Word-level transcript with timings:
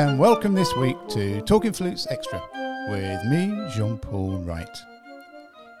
and 0.00 0.18
welcome 0.18 0.54
this 0.54 0.74
week 0.76 0.96
to 1.10 1.42
Talking 1.42 1.74
Flutes 1.74 2.06
Extra 2.08 2.40
with 2.88 3.22
me, 3.26 3.68
Jean 3.74 3.98
Paul 3.98 4.38
Wright. 4.38 4.78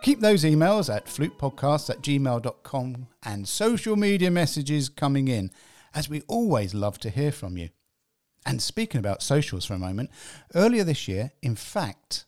Keep 0.02 0.20
those 0.20 0.44
emails 0.44 0.94
at 0.94 1.06
flutepodcasts 1.06 1.88
at 1.88 2.02
gmail.com 2.02 3.06
and 3.22 3.48
social 3.48 3.96
media 3.96 4.30
messages 4.30 4.90
coming 4.90 5.28
in, 5.28 5.50
as 5.94 6.10
we 6.10 6.20
always 6.28 6.74
love 6.74 6.98
to 6.98 7.08
hear 7.08 7.32
from 7.32 7.56
you. 7.56 7.70
And 8.44 8.60
speaking 8.60 8.98
about 8.98 9.22
socials 9.22 9.64
for 9.64 9.72
a 9.72 9.78
moment, 9.78 10.10
earlier 10.54 10.84
this 10.84 11.08
year, 11.08 11.32
in 11.40 11.56
fact, 11.56 12.26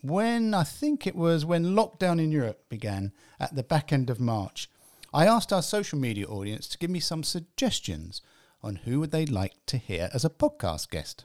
when 0.00 0.54
I 0.54 0.64
think 0.64 1.06
it 1.06 1.14
was 1.14 1.44
when 1.44 1.76
lockdown 1.76 2.18
in 2.18 2.32
Europe 2.32 2.64
began 2.70 3.12
at 3.38 3.54
the 3.54 3.62
back 3.62 3.92
end 3.92 4.08
of 4.08 4.20
March, 4.20 4.70
I 5.12 5.26
asked 5.26 5.52
our 5.52 5.60
social 5.60 5.98
media 5.98 6.24
audience 6.24 6.66
to 6.68 6.78
give 6.78 6.88
me 6.88 7.00
some 7.00 7.24
suggestions 7.24 8.22
on 8.62 8.76
who 8.76 9.00
would 9.00 9.10
they 9.10 9.26
like 9.26 9.54
to 9.66 9.78
hear 9.78 10.10
as 10.12 10.24
a 10.24 10.30
podcast 10.30 10.90
guest. 10.90 11.24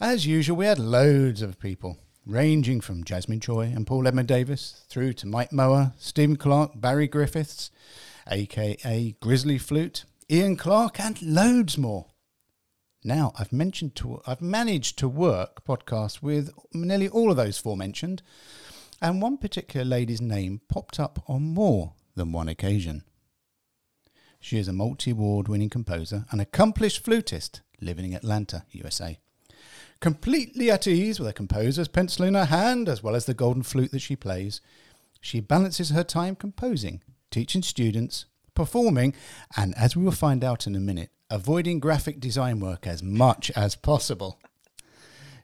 As 0.00 0.26
usual, 0.26 0.56
we 0.56 0.66
had 0.66 0.78
loads 0.78 1.42
of 1.42 1.60
people, 1.60 1.98
ranging 2.26 2.80
from 2.80 3.04
Jasmine 3.04 3.40
Choi 3.40 3.66
and 3.66 3.86
Paul 3.86 4.06
Edmund-Davies 4.06 4.84
through 4.88 5.12
to 5.14 5.26
Mike 5.26 5.52
Mower, 5.52 5.92
Stephen 5.96 6.36
Clark, 6.36 6.72
Barry 6.74 7.06
Griffiths, 7.06 7.70
aka 8.30 9.16
Grizzly 9.20 9.58
Flute, 9.58 10.04
Ian 10.30 10.56
Clarke, 10.56 11.00
and 11.00 11.20
loads 11.22 11.76
more. 11.76 12.06
Now, 13.04 13.32
I've 13.38 13.52
mentioned 13.52 13.96
to, 13.96 14.22
I've 14.26 14.40
managed 14.40 14.98
to 14.98 15.08
work 15.08 15.64
podcasts 15.64 16.22
with 16.22 16.50
nearly 16.72 17.08
all 17.08 17.30
of 17.30 17.36
those 17.36 17.58
forementioned, 17.58 18.22
and 19.00 19.20
one 19.20 19.38
particular 19.38 19.84
lady's 19.84 20.20
name 20.20 20.60
popped 20.68 21.00
up 21.00 21.22
on 21.26 21.42
more 21.42 21.94
than 22.14 22.30
one 22.30 22.48
occasion. 22.48 23.02
She 24.44 24.58
is 24.58 24.66
a 24.66 24.72
multi 24.72 25.12
award 25.12 25.46
winning 25.46 25.70
composer 25.70 26.26
and 26.32 26.40
accomplished 26.40 27.04
flutist 27.04 27.60
living 27.80 28.06
in 28.06 28.14
Atlanta, 28.14 28.64
USA. 28.72 29.20
Completely 30.00 30.68
at 30.68 30.88
ease 30.88 31.20
with 31.20 31.28
a 31.28 31.32
composer's 31.32 31.86
pencil 31.86 32.24
in 32.24 32.34
her 32.34 32.46
hand 32.46 32.88
as 32.88 33.04
well 33.04 33.14
as 33.14 33.26
the 33.26 33.34
golden 33.34 33.62
flute 33.62 33.92
that 33.92 34.00
she 34.00 34.16
plays, 34.16 34.60
she 35.20 35.38
balances 35.38 35.90
her 35.90 36.02
time 36.02 36.34
composing, 36.34 37.02
teaching 37.30 37.62
students, 37.62 38.24
performing, 38.52 39.14
and 39.56 39.76
as 39.76 39.94
we 39.94 40.02
will 40.02 40.10
find 40.10 40.42
out 40.42 40.66
in 40.66 40.74
a 40.74 40.80
minute, 40.80 41.10
avoiding 41.30 41.78
graphic 41.78 42.18
design 42.18 42.58
work 42.58 42.84
as 42.84 43.00
much 43.00 43.52
as 43.52 43.76
possible. 43.76 44.40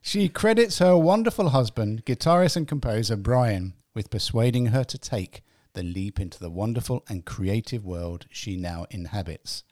She 0.02 0.28
credits 0.28 0.80
her 0.80 0.96
wonderful 0.96 1.50
husband, 1.50 2.04
guitarist 2.04 2.56
and 2.56 2.66
composer 2.66 3.14
Brian, 3.14 3.74
with 3.94 4.10
persuading 4.10 4.66
her 4.66 4.82
to 4.82 4.98
take 4.98 5.44
the 5.78 5.84
leap 5.84 6.18
into 6.18 6.40
the 6.40 6.50
wonderful 6.50 7.04
and 7.08 7.24
creative 7.24 7.84
world 7.84 8.26
she 8.32 8.56
now 8.56 8.84
inhabits. 8.90 9.62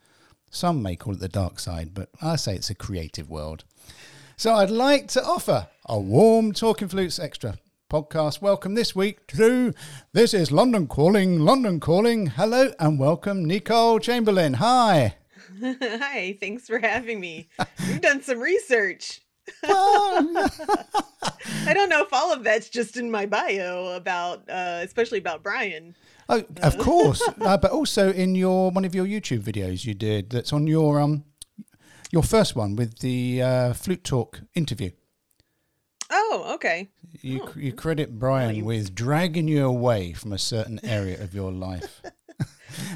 Some 0.52 0.80
may 0.80 0.94
call 0.94 1.14
it 1.14 1.18
the 1.18 1.28
dark 1.28 1.58
side, 1.58 1.94
but 1.94 2.10
I 2.22 2.36
say 2.36 2.54
it's 2.54 2.70
a 2.70 2.76
creative 2.76 3.28
world. 3.28 3.64
So 4.36 4.54
I'd 4.54 4.70
like 4.70 5.08
to 5.08 5.24
offer 5.24 5.66
a 5.84 5.98
warm 5.98 6.52
Talking 6.52 6.86
Flutes 6.86 7.18
Extra 7.18 7.58
podcast 7.90 8.40
welcome 8.40 8.74
this 8.74 8.94
week 8.94 9.26
to 9.26 9.74
This 10.12 10.32
is 10.32 10.52
London 10.52 10.86
Calling, 10.86 11.40
London 11.40 11.81
Calling. 11.81 12.28
Hello 12.28 12.70
and 12.78 13.00
welcome, 13.00 13.44
Nicole 13.44 13.98
Chamberlain. 13.98 14.54
Hi. 14.54 15.16
Hi, 15.60 16.38
thanks 16.38 16.69
for 16.69 16.78
having 16.78 17.19
me. 17.19 17.48
You've 17.84 18.00
done 18.00 18.22
some 18.22 18.38
research. 18.38 19.22
I 19.62 20.48
don't 21.72 21.88
know 21.88 22.02
if 22.02 22.12
all 22.12 22.32
of 22.32 22.44
that's 22.44 22.68
just 22.68 22.96
in 22.96 23.10
my 23.10 23.26
bio 23.26 23.94
about, 23.94 24.48
uh, 24.48 24.80
especially 24.82 25.18
about 25.18 25.42
Brian. 25.42 25.94
Oh, 26.28 26.42
of 26.62 26.78
course, 26.78 27.22
uh, 27.40 27.56
but 27.56 27.70
also 27.70 28.12
in 28.12 28.34
your 28.34 28.70
one 28.70 28.84
of 28.84 28.94
your 28.94 29.06
YouTube 29.06 29.42
videos 29.42 29.84
you 29.84 29.94
did 29.94 30.30
that's 30.30 30.52
on 30.52 30.66
your 30.66 31.00
um 31.00 31.24
your 32.10 32.22
first 32.22 32.56
one 32.56 32.76
with 32.76 32.98
the 32.98 33.42
uh, 33.42 33.72
flute 33.74 34.04
talk 34.04 34.40
interview. 34.54 34.90
Oh, 36.10 36.52
okay. 36.54 36.88
You 37.20 37.42
Oh. 37.42 37.52
you 37.56 37.72
credit 37.72 38.18
Brian 38.18 38.64
with 38.64 38.94
dragging 38.94 39.48
you 39.48 39.64
away 39.66 40.12
from 40.12 40.32
a 40.32 40.38
certain 40.38 40.80
area 40.84 41.22
of 41.22 41.34
your 41.34 41.52
life. 41.52 42.02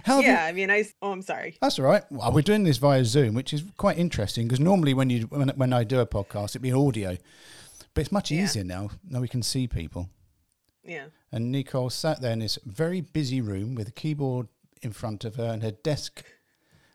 How 0.04 0.16
have 0.16 0.24
you- 0.24 0.30
Yeah, 0.30 0.44
I 0.44 0.52
mean, 0.52 0.70
I. 0.70 0.84
Oh, 1.02 1.12
I'm 1.12 1.22
sorry. 1.22 1.56
That's 1.60 1.78
all 1.78 1.84
right. 1.84 2.02
Well, 2.10 2.32
we're 2.32 2.42
doing 2.42 2.64
this 2.64 2.78
via 2.78 3.04
Zoom, 3.04 3.34
which 3.34 3.52
is 3.52 3.62
quite 3.76 3.98
interesting 3.98 4.46
because 4.48 4.60
normally 4.60 4.94
when 4.94 5.10
you 5.10 5.22
when, 5.24 5.48
when 5.50 5.72
I 5.72 5.84
do 5.84 6.00
a 6.00 6.06
podcast, 6.06 6.50
it'd 6.50 6.62
be 6.62 6.72
audio, 6.72 7.16
but 7.94 8.00
it's 8.02 8.12
much 8.12 8.30
Yeah. 8.30 8.44
easier 8.44 8.64
now. 8.64 8.90
Now 9.08 9.20
we 9.20 9.28
can 9.28 9.42
see 9.42 9.66
people. 9.66 10.08
Yeah. 10.84 11.06
And 11.32 11.52
Nicole 11.52 11.90
sat 11.90 12.20
there 12.20 12.32
in 12.32 12.38
this 12.40 12.58
very 12.64 13.00
busy 13.00 13.40
room 13.40 13.74
with 13.74 13.88
a 13.88 13.92
keyboard 13.92 14.48
in 14.82 14.92
front 14.92 15.24
of 15.24 15.36
her 15.36 15.44
and 15.52 15.62
her 15.62 15.70
desk. 15.70 16.24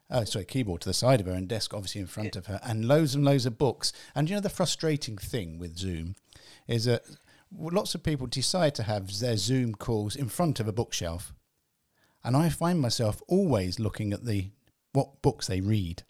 Oh, 0.09 0.23
sorry, 0.23 0.45
keyboard 0.45 0.81
to 0.81 0.89
the 0.89 0.93
side 0.93 1.19
of 1.19 1.25
her 1.25 1.33
and 1.33 1.47
desk 1.47 1.73
obviously 1.73 2.01
in 2.01 2.07
front 2.07 2.35
of 2.35 2.45
her, 2.47 2.59
and 2.63 2.87
loads 2.87 3.15
and 3.15 3.23
loads 3.25 3.45
of 3.45 3.57
books. 3.57 3.91
And 4.13 4.29
you 4.29 4.35
know 4.35 4.41
the 4.41 4.49
frustrating 4.49 5.17
thing 5.17 5.57
with 5.57 5.77
Zoom 5.77 6.15
is 6.67 6.85
that 6.85 7.03
lots 7.57 7.95
of 7.95 8.03
people 8.03 8.27
decide 8.27 8.75
to 8.75 8.83
have 8.83 9.19
their 9.19 9.37
Zoom 9.37 9.73
calls 9.73 10.15
in 10.15 10.29
front 10.29 10.59
of 10.59 10.67
a 10.67 10.71
bookshelf, 10.73 11.33
and 12.25 12.35
I 12.35 12.49
find 12.49 12.81
myself 12.81 13.21
always 13.27 13.79
looking 13.79 14.11
at 14.11 14.25
the 14.25 14.49
what 14.93 15.21
books 15.21 15.47
they 15.47 15.61
read. 15.61 16.03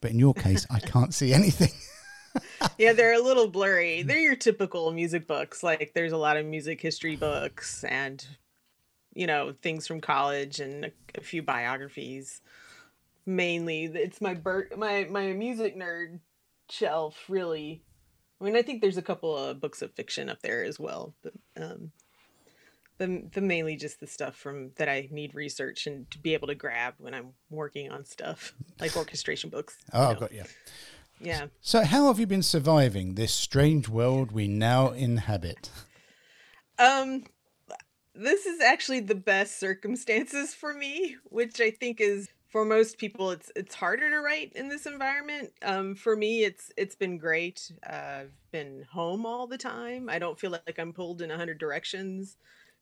But 0.00 0.12
in 0.12 0.18
your 0.18 0.34
case, 0.34 0.66
I 0.70 0.80
can't 0.80 1.14
see 1.14 1.32
anything. 1.32 1.70
Yeah, 2.78 2.92
they're 2.92 3.18
a 3.18 3.22
little 3.22 3.48
blurry. 3.48 4.02
They're 4.02 4.20
your 4.20 4.36
typical 4.36 4.92
music 4.92 5.26
books. 5.26 5.62
Like, 5.62 5.92
there's 5.94 6.12
a 6.12 6.16
lot 6.16 6.36
of 6.36 6.46
music 6.46 6.80
history 6.80 7.16
books 7.16 7.82
and, 7.82 8.24
you 9.14 9.26
know, 9.26 9.52
things 9.62 9.86
from 9.86 10.00
college 10.00 10.60
and 10.60 10.84
a, 10.84 10.90
a 11.16 11.20
few 11.22 11.42
biographies. 11.42 12.40
Mainly, 13.26 13.84
it's 13.84 14.20
my 14.20 14.34
bur- 14.34 14.68
my 14.76 15.08
my 15.10 15.32
music 15.32 15.76
nerd 15.76 16.20
shelf. 16.68 17.24
Really, 17.28 17.82
I 18.40 18.44
mean, 18.44 18.56
I 18.56 18.62
think 18.62 18.80
there's 18.80 18.96
a 18.96 19.02
couple 19.02 19.36
of 19.36 19.60
books 19.60 19.82
of 19.82 19.92
fiction 19.92 20.28
up 20.28 20.40
there 20.40 20.64
as 20.64 20.78
well, 20.78 21.14
but 21.22 21.32
um, 21.60 21.90
the 23.00 23.24
the 23.32 23.40
mainly 23.40 23.74
just 23.76 23.98
the 23.98 24.06
stuff 24.06 24.36
from 24.36 24.70
that 24.76 24.88
I 24.88 25.08
need 25.10 25.34
research 25.34 25.86
and 25.88 26.08
to 26.12 26.18
be 26.18 26.34
able 26.34 26.46
to 26.48 26.54
grab 26.54 26.94
when 26.98 27.14
I'm 27.14 27.30
working 27.48 27.90
on 27.90 28.04
stuff 28.04 28.54
like 28.80 28.96
orchestration 28.96 29.50
books. 29.50 29.76
you 29.92 29.98
Oh, 29.98 30.12
know. 30.12 30.20
got 30.20 30.32
you. 30.32 30.44
yeah. 31.20 31.46
So, 31.60 31.82
how 31.82 32.06
have 32.08 32.20
you 32.20 32.26
been 32.26 32.42
surviving 32.42 33.14
this 33.14 33.32
strange 33.32 33.88
world 33.88 34.30
we 34.32 34.46
now 34.46 34.90
inhabit? 34.90 35.70
Um, 36.78 37.24
this 38.14 38.46
is 38.46 38.60
actually 38.60 39.00
the 39.00 39.14
best 39.14 39.58
circumstances 39.58 40.54
for 40.54 40.74
me, 40.74 41.16
which 41.24 41.60
I 41.60 41.70
think 41.70 42.00
is 42.00 42.28
for 42.48 42.64
most 42.64 42.98
people 42.98 43.30
it's 43.30 43.50
it's 43.56 43.74
harder 43.76 44.10
to 44.10 44.20
write 44.20 44.52
in 44.54 44.68
this 44.68 44.84
environment. 44.84 45.52
Um, 45.62 45.94
for 45.94 46.16
me, 46.16 46.44
it's 46.44 46.70
it's 46.76 46.96
been 46.96 47.16
great. 47.16 47.72
Uh, 47.88 47.92
I've 48.22 48.32
been 48.52 48.84
home 48.92 49.24
all 49.24 49.46
the 49.46 49.58
time. 49.58 50.10
I 50.10 50.18
don't 50.18 50.38
feel 50.38 50.50
like 50.50 50.78
I'm 50.78 50.92
pulled 50.92 51.22
in 51.22 51.30
a 51.30 51.36
hundred 51.38 51.58
directions 51.58 52.36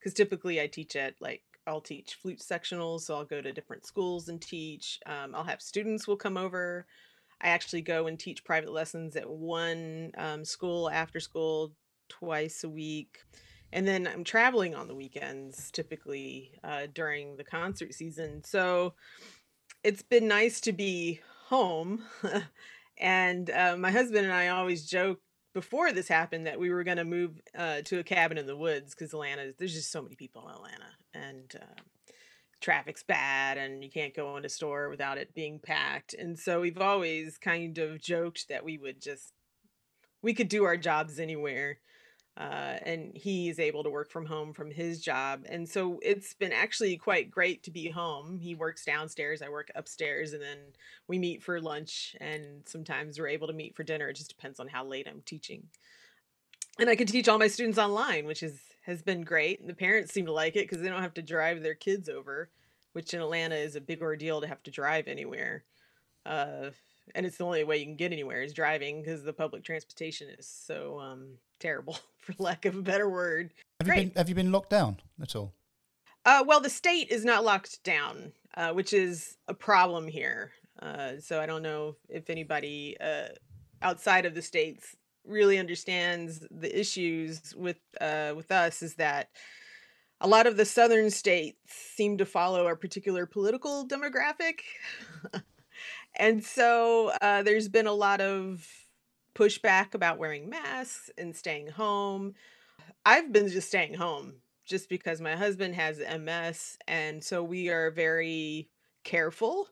because 0.08 0.16
typically 0.16 0.60
I 0.60 0.66
teach 0.66 0.96
at 0.96 1.14
like 1.20 1.42
I'll 1.66 1.82
teach 1.82 2.14
flute 2.14 2.38
sectionals, 2.38 3.02
so 3.02 3.14
I'll 3.14 3.24
go 3.26 3.42
to 3.42 3.52
different 3.52 3.84
schools 3.84 4.28
and 4.28 4.40
teach. 4.40 4.98
Um, 5.04 5.34
I'll 5.34 5.44
have 5.44 5.60
students 5.60 6.08
will 6.08 6.16
come 6.16 6.38
over. 6.38 6.86
I 7.42 7.48
actually 7.48 7.82
go 7.82 8.06
and 8.06 8.18
teach 8.18 8.42
private 8.42 8.72
lessons 8.72 9.16
at 9.16 9.28
one 9.28 10.12
um, 10.16 10.44
school 10.46 10.88
after 10.88 11.20
school 11.20 11.72
twice 12.08 12.64
a 12.64 12.68
week 12.68 13.18
and 13.70 13.86
then 13.86 14.06
I'm 14.06 14.24
traveling 14.24 14.74
on 14.74 14.88
the 14.88 14.94
weekends 14.94 15.70
typically 15.70 16.52
uh, 16.64 16.86
during 16.94 17.36
the 17.36 17.44
concert 17.44 17.92
season. 17.92 18.42
So 18.44 18.94
it's 19.84 20.02
been 20.02 20.26
nice 20.26 20.60
to 20.62 20.72
be 20.72 21.20
home. 21.46 22.02
and 22.98 23.50
uh, 23.50 23.76
my 23.76 23.90
husband 23.90 24.24
and 24.24 24.34
I 24.34 24.48
always 24.48 24.86
joke 24.86 25.20
before 25.58 25.90
this 25.90 26.06
happened 26.06 26.46
that 26.46 26.60
we 26.60 26.70
were 26.70 26.84
going 26.84 26.98
to 26.98 27.04
move 27.04 27.40
uh, 27.56 27.80
to 27.82 27.98
a 27.98 28.04
cabin 28.04 28.38
in 28.38 28.46
the 28.46 28.56
woods 28.56 28.94
because 28.94 29.12
Atlanta, 29.12 29.52
there's 29.58 29.74
just 29.74 29.90
so 29.90 30.00
many 30.00 30.14
people 30.14 30.48
in 30.48 30.54
Atlanta 30.54 30.92
and 31.14 31.56
uh, 31.60 31.80
traffic's 32.60 33.02
bad 33.02 33.58
and 33.58 33.82
you 33.82 33.90
can't 33.90 34.14
go 34.14 34.36
in 34.36 34.44
a 34.44 34.48
store 34.48 34.88
without 34.88 35.18
it 35.18 35.34
being 35.34 35.58
packed. 35.58 36.14
And 36.14 36.38
so 36.38 36.60
we've 36.60 36.80
always 36.80 37.38
kind 37.38 37.76
of 37.78 38.00
joked 38.00 38.48
that 38.48 38.64
we 38.64 38.78
would 38.78 39.02
just, 39.02 39.32
we 40.22 40.32
could 40.32 40.48
do 40.48 40.62
our 40.62 40.76
jobs 40.76 41.18
anywhere 41.18 41.78
uh, 42.38 42.78
and 42.84 43.10
he's 43.16 43.58
able 43.58 43.82
to 43.82 43.90
work 43.90 44.12
from 44.12 44.24
home 44.24 44.52
from 44.52 44.70
his 44.70 45.00
job. 45.00 45.44
And 45.48 45.68
so 45.68 45.98
it's 46.02 46.34
been 46.34 46.52
actually 46.52 46.96
quite 46.96 47.32
great 47.32 47.64
to 47.64 47.72
be 47.72 47.90
home. 47.90 48.38
He 48.38 48.54
works 48.54 48.84
downstairs, 48.84 49.42
I 49.42 49.48
work 49.48 49.72
upstairs, 49.74 50.32
and 50.32 50.40
then 50.40 50.58
we 51.08 51.18
meet 51.18 51.42
for 51.42 51.60
lunch. 51.60 52.14
And 52.20 52.62
sometimes 52.64 53.18
we're 53.18 53.26
able 53.26 53.48
to 53.48 53.52
meet 53.52 53.74
for 53.74 53.82
dinner. 53.82 54.08
It 54.08 54.16
just 54.16 54.30
depends 54.30 54.60
on 54.60 54.68
how 54.68 54.84
late 54.84 55.08
I'm 55.10 55.22
teaching. 55.26 55.64
And 56.78 56.88
I 56.88 56.94
can 56.94 57.08
teach 57.08 57.28
all 57.28 57.38
my 57.38 57.48
students 57.48 57.78
online, 57.78 58.24
which 58.24 58.44
is 58.44 58.60
has 58.82 59.02
been 59.02 59.22
great. 59.22 59.58
And 59.60 59.68
the 59.68 59.74
parents 59.74 60.14
seem 60.14 60.26
to 60.26 60.32
like 60.32 60.54
it 60.54 60.68
because 60.68 60.80
they 60.80 60.88
don't 60.88 61.02
have 61.02 61.14
to 61.14 61.22
drive 61.22 61.62
their 61.62 61.74
kids 61.74 62.08
over, 62.08 62.50
which 62.92 63.12
in 63.14 63.20
Atlanta 63.20 63.56
is 63.56 63.74
a 63.74 63.80
big 63.80 64.00
ordeal 64.00 64.40
to 64.40 64.46
have 64.46 64.62
to 64.62 64.70
drive 64.70 65.08
anywhere. 65.08 65.64
Uh, 66.24 66.70
and 67.14 67.26
it's 67.26 67.38
the 67.38 67.44
only 67.44 67.64
way 67.64 67.78
you 67.78 67.84
can 67.84 67.96
get 67.96 68.12
anywhere 68.12 68.42
is 68.42 68.52
driving 68.52 69.02
because 69.02 69.22
the 69.22 69.32
public 69.32 69.64
transportation 69.64 70.28
is 70.38 70.46
so 70.46 70.98
um, 70.98 71.38
terrible, 71.60 71.98
for 72.18 72.34
lack 72.38 72.64
of 72.64 72.76
a 72.76 72.82
better 72.82 73.08
word. 73.08 73.52
Have 73.80 73.88
Great. 73.88 73.98
you 73.98 74.04
been 74.06 74.16
Have 74.16 74.28
you 74.28 74.34
been 74.34 74.52
locked 74.52 74.70
down 74.70 74.98
at 75.20 75.34
all? 75.36 75.54
Uh, 76.24 76.44
well, 76.46 76.60
the 76.60 76.70
state 76.70 77.10
is 77.10 77.24
not 77.24 77.44
locked 77.44 77.82
down, 77.84 78.32
uh, 78.56 78.72
which 78.72 78.92
is 78.92 79.36
a 79.46 79.54
problem 79.54 80.06
here. 80.06 80.52
Uh, 80.80 81.12
so 81.20 81.40
I 81.40 81.46
don't 81.46 81.62
know 81.62 81.96
if 82.08 82.30
anybody 82.30 82.96
uh, 83.00 83.28
outside 83.82 84.26
of 84.26 84.34
the 84.34 84.42
states 84.42 84.96
really 85.24 85.58
understands 85.58 86.46
the 86.50 86.78
issues 86.78 87.54
with 87.56 87.78
uh, 88.00 88.34
with 88.36 88.50
us. 88.50 88.82
Is 88.82 88.94
that 88.96 89.30
a 90.20 90.28
lot 90.28 90.46
of 90.46 90.56
the 90.56 90.64
southern 90.64 91.10
states 91.10 91.58
seem 91.66 92.18
to 92.18 92.26
follow 92.26 92.66
a 92.66 92.76
particular 92.76 93.26
political 93.26 93.86
demographic. 93.86 94.60
and 96.16 96.44
so 96.44 97.12
uh, 97.20 97.42
there's 97.42 97.68
been 97.68 97.86
a 97.86 97.92
lot 97.92 98.20
of 98.20 98.66
pushback 99.34 99.94
about 99.94 100.18
wearing 100.18 100.48
masks 100.48 101.10
and 101.16 101.34
staying 101.34 101.68
home. 101.68 102.34
I've 103.06 103.32
been 103.32 103.48
just 103.48 103.68
staying 103.68 103.94
home 103.94 104.34
just 104.64 104.88
because 104.88 105.20
my 105.20 105.36
husband 105.36 105.74
has 105.76 106.00
MS. 106.00 106.76
And 106.86 107.22
so 107.22 107.42
we 107.42 107.68
are 107.70 107.90
very 107.90 108.68
careful. 109.04 109.68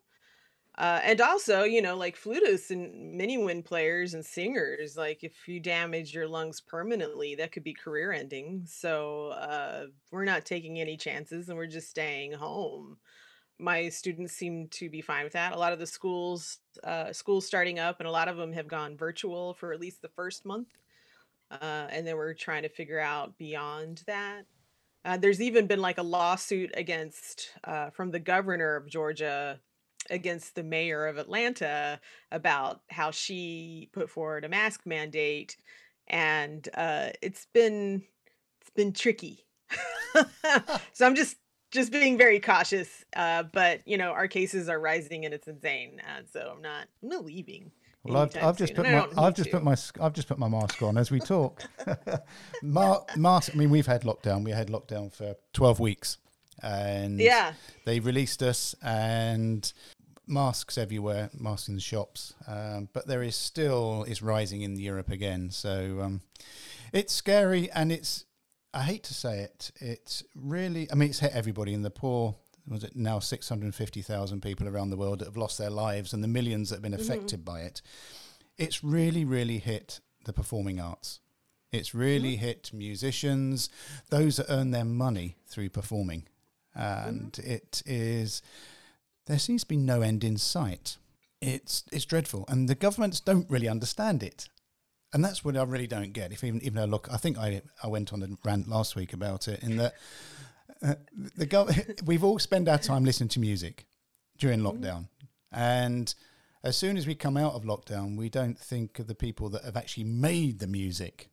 Uh, 0.78 1.00
and 1.02 1.20
also, 1.20 1.64
you 1.64 1.80
know, 1.80 1.96
like 1.96 2.18
flutists 2.18 2.70
and 2.70 3.16
mini 3.16 3.38
wind 3.38 3.64
players 3.64 4.12
and 4.14 4.24
singers, 4.24 4.96
like 4.96 5.24
if 5.24 5.48
you 5.48 5.58
damage 5.58 6.14
your 6.14 6.28
lungs 6.28 6.60
permanently, 6.60 7.34
that 7.34 7.50
could 7.50 7.64
be 7.64 7.72
career 7.72 8.12
ending. 8.12 8.62
So 8.66 9.28
uh, 9.28 9.86
we're 10.10 10.24
not 10.24 10.44
taking 10.44 10.78
any 10.78 10.96
chances 10.96 11.48
and 11.48 11.56
we're 11.56 11.66
just 11.66 11.88
staying 11.88 12.32
home 12.32 12.98
my 13.58 13.88
students 13.88 14.35
seem 14.35 14.69
to 14.69 14.91
be 14.91 15.00
fine 15.00 15.25
with 15.25 15.32
that. 15.32 15.53
A 15.53 15.58
lot 15.58 15.73
of 15.73 15.79
the 15.79 15.87
schools, 15.87 16.58
uh, 16.85 17.12
schools 17.12 17.47
starting 17.47 17.79
up, 17.79 18.00
and 18.00 18.08
a 18.08 18.12
lot 18.12 18.29
of 18.29 18.37
them 18.37 18.53
have 18.53 18.69
gone 18.69 18.97
virtual 18.97 19.55
for 19.55 19.73
at 19.73 19.81
least 19.81 20.03
the 20.03 20.08
first 20.08 20.44
month, 20.44 20.69
uh, 21.50 21.87
and 21.91 22.06
then 22.06 22.17
we're 22.17 22.35
trying 22.35 22.62
to 22.62 22.69
figure 22.69 23.00
out 23.00 23.38
beyond 23.38 24.03
that. 24.06 24.44
Uh, 25.05 25.17
there's 25.17 25.41
even 25.41 25.67
been 25.67 25.81
like 25.81 25.99
a 25.99 26.03
lawsuit 26.03 26.70
against 26.75 27.53
uh, 27.64 27.91
from 27.91 28.11
the 28.11 28.19
governor 28.19 28.76
of 28.76 28.88
Georgia 28.88 29.61
against 30.11 30.55
the 30.55 30.62
mayor 30.62 31.06
of 31.06 31.19
Atlanta 31.19 32.00
about 32.31 32.81
how 32.91 33.11
she 33.11 33.88
put 33.93 34.11
forward 34.11 34.44
a 34.44 34.49
mask 34.49 34.82
mandate, 34.85 35.56
and 36.09 36.69
uh, 36.75 37.11
it's 37.23 37.47
been 37.55 38.02
it's 38.61 38.70
been 38.70 38.93
tricky. 38.93 39.47
so 40.93 41.06
I'm 41.06 41.14
just 41.14 41.37
just 41.70 41.92
being 41.92 42.16
very 42.16 42.40
cautious. 42.40 43.04
Uh, 43.14 43.44
but 43.44 43.80
you 43.86 43.98
know, 43.98 44.10
our 44.10 44.28
cases 44.28 44.68
are 44.68 44.78
rising 44.78 45.24
and 45.24 45.34
it's 45.34 45.48
insane. 45.48 46.00
Uh, 46.00 46.22
so 46.30 46.52
I'm 46.54 46.62
not, 46.62 46.86
I'm 47.02 47.08
not 47.08 47.24
leaving. 47.24 47.70
Well, 48.04 48.18
I've, 48.18 48.36
I've 48.42 48.56
just 48.56 48.74
put 48.74 48.84
my 48.84 49.08
I've 49.18 49.34
just 49.34 49.50
to. 49.50 49.56
put 49.56 49.64
my 49.64 49.76
I've 50.00 50.12
just 50.12 50.28
put 50.28 50.38
my 50.38 50.48
mask 50.48 50.80
on 50.82 50.96
as 50.96 51.10
we 51.10 51.20
talk. 51.34 51.62
Ma- 52.62 53.00
mask. 53.16 53.50
I 53.54 53.56
mean, 53.56 53.70
we've 53.70 53.86
had 53.86 54.02
lockdown. 54.02 54.44
We 54.44 54.52
had 54.52 54.68
lockdown 54.68 55.12
for 55.12 55.34
twelve 55.52 55.80
weeks, 55.80 56.18
and 56.62 57.18
yeah, 57.18 57.54
they 57.84 58.00
released 58.00 58.42
us 58.42 58.74
and 58.82 59.72
masks 60.26 60.76
everywhere, 60.78 61.30
masks 61.38 61.68
in 61.68 61.74
the 61.74 61.80
shops. 61.80 62.34
Um, 62.46 62.88
but 62.92 63.06
there 63.06 63.22
is 63.22 63.36
still 63.36 64.04
is 64.04 64.22
rising 64.22 64.62
in 64.62 64.76
Europe 64.76 65.10
again. 65.10 65.50
So 65.50 66.00
um, 66.02 66.20
it's 66.92 67.12
scary 67.12 67.70
and 67.72 67.90
it's 67.90 68.24
I 68.74 68.82
hate 68.82 69.04
to 69.04 69.14
say 69.14 69.40
it, 69.40 69.70
it's 69.80 70.22
really, 70.34 70.90
I 70.90 70.94
mean, 70.94 71.10
it's 71.10 71.20
hit 71.20 71.32
everybody 71.32 71.72
in 71.72 71.82
the 71.82 71.90
poor. 71.90 72.34
Was 72.68 72.84
it 72.84 72.96
now 72.96 73.20
650,000 73.20 74.42
people 74.42 74.68
around 74.68 74.90
the 74.90 74.96
world 74.96 75.20
that 75.20 75.26
have 75.26 75.36
lost 75.36 75.56
their 75.56 75.70
lives 75.70 76.12
and 76.12 76.22
the 76.22 76.28
millions 76.28 76.68
that 76.68 76.76
have 76.76 76.82
been 76.82 76.92
mm-hmm. 76.92 77.00
affected 77.00 77.44
by 77.44 77.60
it? 77.60 77.80
It's 78.58 78.82
really, 78.82 79.24
really 79.24 79.58
hit 79.58 80.00
the 80.24 80.32
performing 80.32 80.80
arts. 80.80 81.20
It's 81.72 81.94
really 81.94 82.34
mm-hmm. 82.34 82.44
hit 82.44 82.70
musicians, 82.72 83.70
those 84.10 84.36
that 84.36 84.46
earn 84.48 84.72
their 84.72 84.84
money 84.84 85.36
through 85.46 85.70
performing. 85.70 86.26
And 86.74 87.32
mm-hmm. 87.32 87.50
it 87.50 87.82
is, 87.86 88.42
there 89.26 89.38
seems 89.38 89.62
to 89.62 89.68
be 89.68 89.76
no 89.76 90.02
end 90.02 90.24
in 90.24 90.36
sight. 90.36 90.96
It's, 91.40 91.84
it's 91.92 92.04
dreadful. 92.04 92.44
And 92.48 92.68
the 92.68 92.74
governments 92.74 93.20
don't 93.20 93.48
really 93.48 93.68
understand 93.68 94.22
it 94.22 94.48
and 95.16 95.24
that's 95.24 95.42
what 95.42 95.56
I 95.56 95.62
really 95.62 95.86
don't 95.86 96.12
get. 96.12 96.30
If 96.30 96.44
even 96.44 96.60
even 96.62 96.74
though 96.74 96.84
look, 96.84 97.08
I 97.10 97.16
think 97.16 97.38
I 97.38 97.62
I 97.82 97.86
went 97.86 98.12
on 98.12 98.22
a 98.22 98.28
rant 98.44 98.68
last 98.68 98.96
week 98.96 99.14
about 99.14 99.48
it 99.48 99.62
in 99.62 99.78
that 99.78 99.94
uh, 100.82 100.96
the 101.38 101.46
gov- 101.46 102.02
we've 102.06 102.22
all 102.22 102.38
spent 102.38 102.68
our 102.68 102.76
time 102.76 103.02
listening 103.02 103.30
to 103.30 103.40
music 103.40 103.86
during 104.36 104.60
mm-hmm. 104.60 104.84
lockdown, 104.84 105.08
and 105.50 106.14
as 106.62 106.76
soon 106.76 106.98
as 106.98 107.06
we 107.06 107.14
come 107.14 107.38
out 107.38 107.54
of 107.54 107.62
lockdown, 107.64 108.18
we 108.18 108.28
don't 108.28 108.58
think 108.58 108.98
of 108.98 109.06
the 109.06 109.14
people 109.14 109.48
that 109.48 109.64
have 109.64 109.74
actually 109.74 110.04
made 110.04 110.58
the 110.58 110.66
music. 110.66 111.30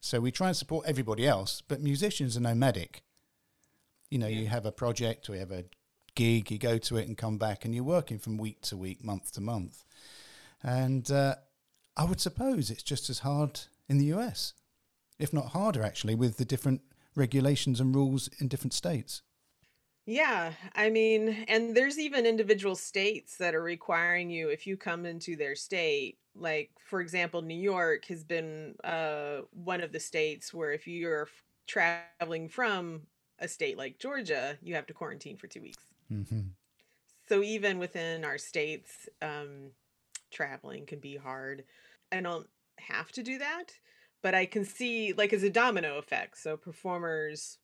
So 0.00 0.18
we 0.18 0.32
try 0.32 0.48
and 0.48 0.56
support 0.56 0.84
everybody 0.88 1.28
else, 1.28 1.62
but 1.68 1.80
musicians 1.80 2.36
are 2.36 2.40
nomadic. 2.40 3.04
You 4.10 4.18
know, 4.18 4.26
yeah. 4.26 4.40
you 4.40 4.46
have 4.48 4.66
a 4.66 4.72
project 4.72 5.30
or 5.30 5.34
you 5.34 5.40
have 5.40 5.52
a 5.52 5.64
gig, 6.16 6.50
you 6.50 6.58
go 6.58 6.78
to 6.78 6.96
it 6.96 7.06
and 7.06 7.16
come 7.16 7.38
back, 7.38 7.64
and 7.64 7.72
you're 7.72 7.84
working 7.84 8.18
from 8.18 8.36
week 8.36 8.62
to 8.62 8.76
week, 8.76 9.04
month 9.04 9.30
to 9.34 9.40
month. 9.40 9.84
And 10.60 11.08
uh, 11.08 11.36
I 11.96 12.04
would 12.04 12.20
suppose 12.20 12.70
it's 12.70 12.82
just 12.82 13.08
as 13.08 13.20
hard 13.20 13.60
in 13.88 13.98
the 13.98 14.06
US, 14.06 14.52
if 15.18 15.32
not 15.32 15.48
harder, 15.48 15.82
actually, 15.82 16.14
with 16.14 16.36
the 16.36 16.44
different 16.44 16.82
regulations 17.14 17.80
and 17.80 17.94
rules 17.94 18.28
in 18.38 18.48
different 18.48 18.74
states. 18.74 19.22
Yeah, 20.04 20.52
I 20.74 20.88
mean, 20.88 21.44
and 21.48 21.76
there's 21.76 21.98
even 21.98 22.26
individual 22.26 22.76
states 22.76 23.38
that 23.38 23.56
are 23.56 23.62
requiring 23.62 24.30
you 24.30 24.50
if 24.50 24.66
you 24.66 24.76
come 24.76 25.04
into 25.04 25.34
their 25.34 25.56
state. 25.56 26.18
Like, 26.36 26.70
for 26.78 27.00
example, 27.00 27.42
New 27.42 27.58
York 27.58 28.04
has 28.04 28.22
been 28.22 28.76
uh, 28.84 29.38
one 29.52 29.80
of 29.80 29.90
the 29.90 29.98
states 29.98 30.54
where 30.54 30.70
if 30.70 30.86
you're 30.86 31.28
traveling 31.66 32.48
from 32.48 33.02
a 33.40 33.48
state 33.48 33.76
like 33.76 33.98
Georgia, 33.98 34.56
you 34.62 34.74
have 34.74 34.86
to 34.86 34.94
quarantine 34.94 35.36
for 35.36 35.48
two 35.48 35.62
weeks. 35.62 35.82
Mm-hmm. 36.12 36.40
So 37.28 37.42
even 37.42 37.78
within 37.78 38.24
our 38.24 38.38
states, 38.38 39.08
um, 39.20 39.70
traveling 40.30 40.86
can 40.86 41.00
be 41.00 41.16
hard. 41.16 41.64
I 42.16 42.20
don't 42.20 42.48
have 42.78 43.12
to 43.12 43.22
do 43.22 43.38
that, 43.38 43.66
but 44.22 44.34
I 44.34 44.46
can 44.46 44.64
see 44.64 45.12
like 45.12 45.32
as 45.32 45.42
a 45.42 45.50
domino 45.50 45.98
effect. 45.98 46.38
So 46.38 46.56
performers 46.56 47.58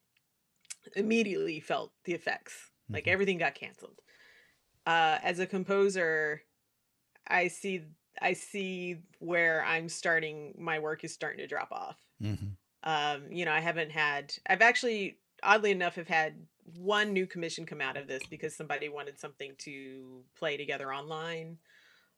immediately 0.96 1.60
felt 1.60 1.92
the 2.04 2.12
effects. 2.12 2.54
Mm-hmm. 2.84 2.94
Like 2.94 3.08
everything 3.08 3.38
got 3.38 3.54
canceled. 3.54 4.00
Uh, 4.86 5.18
as 5.22 5.38
a 5.38 5.46
composer, 5.46 6.42
I 7.26 7.48
see 7.48 7.82
I 8.20 8.34
see 8.34 8.98
where 9.20 9.64
I'm 9.64 9.88
starting. 9.88 10.54
My 10.58 10.78
work 10.78 11.04
is 11.04 11.12
starting 11.12 11.38
to 11.38 11.46
drop 11.46 11.72
off. 11.72 11.98
Mm-hmm. 12.22 12.48
Um, 12.84 13.32
you 13.32 13.44
know, 13.44 13.52
I 13.52 13.60
haven't 13.60 13.92
had. 13.92 14.34
I've 14.46 14.60
actually, 14.60 15.18
oddly 15.42 15.70
enough, 15.70 15.94
have 15.94 16.08
had 16.08 16.34
one 16.76 17.12
new 17.12 17.26
commission 17.26 17.64
come 17.64 17.80
out 17.80 17.96
of 17.96 18.06
this 18.06 18.22
because 18.28 18.54
somebody 18.54 18.88
wanted 18.88 19.18
something 19.18 19.54
to 19.58 20.22
play 20.36 20.56
together 20.56 20.92
online 20.92 21.58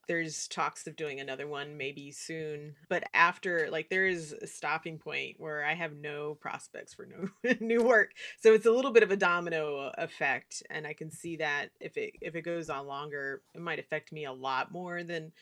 there's 0.06 0.48
talks 0.48 0.86
of 0.86 0.96
doing 0.96 1.20
another 1.20 1.46
one 1.46 1.76
maybe 1.76 2.10
soon 2.10 2.74
but 2.88 3.04
after 3.14 3.68
like 3.70 3.88
there 3.88 4.06
is 4.06 4.34
a 4.42 4.46
stopping 4.46 4.98
point 4.98 5.36
where 5.38 5.64
i 5.64 5.74
have 5.74 5.94
no 5.94 6.34
prospects 6.34 6.94
for 6.94 7.06
no 7.06 7.54
new 7.60 7.82
work. 7.82 8.12
So 8.40 8.52
it's 8.52 8.66
a 8.66 8.70
little 8.72 8.92
bit 8.92 9.02
of 9.02 9.10
a 9.10 9.16
domino 9.16 9.90
effect 9.98 10.62
and 10.70 10.86
i 10.86 10.92
can 10.92 11.10
see 11.10 11.36
that 11.36 11.70
if 11.80 11.96
it 11.96 12.14
if 12.20 12.34
it 12.34 12.42
goes 12.42 12.70
on 12.70 12.86
longer 12.86 13.42
it 13.54 13.60
might 13.60 13.78
affect 13.78 14.12
me 14.12 14.24
a 14.24 14.32
lot 14.32 14.72
more 14.72 15.02
than 15.02 15.32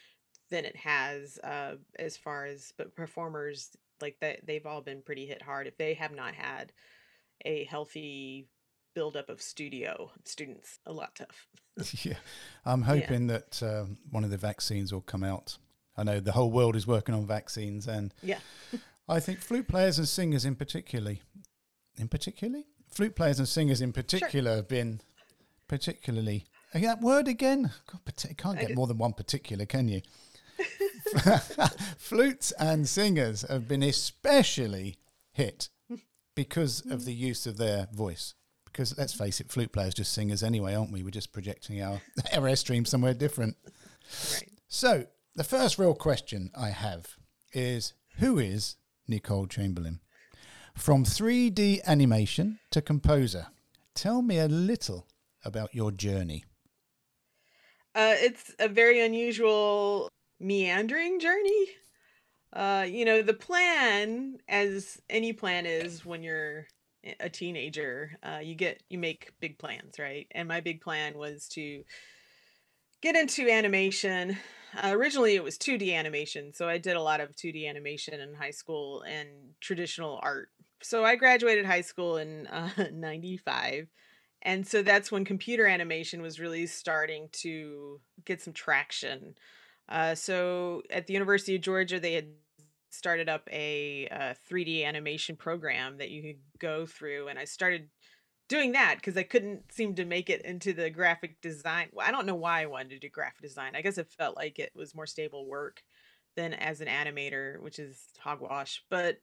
than 0.50 0.64
it 0.64 0.76
has 0.76 1.38
uh 1.44 1.76
as 1.98 2.16
far 2.16 2.44
as 2.44 2.72
but 2.76 2.94
performers 2.94 3.70
like 4.02 4.16
that 4.20 4.40
they've 4.46 4.66
all 4.66 4.82
been 4.82 5.00
pretty 5.00 5.24
hit 5.24 5.40
hard. 5.40 5.66
If 5.66 5.78
they 5.78 5.94
have 5.94 6.14
not 6.14 6.34
had 6.34 6.72
a 7.44 7.64
healthy 7.64 8.48
buildup 8.94 9.28
of 9.28 9.40
studio 9.40 10.10
students 10.24 10.78
a 10.86 10.92
lot 10.92 11.14
tough. 11.14 11.46
yeah, 12.04 12.16
I'm 12.64 12.82
hoping 12.82 13.28
yeah. 13.28 13.38
that 13.38 13.62
um, 13.62 13.98
one 14.10 14.24
of 14.24 14.30
the 14.30 14.36
vaccines 14.36 14.92
will 14.92 15.00
come 15.00 15.24
out. 15.24 15.58
I 15.96 16.04
know 16.04 16.20
the 16.20 16.32
whole 16.32 16.50
world 16.50 16.76
is 16.76 16.86
working 16.86 17.14
on 17.14 17.26
vaccines, 17.26 17.86
and 17.86 18.14
yeah, 18.22 18.38
I 19.08 19.20
think 19.20 19.40
flute 19.40 19.68
players 19.68 19.98
and 19.98 20.08
singers 20.08 20.44
in 20.44 20.54
particularly, 20.54 21.22
in 21.96 22.08
particularly, 22.08 22.66
flute 22.88 23.14
players 23.14 23.38
and 23.38 23.48
singers 23.48 23.80
in 23.80 23.92
particular 23.92 24.50
sure. 24.50 24.56
have 24.56 24.68
been 24.68 25.00
particularly. 25.68 26.46
That 26.74 27.02
word 27.02 27.28
again? 27.28 27.70
God, 27.86 28.36
can't 28.38 28.58
get 28.58 28.74
more 28.74 28.86
than 28.86 28.96
one 28.96 29.12
particular, 29.12 29.66
can 29.66 29.88
you? 29.88 30.00
Flutes 31.98 32.52
and 32.52 32.88
singers 32.88 33.42
have 33.42 33.68
been 33.68 33.82
especially 33.82 34.96
hit 35.32 35.68
because 36.34 36.82
of 36.90 37.04
the 37.04 37.12
use 37.12 37.46
of 37.46 37.58
their 37.58 37.88
voice. 37.92 38.34
Because 38.72 38.96
let's 38.96 39.12
face 39.12 39.40
it, 39.40 39.50
flute 39.50 39.72
players 39.72 39.94
just 39.94 40.12
singers 40.12 40.42
anyway, 40.42 40.74
aren't 40.74 40.92
we? 40.92 41.02
We're 41.02 41.10
just 41.10 41.32
projecting 41.32 41.82
our, 41.82 42.00
our 42.32 42.42
airstream 42.42 42.86
somewhere 42.86 43.14
different. 43.14 43.56
Right. 44.32 44.48
So, 44.68 45.06
the 45.34 45.44
first 45.44 45.78
real 45.78 45.94
question 45.94 46.50
I 46.56 46.70
have 46.70 47.16
is 47.52 47.92
Who 48.18 48.38
is 48.38 48.76
Nicole 49.06 49.46
Chamberlain? 49.46 50.00
From 50.74 51.04
3D 51.04 51.84
animation 51.84 52.58
to 52.70 52.80
composer, 52.80 53.48
tell 53.94 54.22
me 54.22 54.38
a 54.38 54.48
little 54.48 55.06
about 55.44 55.74
your 55.74 55.90
journey. 55.90 56.44
Uh, 57.94 58.14
it's 58.16 58.54
a 58.58 58.68
very 58.68 59.00
unusual 59.00 60.08
meandering 60.40 61.20
journey. 61.20 61.66
Uh, 62.52 62.86
you 62.88 63.04
know, 63.04 63.22
the 63.22 63.34
plan, 63.34 64.38
as 64.48 65.00
any 65.10 65.32
plan 65.32 65.66
is 65.66 66.04
when 66.04 66.22
you're 66.22 66.66
a 67.20 67.28
teenager, 67.30 68.16
uh, 68.22 68.38
you 68.42 68.54
get 68.54 68.82
you 68.88 68.98
make 68.98 69.32
big 69.40 69.58
plans, 69.58 69.98
right? 69.98 70.26
And 70.32 70.48
my 70.48 70.60
big 70.60 70.80
plan 70.80 71.18
was 71.18 71.48
to 71.50 71.84
get 73.00 73.16
into 73.16 73.48
animation. 73.50 74.36
Uh, 74.82 74.90
originally, 74.92 75.34
it 75.34 75.44
was 75.44 75.58
2D 75.58 75.94
animation, 75.94 76.52
so 76.54 76.68
I 76.68 76.78
did 76.78 76.96
a 76.96 77.02
lot 77.02 77.20
of 77.20 77.34
2D 77.36 77.66
animation 77.66 78.20
in 78.20 78.34
high 78.34 78.50
school 78.50 79.02
and 79.02 79.28
traditional 79.60 80.18
art. 80.22 80.48
So 80.82 81.04
I 81.04 81.16
graduated 81.16 81.64
high 81.66 81.82
school 81.82 82.16
in 82.16 82.48
'95 82.92 83.88
and 84.44 84.66
so 84.66 84.82
that's 84.82 85.12
when 85.12 85.24
computer 85.24 85.66
animation 85.66 86.20
was 86.22 86.40
really 86.40 86.66
starting 86.66 87.28
to 87.32 88.00
get 88.24 88.40
some 88.42 88.52
traction. 88.52 89.36
Uh, 89.88 90.14
so 90.14 90.82
at 90.90 91.06
the 91.06 91.12
University 91.12 91.54
of 91.54 91.62
Georgia, 91.62 92.00
they 92.00 92.14
had 92.14 92.26
started 92.92 93.28
up 93.28 93.48
a, 93.50 94.06
a 94.10 94.36
3D 94.50 94.84
animation 94.84 95.36
program 95.36 95.98
that 95.98 96.10
you 96.10 96.22
could 96.22 96.40
go 96.58 96.86
through, 96.86 97.28
and 97.28 97.38
I 97.38 97.44
started 97.44 97.88
doing 98.48 98.72
that 98.72 98.96
because 98.96 99.16
I 99.16 99.22
couldn't 99.22 99.72
seem 99.72 99.94
to 99.94 100.04
make 100.04 100.28
it 100.28 100.42
into 100.44 100.72
the 100.72 100.90
graphic 100.90 101.40
design. 101.40 101.88
Well, 101.92 102.06
I 102.06 102.10
don't 102.10 102.26
know 102.26 102.34
why 102.34 102.62
I 102.62 102.66
wanted 102.66 102.90
to 102.90 102.98
do 102.98 103.08
graphic 103.08 103.42
design. 103.42 103.72
I 103.74 103.82
guess 103.82 103.98
it 103.98 104.10
felt 104.10 104.36
like 104.36 104.58
it 104.58 104.72
was 104.74 104.94
more 104.94 105.06
stable 105.06 105.46
work 105.46 105.82
than 106.36 106.52
as 106.54 106.80
an 106.80 106.88
animator, 106.88 107.60
which 107.60 107.78
is 107.78 107.98
hogwash. 108.20 108.84
But 108.90 109.18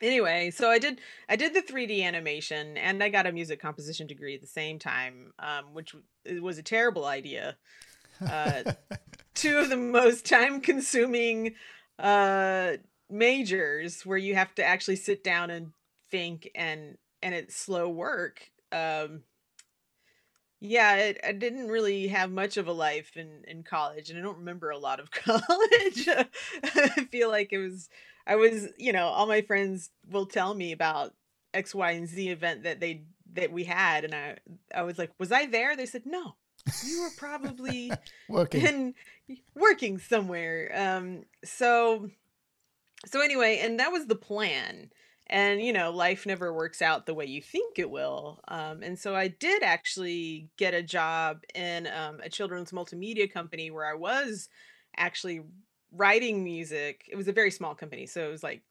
anyway 0.00 0.50
so 0.50 0.70
i 0.70 0.78
did 0.78 1.00
i 1.28 1.36
did 1.36 1.54
the 1.54 1.62
3d 1.62 2.04
animation 2.04 2.76
and 2.76 3.02
i 3.02 3.08
got 3.08 3.26
a 3.26 3.32
music 3.32 3.60
composition 3.60 4.06
degree 4.06 4.34
at 4.34 4.40
the 4.40 4.46
same 4.46 4.78
time 4.78 5.32
um, 5.38 5.74
which 5.74 5.94
was 6.40 6.58
a 6.58 6.62
terrible 6.62 7.04
idea 7.04 7.56
uh, 8.24 8.62
two 9.34 9.58
of 9.58 9.68
the 9.68 9.76
most 9.76 10.26
time 10.26 10.60
consuming 10.60 11.54
uh, 11.98 12.72
majors 13.10 14.04
where 14.06 14.18
you 14.18 14.34
have 14.34 14.54
to 14.54 14.64
actually 14.64 14.96
sit 14.96 15.24
down 15.24 15.50
and 15.50 15.72
think 16.10 16.50
and 16.54 16.96
and 17.22 17.34
it's 17.34 17.56
slow 17.56 17.88
work 17.88 18.50
um, 18.72 19.22
yeah 20.60 20.96
it, 20.96 21.20
i 21.26 21.32
didn't 21.32 21.68
really 21.68 22.08
have 22.08 22.30
much 22.30 22.56
of 22.56 22.66
a 22.66 22.72
life 22.72 23.16
in 23.16 23.42
in 23.46 23.62
college 23.62 24.10
and 24.10 24.18
i 24.18 24.22
don't 24.22 24.38
remember 24.38 24.70
a 24.70 24.78
lot 24.78 25.00
of 25.00 25.10
college 25.12 26.08
i 26.64 27.06
feel 27.10 27.28
like 27.28 27.52
it 27.52 27.58
was 27.58 27.88
I 28.28 28.36
was, 28.36 28.68
you 28.76 28.92
know, 28.92 29.06
all 29.06 29.26
my 29.26 29.40
friends 29.40 29.90
will 30.08 30.26
tell 30.26 30.52
me 30.54 30.72
about 30.72 31.14
X, 31.54 31.74
Y, 31.74 31.92
and 31.92 32.06
Z 32.06 32.28
event 32.28 32.64
that 32.64 32.78
they 32.78 33.04
that 33.32 33.50
we 33.50 33.64
had, 33.64 34.04
and 34.04 34.14
I 34.14 34.36
I 34.74 34.82
was 34.82 34.98
like, 34.98 35.10
was 35.18 35.32
I 35.32 35.46
there? 35.46 35.74
They 35.74 35.86
said 35.86 36.02
no. 36.04 36.34
You 36.84 37.02
were 37.02 37.10
probably 37.16 37.92
working 38.28 38.66
in, 38.66 38.94
working 39.54 39.98
somewhere. 39.98 40.70
Um, 40.74 41.24
so 41.44 42.10
so 43.06 43.20
anyway, 43.20 43.60
and 43.62 43.78
that 43.80 43.92
was 43.92 44.06
the 44.06 44.16
plan. 44.16 44.90
And 45.26 45.60
you 45.60 45.72
know, 45.72 45.90
life 45.90 46.24
never 46.24 46.52
works 46.52 46.80
out 46.80 47.04
the 47.04 47.14
way 47.14 47.26
you 47.26 47.42
think 47.42 47.78
it 47.78 47.90
will. 47.90 48.40
Um, 48.48 48.82
and 48.82 48.98
so 48.98 49.14
I 49.14 49.28
did 49.28 49.62
actually 49.62 50.48
get 50.56 50.74
a 50.74 50.82
job 50.82 51.42
in 51.54 51.86
um, 51.86 52.20
a 52.22 52.30
children's 52.30 52.72
multimedia 52.72 53.30
company 53.30 53.70
where 53.70 53.86
I 53.86 53.94
was 53.94 54.48
actually 54.96 55.42
writing 55.92 56.44
music. 56.44 57.04
It 57.10 57.16
was 57.16 57.28
a 57.28 57.32
very 57.32 57.50
small 57.50 57.74
company, 57.74 58.06
so 58.06 58.26
it 58.26 58.30
was 58.30 58.42
like 58.42 58.62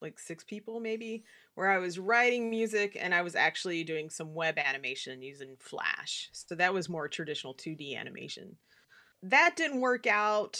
like 0.00 0.18
six 0.18 0.42
people 0.42 0.80
maybe, 0.80 1.24
where 1.60 1.70
I 1.70 1.76
was 1.76 1.98
writing 1.98 2.48
music 2.48 2.96
and 2.98 3.14
I 3.14 3.20
was 3.20 3.34
actually 3.34 3.84
doing 3.84 4.08
some 4.08 4.32
web 4.32 4.56
animation 4.56 5.20
using 5.20 5.56
Flash. 5.58 6.30
So 6.32 6.54
that 6.54 6.72
was 6.72 6.88
more 6.88 7.06
traditional 7.06 7.52
2D 7.52 7.94
animation. 7.98 8.56
That 9.22 9.56
didn't 9.56 9.82
work 9.82 10.06
out. 10.06 10.58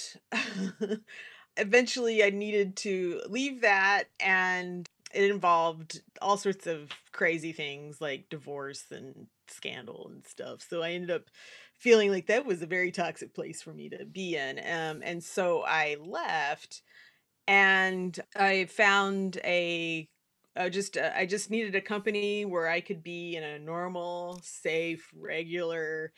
Eventually, 1.57 2.23
I 2.23 2.28
needed 2.28 2.76
to 2.76 3.23
leave 3.30 3.62
that, 3.62 4.11
and 4.21 4.87
it 5.14 5.30
involved 5.30 6.02
all 6.21 6.37
sorts 6.37 6.66
of 6.66 6.90
crazy 7.12 7.52
things 7.52 8.02
like 8.02 8.28
divorce 8.28 8.85
and 8.90 9.26
scandal 9.49 10.11
and 10.12 10.26
stuff. 10.26 10.61
So 10.69 10.83
I 10.83 10.90
ended 10.90 11.11
up 11.11 11.30
feeling 11.78 12.11
like 12.11 12.26
that 12.26 12.45
was 12.45 12.61
a 12.61 12.66
very 12.66 12.92
toxic 12.92 13.35
place 13.35 13.62
for 13.62 13.73
me 13.73 13.88
to 13.88 14.04
be 14.04 14.37
in. 14.37 14.59
Um, 14.59 15.00
and 15.02 15.25
so 15.25 15.62
I 15.62 15.97
left 15.99 16.83
and 17.49 18.21
I 18.37 18.66
found 18.66 19.38
a 19.42 20.07
uh, 20.57 20.69
just 20.69 20.97
uh, 20.97 21.11
I 21.14 21.26
just 21.26 21.50
needed 21.50 21.75
a 21.75 21.80
company 21.80 22.45
where 22.45 22.69
I 22.69 22.80
could 22.80 23.02
be 23.02 23.37
in 23.37 23.42
a 23.42 23.59
normal, 23.59 24.40
safe, 24.42 25.09
regular 25.16 26.12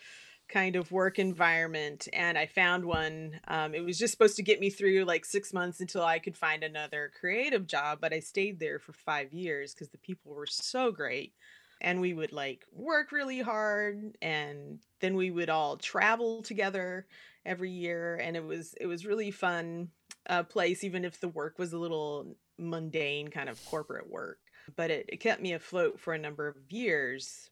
kind 0.49 0.77
of 0.77 0.93
work 0.93 1.19
environment 1.19 2.09
and 2.13 2.37
I 2.37 2.47
found 2.47 2.85
one. 2.85 3.41
Um, 3.49 3.75
it 3.75 3.81
was 3.81 3.99
just 3.99 4.13
supposed 4.13 4.37
to 4.37 4.43
get 4.43 4.61
me 4.61 4.69
through 4.69 5.05
like 5.05 5.25
six 5.25 5.53
months 5.53 5.81
until 5.81 6.05
I 6.05 6.19
could 6.19 6.37
find 6.37 6.63
another 6.63 7.11
creative 7.19 7.67
job, 7.67 7.99
but 8.03 8.13
I 8.13 8.21
stayed 8.21 8.61
there 8.61 8.79
for 8.79 8.93
five 8.93 9.33
years 9.33 9.73
because 9.73 9.89
the 9.89 9.99
people 9.99 10.35
were 10.35 10.47
so 10.47 10.93
great 10.93 11.33
and 11.81 12.01
we 12.01 12.13
would 12.13 12.33
like 12.33 12.65
work 12.73 13.13
really 13.13 13.41
hard 13.41 14.17
and 14.21 14.79
then 15.01 15.17
we 15.17 15.31
would 15.31 15.49
all 15.49 15.77
travel 15.77 16.43
together 16.43 17.07
every 17.45 17.71
year 17.71 18.17
and 18.23 18.37
it 18.37 18.45
was 18.45 18.75
it 18.81 18.87
was 18.87 19.05
really 19.05 19.31
fun 19.31 19.89
uh, 20.29 20.43
place 20.43 20.85
even 20.85 21.05
if 21.05 21.19
the 21.19 21.29
work 21.29 21.59
was 21.59 21.73
a 21.73 21.79
little 21.79 22.37
mundane 22.63 23.29
kind 23.29 23.49
of 23.49 23.65
corporate 23.67 24.11
work 24.11 24.39
but 24.77 24.91
it, 24.91 25.07
it 25.09 25.17
kept 25.19 25.43
me 25.43 25.53
afloat 25.53 25.99
for 25.99 26.15
a 26.15 26.19
number 26.19 26.49
of 26.49 26.57
years 26.71 27.51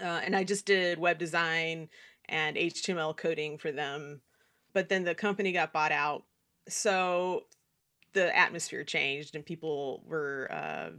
uh, 0.00 0.20
and 0.24 0.34
i 0.34 0.44
just 0.44 0.66
did 0.66 0.98
web 0.98 1.18
design 1.18 1.88
and 2.28 2.56
html 2.56 3.16
coding 3.16 3.58
for 3.58 3.72
them 3.72 4.20
but 4.72 4.88
then 4.88 5.04
the 5.04 5.14
company 5.14 5.52
got 5.52 5.72
bought 5.72 5.92
out 5.92 6.24
so 6.68 7.44
the 8.12 8.36
atmosphere 8.36 8.84
changed 8.84 9.34
and 9.34 9.44
people 9.44 10.02
were 10.06 10.48
uh, 10.50 10.90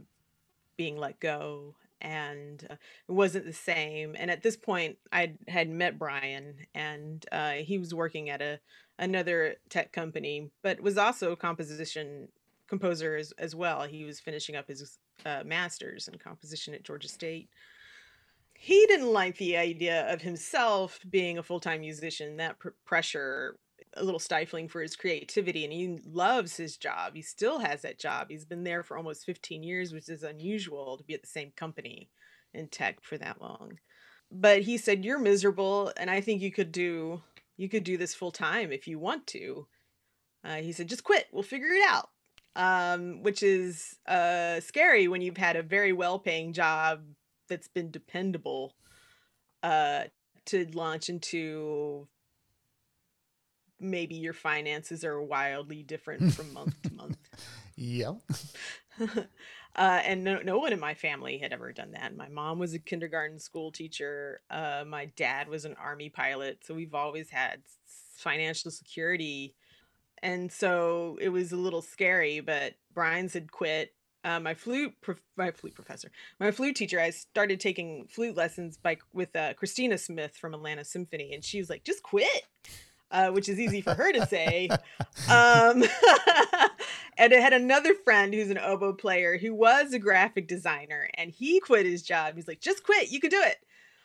being 0.76 0.96
let 0.96 1.18
go 1.20 1.74
and 2.00 2.66
uh, 2.70 2.74
it 3.08 3.12
wasn't 3.12 3.44
the 3.44 3.52
same. 3.52 4.16
And 4.18 4.30
at 4.30 4.42
this 4.42 4.56
point, 4.56 4.98
I 5.12 5.34
had 5.48 5.68
met 5.68 5.98
Brian, 5.98 6.54
and 6.74 7.24
uh, 7.30 7.52
he 7.52 7.78
was 7.78 7.94
working 7.94 8.30
at 8.30 8.40
a 8.40 8.60
another 8.98 9.56
tech 9.70 9.92
company, 9.92 10.50
but 10.62 10.80
was 10.80 10.98
also 10.98 11.32
a 11.32 11.36
composition 11.36 12.28
composer 12.70 13.16
as, 13.16 13.32
as 13.32 13.54
well. 13.54 13.82
He 13.82 14.04
was 14.04 14.20
finishing 14.20 14.56
up 14.56 14.68
his 14.68 14.98
uh, 15.26 15.42
master's 15.44 16.08
in 16.08 16.16
composition 16.18 16.72
at 16.72 16.84
Georgia 16.84 17.08
State. 17.08 17.50
He 18.54 18.86
didn't 18.86 19.12
like 19.12 19.36
the 19.36 19.56
idea 19.56 20.10
of 20.10 20.22
himself 20.22 21.00
being 21.10 21.36
a 21.36 21.42
full 21.42 21.60
time 21.60 21.80
musician. 21.80 22.38
That 22.38 22.58
pr- 22.58 22.68
pressure 22.86 23.58
a 23.94 24.04
little 24.04 24.20
stifling 24.20 24.68
for 24.68 24.82
his 24.82 24.94
creativity 24.94 25.64
and 25.64 25.72
he 25.72 25.98
loves 26.06 26.56
his 26.56 26.76
job. 26.76 27.14
He 27.14 27.22
still 27.22 27.58
has 27.58 27.82
that 27.82 27.98
job. 27.98 28.28
He's 28.30 28.44
been 28.44 28.62
there 28.62 28.82
for 28.82 28.96
almost 28.96 29.26
15 29.26 29.62
years, 29.62 29.92
which 29.92 30.08
is 30.08 30.22
unusual 30.22 30.96
to 30.96 31.04
be 31.04 31.14
at 31.14 31.22
the 31.22 31.28
same 31.28 31.52
company 31.56 32.08
in 32.54 32.68
tech 32.68 33.02
for 33.02 33.18
that 33.18 33.40
long. 33.40 33.78
But 34.30 34.62
he 34.62 34.78
said 34.78 35.04
you're 35.04 35.18
miserable 35.18 35.92
and 35.96 36.08
I 36.08 36.20
think 36.20 36.40
you 36.40 36.52
could 36.52 36.70
do 36.70 37.22
you 37.56 37.68
could 37.68 37.84
do 37.84 37.98
this 37.98 38.14
full 38.14 38.30
time 38.30 38.70
if 38.70 38.86
you 38.86 38.98
want 38.98 39.26
to. 39.28 39.66
Uh, 40.44 40.56
he 40.56 40.72
said 40.72 40.88
just 40.88 41.04
quit. 41.04 41.26
We'll 41.32 41.42
figure 41.42 41.68
it 41.68 41.82
out. 41.88 42.10
Um, 42.56 43.22
which 43.22 43.44
is 43.44 43.96
uh, 44.06 44.58
scary 44.60 45.06
when 45.06 45.22
you've 45.22 45.36
had 45.36 45.54
a 45.54 45.62
very 45.62 45.92
well 45.92 46.18
paying 46.18 46.52
job 46.52 47.02
that's 47.48 47.68
been 47.68 47.90
dependable 47.90 48.74
uh, 49.62 50.04
to 50.46 50.66
launch 50.72 51.08
into 51.08 52.08
maybe 53.80 54.14
your 54.14 54.32
finances 54.32 55.04
are 55.04 55.22
wildly 55.22 55.82
different 55.82 56.32
from 56.34 56.52
month 56.52 56.80
to 56.82 56.92
month. 56.94 57.18
Yeah. 57.76 58.12
uh, 59.00 59.24
and 59.74 60.22
no, 60.22 60.40
no 60.42 60.58
one 60.58 60.74
in 60.74 60.80
my 60.80 60.92
family 60.92 61.38
had 61.38 61.54
ever 61.54 61.72
done 61.72 61.92
that. 61.92 62.14
My 62.14 62.28
mom 62.28 62.58
was 62.58 62.74
a 62.74 62.78
kindergarten 62.78 63.38
school 63.38 63.72
teacher. 63.72 64.42
Uh, 64.50 64.84
my 64.86 65.06
dad 65.16 65.48
was 65.48 65.64
an 65.64 65.76
army 65.82 66.10
pilot. 66.10 66.58
So 66.62 66.74
we've 66.74 66.94
always 66.94 67.30
had 67.30 67.62
financial 68.18 68.70
security. 68.70 69.54
And 70.22 70.52
so 70.52 71.18
it 71.20 71.30
was 71.30 71.52
a 71.52 71.56
little 71.56 71.82
scary, 71.82 72.40
but 72.40 72.74
Brian's 72.92 73.34
had 73.34 73.50
quit. 73.50 73.94
Uh, 74.22 74.38
my 74.38 74.52
flute, 74.52 74.94
prof- 75.00 75.22
my 75.36 75.50
flute 75.50 75.74
professor, 75.74 76.10
my 76.38 76.50
flute 76.50 76.76
teacher. 76.76 77.00
I 77.00 77.08
started 77.08 77.58
taking 77.58 78.06
flute 78.06 78.36
lessons 78.36 78.76
by 78.76 78.98
with 79.14 79.34
uh, 79.34 79.54
Christina 79.54 79.96
Smith 79.96 80.36
from 80.36 80.52
Atlanta 80.52 80.84
Symphony, 80.84 81.32
and 81.32 81.42
she 81.42 81.58
was 81.58 81.70
like, 81.70 81.84
"Just 81.84 82.02
quit." 82.02 82.42
uh, 83.12 83.30
which 83.30 83.48
is 83.48 83.58
easy 83.58 83.80
for 83.80 83.92
her 83.92 84.12
to 84.12 84.24
say. 84.26 84.68
Um, 85.28 85.82
And 87.20 87.34
I 87.34 87.36
had 87.36 87.52
another 87.52 87.92
friend 87.92 88.32
who's 88.32 88.48
an 88.48 88.56
oboe 88.56 88.94
player 88.94 89.36
who 89.36 89.54
was 89.54 89.92
a 89.92 89.98
graphic 89.98 90.48
designer 90.48 91.10
and 91.14 91.30
he 91.30 91.60
quit 91.60 91.84
his 91.84 92.02
job. 92.02 92.34
He's 92.34 92.48
like, 92.48 92.62
just 92.62 92.82
quit, 92.82 93.10
you 93.10 93.20
can 93.20 93.28
do 93.28 93.42
it. 93.44 93.58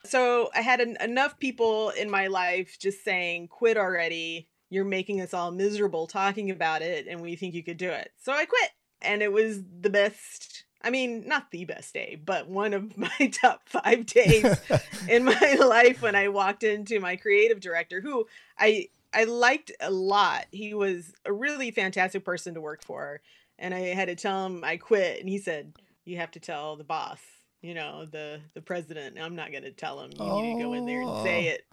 So 0.04 0.50
I 0.54 0.60
had 0.60 0.82
enough 0.82 1.40
people 1.40 1.92
in 1.92 2.12
my 2.12 2.28
life 2.28 2.78
just 2.78 3.06
saying, 3.06 3.48
quit 3.48 3.78
already. 3.78 4.50
You're 4.70 4.86
making 4.86 5.22
us 5.22 5.34
all 5.34 5.52
miserable 5.52 6.08
talking 6.08 6.52
about 6.52 6.82
it 6.82 7.08
and 7.08 7.22
we 7.22 7.36
think 7.36 7.54
you 7.54 7.64
could 7.64 7.78
do 7.78 7.90
it. 7.90 8.12
So 8.22 8.32
I 8.32 8.46
quit. 8.46 8.72
And 9.02 9.22
it 9.22 9.32
was 9.32 9.62
the 9.82 9.90
best 9.90 10.66
I 10.86 10.92
mean, 10.92 11.28
not 11.28 11.50
the 11.50 11.66
best 11.66 11.96
day, 11.96 12.22
but 12.24 12.48
one 12.48 12.72
of 12.74 12.96
my 12.98 13.34
top 13.42 13.68
five 13.68 14.06
days 14.06 14.46
in 15.10 15.26
my 15.26 15.58
life 15.60 16.02
when 16.02 16.16
I 16.16 16.28
walked 16.28 16.64
into 16.64 17.00
my 17.00 17.16
creative 17.16 17.60
director, 17.60 18.00
who 18.00 18.28
I 18.58 18.90
I 19.12 19.24
liked 19.24 19.72
a 19.80 19.90
lot. 19.90 20.46
He 20.52 20.74
was 20.74 21.14
a 21.26 21.34
really 21.34 21.72
fantastic 21.72 22.24
person 22.24 22.54
to 22.54 22.62
work 22.62 22.84
for, 22.84 23.22
and 23.58 23.74
I 23.74 23.80
had 23.80 24.10
to 24.10 24.16
tell 24.16 24.46
him 24.46 24.64
I 24.64 24.78
quit, 24.78 25.20
and 25.20 25.28
he 25.28 25.40
said, 25.40 25.74
"You 26.06 26.18
have 26.18 26.32
to 26.32 26.40
tell 26.40 26.76
the 26.76 26.84
boss, 26.84 27.20
you 27.62 27.74
know, 27.74 28.06
the 28.06 28.42
the 28.54 28.62
president. 28.62 29.18
I'm 29.20 29.36
not 29.36 29.52
going 29.52 29.64
to 29.64 29.72
tell 29.72 30.00
him. 30.02 30.12
You 30.12 30.20
oh. 30.20 30.42
need 30.42 30.58
to 30.58 30.64
go 30.64 30.74
in 30.74 30.86
there 30.86 31.02
and 31.02 31.24
say 31.24 31.48
oh. 31.48 31.54
it." 31.54 31.66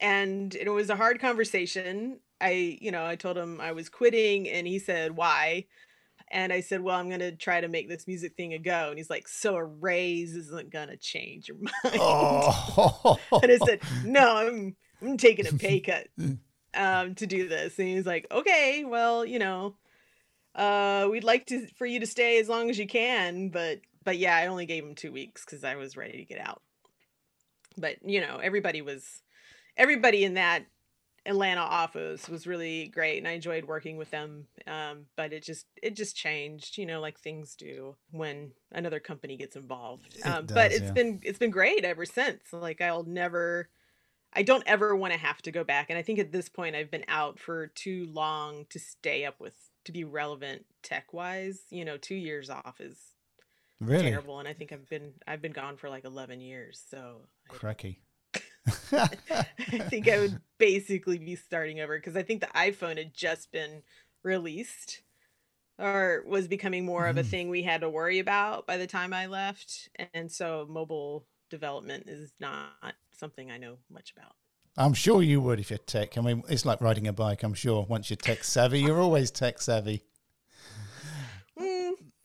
And 0.00 0.54
it 0.54 0.68
was 0.68 0.90
a 0.90 0.96
hard 0.96 1.20
conversation. 1.20 2.20
I, 2.40 2.78
you 2.80 2.90
know, 2.90 3.04
I 3.04 3.16
told 3.16 3.38
him 3.38 3.60
I 3.60 3.72
was 3.72 3.88
quitting, 3.88 4.48
and 4.48 4.66
he 4.66 4.78
said, 4.78 5.16
"Why?" 5.16 5.66
And 6.28 6.52
I 6.52 6.60
said, 6.60 6.82
Well, 6.82 6.96
I'm 6.96 7.08
going 7.08 7.20
to 7.20 7.32
try 7.32 7.60
to 7.60 7.68
make 7.68 7.88
this 7.88 8.06
music 8.06 8.34
thing 8.36 8.52
a 8.52 8.58
go. 8.58 8.88
And 8.88 8.98
he's 8.98 9.10
like, 9.10 9.28
So 9.28 9.56
a 9.56 9.64
raise 9.64 10.34
isn't 10.34 10.70
going 10.70 10.88
to 10.88 10.96
change 10.96 11.48
your 11.48 11.56
mind. 11.60 11.96
Oh. 12.00 13.18
and 13.42 13.52
I 13.52 13.58
said, 13.58 13.80
No, 14.04 14.36
I'm, 14.36 14.76
I'm 15.00 15.16
taking 15.16 15.46
a 15.46 15.52
pay 15.52 15.80
cut 15.80 16.08
um, 16.74 17.14
to 17.16 17.26
do 17.26 17.48
this. 17.48 17.78
And 17.78 17.88
he's 17.88 18.06
like, 18.06 18.26
Okay, 18.30 18.84
well, 18.84 19.24
you 19.24 19.38
know, 19.38 19.76
uh, 20.54 21.06
we'd 21.10 21.24
like 21.24 21.46
to 21.46 21.66
for 21.76 21.86
you 21.86 22.00
to 22.00 22.06
stay 22.06 22.40
as 22.40 22.48
long 22.48 22.70
as 22.70 22.78
you 22.78 22.86
can. 22.86 23.50
But, 23.50 23.80
but 24.02 24.18
yeah, 24.18 24.36
I 24.36 24.48
only 24.48 24.66
gave 24.66 24.84
him 24.84 24.94
two 24.94 25.12
weeks 25.12 25.44
because 25.44 25.62
I 25.62 25.76
was 25.76 25.96
ready 25.96 26.18
to 26.18 26.24
get 26.24 26.40
out. 26.40 26.62
But, 27.78 27.96
you 28.04 28.20
know, 28.20 28.38
everybody 28.38 28.82
was, 28.82 29.22
everybody 29.76 30.24
in 30.24 30.34
that 30.34 30.66
Atlanta 31.26 31.60
office 31.60 32.28
was 32.28 32.46
really 32.46 32.88
great 32.88 33.18
and 33.18 33.26
I 33.26 33.32
enjoyed 33.32 33.64
working 33.64 33.96
with 33.96 34.10
them. 34.10 34.46
Um, 34.66 35.06
but 35.16 35.32
it 35.32 35.42
just 35.42 35.66
it 35.82 35.96
just 35.96 36.16
changed, 36.16 36.78
you 36.78 36.86
know, 36.86 37.00
like 37.00 37.18
things 37.18 37.56
do 37.56 37.96
when 38.10 38.52
another 38.72 39.00
company 39.00 39.36
gets 39.36 39.56
involved. 39.56 40.16
Um, 40.24 40.44
it 40.44 40.46
does, 40.46 40.54
but 40.54 40.72
it's 40.72 40.82
yeah. 40.82 40.92
been 40.92 41.20
it's 41.22 41.38
been 41.38 41.50
great 41.50 41.84
ever 41.84 42.04
since. 42.04 42.52
Like 42.52 42.80
I'll 42.80 43.04
never 43.04 43.68
I 44.32 44.42
don't 44.42 44.64
ever 44.66 44.94
want 44.94 45.12
to 45.12 45.18
have 45.18 45.42
to 45.42 45.52
go 45.52 45.64
back. 45.64 45.90
And 45.90 45.98
I 45.98 46.02
think 46.02 46.18
at 46.18 46.32
this 46.32 46.48
point 46.48 46.76
I've 46.76 46.90
been 46.90 47.04
out 47.08 47.38
for 47.38 47.68
too 47.68 48.08
long 48.12 48.66
to 48.70 48.78
stay 48.78 49.24
up 49.24 49.40
with 49.40 49.54
to 49.84 49.92
be 49.92 50.04
relevant 50.04 50.64
tech 50.82 51.12
wise. 51.12 51.62
You 51.70 51.84
know, 51.84 51.96
two 51.96 52.14
years 52.14 52.50
off 52.50 52.80
is 52.80 52.98
really 53.80 54.10
terrible. 54.10 54.38
And 54.38 54.48
I 54.48 54.52
think 54.52 54.72
I've 54.72 54.88
been 54.88 55.14
I've 55.26 55.42
been 55.42 55.52
gone 55.52 55.76
for 55.76 55.88
like 55.90 56.04
eleven 56.04 56.40
years. 56.40 56.82
So 56.88 57.22
cracky. 57.48 58.00
I 58.92 59.78
think 59.88 60.08
I 60.08 60.18
would 60.18 60.40
basically 60.58 61.18
be 61.18 61.36
starting 61.36 61.80
over 61.80 61.98
because 61.98 62.16
I 62.16 62.22
think 62.22 62.40
the 62.40 62.48
iPhone 62.48 62.98
had 62.98 63.14
just 63.14 63.52
been 63.52 63.82
released 64.22 65.02
or 65.78 66.24
was 66.26 66.48
becoming 66.48 66.84
more 66.84 67.04
mm. 67.04 67.10
of 67.10 67.16
a 67.16 67.20
mm-hmm. 67.20 67.30
thing 67.30 67.48
we 67.48 67.62
had 67.62 67.82
to 67.82 67.90
worry 67.90 68.18
about 68.18 68.66
by 68.66 68.76
the 68.76 68.86
time 68.86 69.12
I 69.12 69.26
left. 69.26 69.88
And 70.14 70.30
so 70.30 70.66
mobile 70.68 71.26
development 71.50 72.08
is 72.08 72.32
not 72.40 72.94
something 73.12 73.50
I 73.50 73.58
know 73.58 73.78
much 73.90 74.12
about. 74.16 74.32
I'm 74.78 74.94
sure 74.94 75.22
you 75.22 75.40
would 75.40 75.58
if 75.58 75.70
you're 75.70 75.78
tech. 75.78 76.18
I 76.18 76.20
mean, 76.20 76.42
it's 76.48 76.66
like 76.66 76.80
riding 76.80 77.08
a 77.08 77.12
bike. 77.12 77.42
I'm 77.42 77.54
sure 77.54 77.86
once 77.88 78.10
you're 78.10 78.18
tech 78.18 78.44
savvy, 78.44 78.80
you're 78.80 79.00
always 79.00 79.30
tech 79.30 79.60
savvy. 79.60 80.02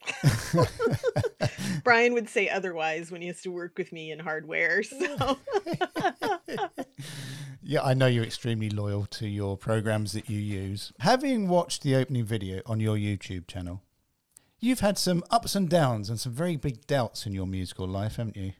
Brian 1.83 2.13
would 2.13 2.29
say 2.29 2.49
otherwise 2.49 3.11
when 3.11 3.21
he 3.21 3.27
has 3.27 3.41
to 3.41 3.51
work 3.51 3.77
with 3.77 3.91
me 3.91 4.11
in 4.11 4.19
hardware. 4.19 4.83
So 4.83 5.37
Yeah, 7.63 7.83
I 7.83 7.93
know 7.93 8.07
you're 8.07 8.23
extremely 8.23 8.69
loyal 8.69 9.05
to 9.05 9.27
your 9.27 9.55
programs 9.55 10.13
that 10.13 10.29
you 10.29 10.39
use. 10.39 10.91
Having 10.99 11.47
watched 11.47 11.83
the 11.83 11.95
opening 11.95 12.25
video 12.25 12.61
on 12.65 12.79
your 12.79 12.97
YouTube 12.97 13.47
channel, 13.47 13.83
you've 14.59 14.79
had 14.79 14.97
some 14.97 15.23
ups 15.29 15.55
and 15.55 15.69
downs 15.69 16.09
and 16.09 16.19
some 16.19 16.33
very 16.33 16.57
big 16.57 16.87
doubts 16.87 17.25
in 17.25 17.33
your 17.33 17.45
musical 17.45 17.87
life, 17.87 18.15
haven't 18.15 18.35
you? 18.35 18.53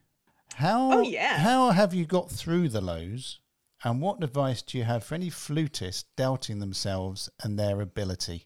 How 0.56 1.00
oh, 1.00 1.02
yeah. 1.02 1.40
how 1.40 1.72
have 1.72 1.94
you 1.94 2.06
got 2.06 2.30
through 2.30 2.70
the 2.70 2.82
lows? 2.82 3.40
And 3.84 4.00
what 4.00 4.24
advice 4.24 4.62
do 4.62 4.78
you 4.78 4.84
have 4.84 5.04
for 5.04 5.16
any 5.16 5.32
flutists 5.32 6.04
doubting 6.16 6.60
themselves 6.60 7.30
and 7.44 7.58
their 7.58 7.82
ability? 7.82 8.46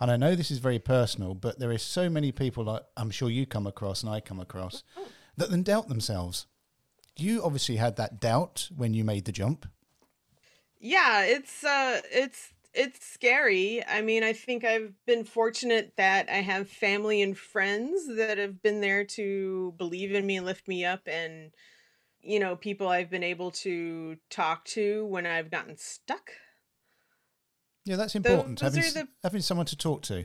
And 0.00 0.10
I 0.10 0.16
know 0.16 0.34
this 0.34 0.50
is 0.50 0.58
very 0.58 0.78
personal, 0.78 1.34
but 1.34 1.58
there 1.58 1.72
is 1.72 1.82
so 1.82 2.10
many 2.10 2.32
people 2.32 2.64
that 2.64 2.88
I'm 2.96 3.10
sure 3.10 3.30
you 3.30 3.46
come 3.46 3.66
across 3.66 4.02
and 4.02 4.10
I 4.12 4.20
come 4.20 4.40
across 4.40 4.82
that 5.36 5.50
then 5.50 5.62
doubt 5.62 5.88
themselves. 5.88 6.46
You 7.16 7.42
obviously 7.42 7.76
had 7.76 7.96
that 7.96 8.20
doubt 8.20 8.68
when 8.76 8.92
you 8.92 9.04
made 9.04 9.24
the 9.24 9.32
jump. 9.32 9.66
Yeah, 10.78 11.22
it's 11.22 11.64
uh 11.64 12.02
it's 12.12 12.52
it's 12.74 13.06
scary. 13.06 13.82
I 13.86 14.02
mean, 14.02 14.22
I 14.22 14.34
think 14.34 14.62
I've 14.62 14.92
been 15.06 15.24
fortunate 15.24 15.94
that 15.96 16.28
I 16.28 16.42
have 16.42 16.68
family 16.68 17.22
and 17.22 17.36
friends 17.36 18.06
that 18.16 18.36
have 18.36 18.62
been 18.62 18.82
there 18.82 19.04
to 19.04 19.74
believe 19.78 20.14
in 20.14 20.26
me 20.26 20.36
and 20.36 20.44
lift 20.44 20.68
me 20.68 20.84
up 20.84 21.00
and 21.06 21.52
you 22.20 22.40
know, 22.40 22.56
people 22.56 22.88
I've 22.88 23.08
been 23.08 23.22
able 23.22 23.52
to 23.52 24.16
talk 24.30 24.64
to 24.66 25.06
when 25.06 25.26
I've 25.26 25.50
gotten 25.50 25.76
stuck 25.76 26.32
yeah, 27.86 27.94
that's 27.94 28.16
important. 28.16 28.60
Having, 28.60 28.82
the, 28.94 29.08
having 29.22 29.40
someone 29.40 29.66
to 29.66 29.76
talk 29.76 30.02
to. 30.02 30.24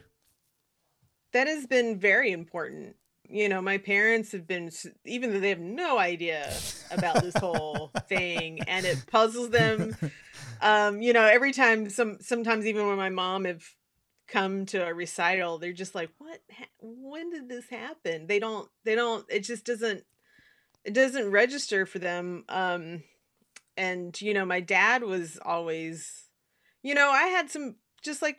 That 1.32 1.48
has 1.48 1.68
been 1.68 2.00
very 2.00 2.32
important. 2.32 2.96
You 3.30 3.48
know, 3.50 3.62
my 3.62 3.78
parents 3.78 4.32
have 4.32 4.48
been, 4.48 4.72
even 5.06 5.32
though 5.32 5.40
they 5.40 5.50
have 5.50 5.60
no 5.60 6.00
idea 6.00 6.52
about 6.90 7.22
this 7.22 7.38
whole 7.38 7.92
thing, 8.10 8.62
and 8.62 8.84
it 8.84 9.06
puzzles 9.06 9.52
them. 9.52 9.96
Um, 10.60 11.04
you 11.04 11.14
know, 11.14 11.24
every 11.24 11.54
time, 11.54 11.90
some 11.92 12.18
sometimes 12.20 12.66
even 12.66 12.88
when 12.88 12.98
my 12.98 13.10
mom 13.10 13.46
have 13.46 13.64
come 14.28 14.66
to 14.68 14.84
a 14.84 14.94
recital, 14.94 15.60
they're 15.60 15.72
just 15.72 15.94
like, 15.94 16.10
"What? 16.18 16.40
When 16.82 17.30
did 17.30 17.48
this 17.48 17.70
happen?" 17.70 18.26
They 18.26 18.40
don't. 18.40 18.68
They 18.86 18.96
don't. 18.96 19.24
It 19.30 19.42
just 19.42 19.66
doesn't. 19.66 20.04
It 20.84 20.94
doesn't 20.94 21.30
register 21.30 21.86
for 21.86 22.00
them. 22.00 22.44
Um, 22.50 23.04
and 23.78 24.20
you 24.20 24.34
know, 24.34 24.46
my 24.46 24.62
dad 24.62 25.04
was 25.04 25.40
always 25.46 26.28
you 26.84 26.96
know, 26.96 27.10
I 27.10 27.24
had 27.24 27.50
some 27.50 27.76
just 28.02 28.22
like 28.22 28.38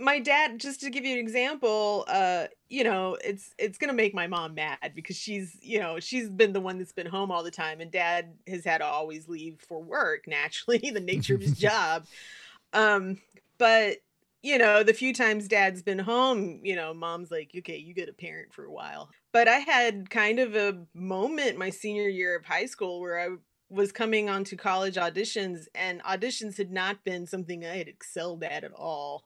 my 0.00 0.18
dad 0.18 0.58
just 0.58 0.80
to 0.80 0.90
give 0.90 1.04
you 1.04 1.12
an 1.12 1.18
example 1.18 2.06
uh 2.08 2.46
you 2.70 2.82
know 2.82 3.18
it's 3.22 3.50
it's 3.58 3.76
gonna 3.76 3.92
make 3.92 4.14
my 4.14 4.26
mom 4.26 4.54
mad 4.54 4.92
because 4.94 5.14
she's 5.14 5.58
you 5.60 5.78
know 5.78 6.00
she's 6.00 6.30
been 6.30 6.54
the 6.54 6.60
one 6.60 6.78
that's 6.78 6.92
been 6.92 7.06
home 7.06 7.30
all 7.30 7.44
the 7.44 7.50
time 7.50 7.80
and 7.80 7.90
dad 7.90 8.32
has 8.48 8.64
had 8.64 8.78
to 8.78 8.84
always 8.84 9.28
leave 9.28 9.60
for 9.60 9.82
work 9.82 10.24
naturally 10.26 10.90
the 10.90 11.00
nature 11.00 11.34
of 11.34 11.42
his 11.42 11.52
job. 11.58 12.06
Um 12.72 13.20
but 13.58 13.98
you 14.42 14.56
know 14.56 14.82
the 14.82 14.94
few 14.94 15.12
times 15.12 15.46
dad's 15.46 15.82
been 15.82 15.98
home 15.98 16.60
you 16.64 16.74
know 16.74 16.94
mom's 16.94 17.30
like 17.30 17.50
okay 17.58 17.76
you 17.76 17.92
get 17.92 18.08
a 18.08 18.14
parent 18.14 18.54
for 18.54 18.64
a 18.64 18.72
while. 18.72 19.10
But 19.32 19.48
i 19.48 19.58
had 19.58 20.08
kind 20.08 20.38
of 20.38 20.56
a 20.56 20.78
moment 20.94 21.58
my 21.58 21.68
senior 21.68 22.08
year 22.08 22.36
of 22.36 22.46
high 22.46 22.66
school 22.66 23.00
where 23.00 23.20
i 23.20 23.28
was 23.70 23.92
coming 23.92 24.28
onto 24.28 24.56
college 24.56 24.96
auditions 24.96 25.66
and 25.74 26.02
auditions 26.02 26.58
had 26.58 26.72
not 26.72 27.04
been 27.04 27.26
something 27.26 27.64
I 27.64 27.76
had 27.76 27.88
excelled 27.88 28.42
at 28.42 28.64
at 28.64 28.72
all. 28.72 29.24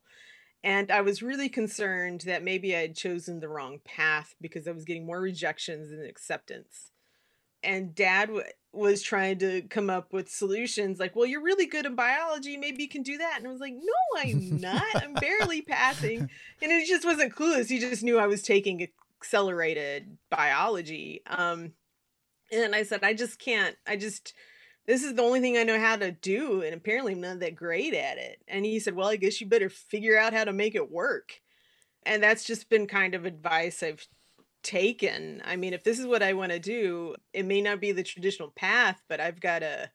And 0.62 0.90
I 0.90 1.00
was 1.00 1.22
really 1.22 1.48
concerned 1.48 2.22
that 2.22 2.44
maybe 2.44 2.76
I 2.76 2.80
had 2.80 2.96
chosen 2.96 3.40
the 3.40 3.48
wrong 3.48 3.80
path 3.84 4.34
because 4.40 4.68
I 4.68 4.72
was 4.72 4.84
getting 4.84 5.06
more 5.06 5.20
rejections 5.20 5.90
than 5.90 6.04
acceptance. 6.04 6.90
And 7.62 7.94
dad 7.94 8.26
w- 8.26 8.46
was 8.72 9.02
trying 9.02 9.38
to 9.38 9.62
come 9.62 9.88
up 9.88 10.12
with 10.12 10.30
solutions 10.30 10.98
like, 10.98 11.16
well, 11.16 11.26
you're 11.26 11.42
really 11.42 11.66
good 11.66 11.86
in 11.86 11.94
biology. 11.94 12.56
Maybe 12.56 12.82
you 12.82 12.88
can 12.88 13.02
do 13.02 13.18
that. 13.18 13.36
And 13.38 13.46
I 13.46 13.50
was 13.50 13.60
like, 13.60 13.74
no, 13.74 14.20
I'm 14.20 14.58
not. 14.58 14.82
I'm 14.94 15.14
barely 15.20 15.62
passing. 15.62 16.20
And 16.20 16.72
it 16.72 16.86
just 16.86 17.04
wasn't 17.04 17.34
clueless. 17.34 17.68
He 17.68 17.78
just 17.78 18.02
knew 18.02 18.18
I 18.18 18.26
was 18.26 18.42
taking 18.42 18.88
accelerated 19.20 20.18
biology. 20.30 21.22
Um, 21.26 21.72
and 22.52 22.74
I 22.74 22.82
said, 22.82 23.02
I 23.02 23.14
just 23.14 23.38
can't. 23.38 23.76
I 23.86 23.96
just 23.96 24.34
this 24.86 25.02
is 25.02 25.14
the 25.14 25.22
only 25.22 25.40
thing 25.40 25.56
I 25.56 25.62
know 25.62 25.80
how 25.80 25.96
to 25.96 26.12
do, 26.12 26.62
and 26.62 26.74
apparently 26.74 27.12
I'm 27.12 27.20
not 27.20 27.40
that 27.40 27.54
great 27.54 27.94
at 27.94 28.18
it. 28.18 28.42
And 28.46 28.64
he 28.64 28.78
said, 28.78 28.94
Well, 28.94 29.08
I 29.08 29.16
guess 29.16 29.40
you 29.40 29.46
better 29.46 29.70
figure 29.70 30.18
out 30.18 30.34
how 30.34 30.44
to 30.44 30.52
make 30.52 30.74
it 30.74 30.90
work. 30.90 31.40
And 32.04 32.22
that's 32.22 32.44
just 32.44 32.68
been 32.68 32.86
kind 32.86 33.14
of 33.14 33.24
advice 33.24 33.82
I've 33.82 34.06
taken. 34.62 35.40
I 35.44 35.56
mean, 35.56 35.72
if 35.72 35.84
this 35.84 35.98
is 35.98 36.06
what 36.06 36.22
I 36.22 36.34
want 36.34 36.52
to 36.52 36.58
do, 36.58 37.16
it 37.32 37.46
may 37.46 37.62
not 37.62 37.80
be 37.80 37.92
the 37.92 38.02
traditional 38.02 38.50
path, 38.50 39.00
but 39.08 39.20
I've 39.20 39.40
got 39.40 39.60
to 39.60 39.90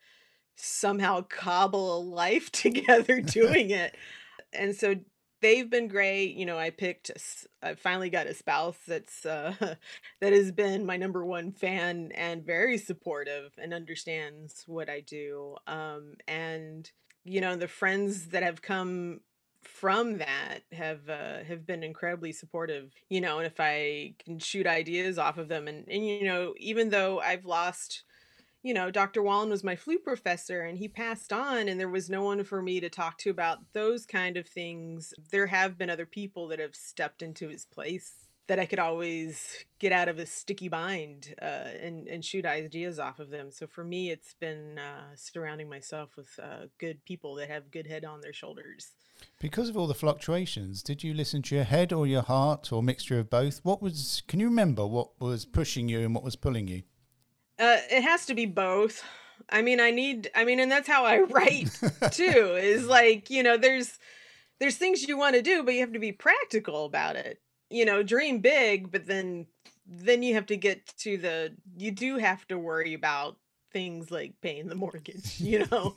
somehow 0.56 1.22
cobble 1.22 1.98
a 1.98 2.02
life 2.02 2.52
together 2.52 3.22
doing 3.22 3.70
it. 3.70 3.96
and 4.54 4.76
so 4.76 4.96
they've 5.42 5.70
been 5.70 5.88
great. 5.88 6.36
You 6.36 6.46
know, 6.46 6.58
I 6.58 6.70
picked, 6.70 7.12
I 7.62 7.76
finally 7.76 8.10
got 8.10 8.28
a 8.28 8.34
spouse 8.34 8.78
that's, 8.88 9.26
uh, 9.26 9.54
that 10.22 10.34
has 10.34 10.52
been 10.52 10.86
my 10.86 10.98
number 10.98 11.26
one 11.26 11.52
fan 11.52 12.12
and 12.16 12.46
very 12.46 12.78
supportive 12.78 13.52
and 13.58 13.74
understands 13.74 14.64
what 14.68 14.90
I 14.90 15.02
do. 15.02 15.56
Um, 15.68 16.16
and, 16.28 16.90
you 17.24 17.42
know, 17.42 17.56
the 17.56 17.68
friends 17.68 18.28
that 18.28 18.44
have 18.44 18.62
come 18.62 19.22
from 19.64 20.18
that 20.20 20.60
have 20.72 21.10
uh, 21.10 21.44
have 21.44 21.66
been 21.66 21.84
incredibly 21.84 22.32
supportive 22.32 22.92
you 23.10 23.20
know 23.20 23.40
and 23.40 23.46
if 23.46 23.60
i 23.60 24.14
can 24.24 24.40
shoot 24.40 24.66
ideas 24.66 25.18
off 25.18 25.38
of 25.38 25.48
them 25.50 25.68
and 25.68 25.88
and 25.90 26.08
you 26.08 26.24
know 26.24 26.54
even 26.58 26.90
though 26.90 27.20
i've 27.20 27.46
lost 27.46 28.04
you 28.64 28.74
know 28.74 28.92
dr 28.92 29.22
wallen 29.22 29.50
was 29.50 29.64
my 29.64 29.76
flute 29.76 30.04
professor 30.04 30.62
and 30.62 30.78
he 30.78 30.88
passed 30.88 31.32
on 31.32 31.68
and 31.68 31.80
there 31.80 31.90
was 31.90 32.10
no 32.10 32.24
one 32.24 32.44
for 32.44 32.62
me 32.62 32.80
to 32.80 32.90
talk 32.90 33.18
to 33.18 33.30
about 33.30 33.60
those 33.74 34.06
kind 34.06 34.38
of 34.38 34.48
things 34.48 35.14
there 35.32 35.48
have 35.48 35.78
been 35.78 35.90
other 35.90 36.06
people 36.06 36.48
that 36.48 36.60
have 36.60 36.76
stepped 36.76 37.22
into 37.22 37.48
his 37.48 37.66
place 37.66 38.30
that 38.50 38.60
I 38.60 38.66
could 38.66 38.80
always 38.80 39.64
get 39.78 39.92
out 39.92 40.10
of 40.10 40.18
a 40.18 40.26
sticky 40.26 40.70
bind 40.70 41.36
uh, 41.40 41.70
and 41.82 42.08
and 42.08 42.26
shoot 42.26 42.46
ideas 42.46 42.98
off 43.00 43.20
of 43.20 43.30
them. 43.30 43.52
So 43.52 43.68
for 43.68 43.84
me, 43.84 44.10
it's 44.10 44.34
been 44.34 44.80
uh, 44.80 45.16
surrounding 45.16 45.70
myself 45.70 46.18
with 46.18 46.38
uh, 46.42 46.66
good 46.80 47.06
people 47.06 47.36
that 47.36 47.50
have 47.50 47.72
good 47.72 47.86
head 47.86 48.04
on 48.04 48.22
their 48.22 48.34
shoulders. 48.34 48.96
Because 49.40 49.70
of 49.70 49.78
all 49.78 49.86
the 49.86 49.94
fluctuations, 49.94 50.82
did 50.82 51.04
you 51.04 51.14
listen 51.14 51.42
to 51.44 51.56
your 51.56 51.64
head 51.64 51.94
or 51.94 52.08
your 52.08 52.24
heart 52.24 52.74
or 52.74 52.82
mixture 52.82 53.20
of 53.20 53.30
both? 53.30 53.60
What 53.64 53.84
was? 53.84 54.24
Can 54.28 54.40
you 54.40 54.48
remember 54.48 54.86
what 54.86 55.22
was 55.22 55.46
pushing 55.46 55.88
you 55.88 56.00
and 56.00 56.16
what 56.16 56.24
was 56.24 56.36
pulling 56.36 56.68
you? 56.68 56.82
Uh, 57.60 57.78
it 57.92 58.04
has 58.04 58.26
to 58.28 58.34
be 58.34 58.46
both. 58.46 59.04
I 59.50 59.62
mean, 59.62 59.80
I 59.80 59.92
need. 59.92 60.30
I 60.36 60.46
mean, 60.46 60.60
and 60.60 60.72
that's 60.72 60.88
how 60.88 61.06
I 61.06 61.20
write 61.30 61.70
too. 62.12 62.56
is 62.58 62.86
like 62.86 63.30
you 63.30 63.44
know, 63.44 63.58
there's 63.58 64.00
there's 64.60 64.78
things 64.78 65.08
you 65.08 65.18
want 65.18 65.36
to 65.36 65.42
do, 65.42 65.64
but 65.64 65.74
you 65.74 65.82
have 65.82 65.94
to 65.94 66.00
be 66.00 66.12
practical 66.12 66.86
about 66.86 67.16
it 67.16 67.40
you 67.70 67.86
know 67.86 68.04
dream 68.04 68.40
big 68.40 68.92
but 68.92 69.06
then 69.06 69.46
then 69.86 70.22
you 70.24 70.34
have 70.34 70.46
to 70.46 70.58
get 70.58 70.86
to 70.98 71.18
the 71.18 71.56
you 71.78 71.92
do 71.92 72.18
have 72.18 72.48
to 72.48 72.58
worry 72.58 72.94
about 72.94 73.38
things 73.72 74.12
like 74.12 74.34
paying 74.42 74.68
the 74.68 74.76
mortgage 74.76 75.40
you 75.40 75.66
know 75.72 75.96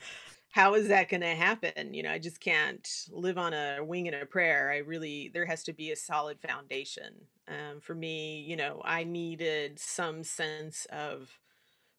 how 0.50 0.74
is 0.74 0.88
that 0.88 1.08
going 1.08 1.22
to 1.22 1.34
happen 1.34 1.94
you 1.94 2.02
know 2.02 2.10
i 2.10 2.18
just 2.18 2.40
can't 2.40 3.06
live 3.10 3.38
on 3.38 3.54
a 3.54 3.78
wing 3.82 4.06
and 4.06 4.16
a 4.16 4.26
prayer 4.26 4.70
i 4.70 4.78
really 4.78 5.30
there 5.32 5.46
has 5.46 5.62
to 5.62 5.72
be 5.72 5.92
a 5.92 5.96
solid 5.96 6.38
foundation 6.40 7.14
um, 7.48 7.80
for 7.80 7.94
me 7.94 8.40
you 8.46 8.56
know 8.56 8.82
i 8.84 9.02
needed 9.02 9.78
some 9.78 10.22
sense 10.22 10.86
of 10.92 11.30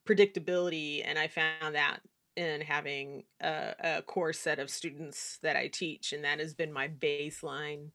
predictability 0.06 1.02
and 1.04 1.18
i 1.18 1.26
found 1.26 1.74
that 1.74 2.00
in 2.36 2.60
having 2.60 3.22
a, 3.40 3.74
a 3.78 4.02
core 4.02 4.32
set 4.32 4.58
of 4.58 4.70
students 4.70 5.38
that 5.42 5.56
i 5.56 5.68
teach 5.68 6.12
and 6.12 6.24
that 6.24 6.40
has 6.40 6.54
been 6.54 6.72
my 6.72 6.88
baseline 6.88 7.90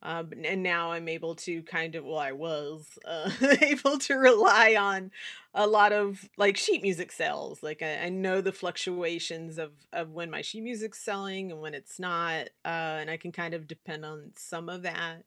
um, 0.00 0.32
and 0.44 0.62
now 0.62 0.92
I'm 0.92 1.08
able 1.08 1.34
to 1.36 1.62
kind 1.64 1.96
of, 1.96 2.04
well, 2.04 2.18
I 2.18 2.30
was 2.30 2.98
uh, 3.04 3.30
able 3.62 3.98
to 3.98 4.14
rely 4.14 4.76
on 4.78 5.10
a 5.54 5.66
lot 5.66 5.92
of 5.92 6.28
like 6.36 6.56
sheet 6.56 6.82
music 6.82 7.10
sales. 7.10 7.62
Like 7.64 7.82
I, 7.82 8.04
I, 8.04 8.08
know 8.08 8.40
the 8.40 8.52
fluctuations 8.52 9.58
of 9.58 9.72
of 9.92 10.12
when 10.12 10.30
my 10.30 10.40
sheet 10.40 10.62
music's 10.62 11.00
selling 11.00 11.50
and 11.50 11.60
when 11.60 11.74
it's 11.74 11.98
not, 11.98 12.48
uh, 12.64 12.98
and 13.00 13.10
I 13.10 13.16
can 13.16 13.32
kind 13.32 13.54
of 13.54 13.66
depend 13.66 14.04
on 14.04 14.30
some 14.36 14.68
of 14.68 14.82
that. 14.82 15.24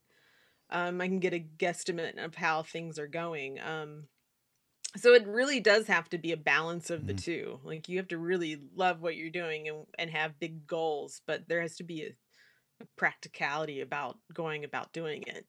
Um, 0.69 1.01
I 1.01 1.07
can 1.07 1.19
get 1.19 1.33
a 1.33 1.45
guesstimate 1.57 2.23
of 2.23 2.35
how 2.35 2.63
things 2.63 2.97
are 2.97 3.07
going. 3.07 3.59
Um, 3.59 4.05
so 4.97 5.13
it 5.13 5.25
really 5.27 5.59
does 5.59 5.87
have 5.87 6.09
to 6.09 6.17
be 6.17 6.31
a 6.31 6.37
balance 6.37 6.89
of 6.89 7.07
the 7.07 7.13
mm-hmm. 7.13 7.23
two. 7.23 7.59
Like 7.63 7.87
you 7.87 7.97
have 7.97 8.09
to 8.09 8.17
really 8.17 8.59
love 8.75 9.01
what 9.01 9.15
you're 9.15 9.29
doing 9.29 9.67
and 9.67 9.85
and 9.97 10.09
have 10.09 10.39
big 10.39 10.67
goals, 10.67 11.21
but 11.25 11.47
there 11.47 11.61
has 11.61 11.75
to 11.77 11.83
be 11.83 12.03
a 12.03 12.85
practicality 12.97 13.81
about 13.81 14.17
going 14.33 14.63
about 14.63 14.93
doing 14.93 15.23
it. 15.27 15.45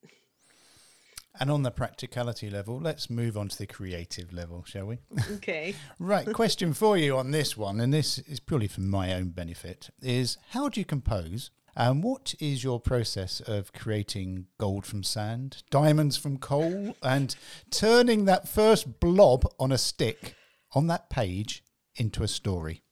And 1.40 1.50
on 1.50 1.62
the 1.62 1.70
practicality 1.70 2.50
level, 2.50 2.78
let's 2.78 3.08
move 3.08 3.38
on 3.38 3.48
to 3.48 3.56
the 3.56 3.66
creative 3.66 4.34
level, 4.34 4.64
shall 4.64 4.84
we? 4.84 4.98
Okay. 5.32 5.74
right. 5.98 6.30
Question 6.30 6.74
for 6.74 6.98
you 6.98 7.16
on 7.16 7.30
this 7.30 7.56
one, 7.56 7.80
and 7.80 7.92
this 7.92 8.18
is 8.18 8.38
purely 8.38 8.68
for 8.68 8.82
my 8.82 9.14
own 9.14 9.30
benefit, 9.30 9.88
is 10.02 10.36
how 10.50 10.68
do 10.68 10.78
you 10.78 10.84
compose? 10.84 11.50
And 11.74 12.02
what 12.02 12.34
is 12.38 12.62
your 12.62 12.80
process 12.80 13.40
of 13.40 13.72
creating 13.72 14.46
gold 14.58 14.84
from 14.84 15.02
sand, 15.02 15.62
diamonds 15.70 16.16
from 16.16 16.38
coal, 16.38 16.96
and 17.02 17.34
turning 17.70 18.26
that 18.26 18.48
first 18.48 19.00
blob 19.00 19.46
on 19.58 19.72
a 19.72 19.78
stick 19.78 20.34
on 20.72 20.86
that 20.88 21.08
page 21.08 21.64
into 21.96 22.22
a 22.22 22.28
story? 22.28 22.82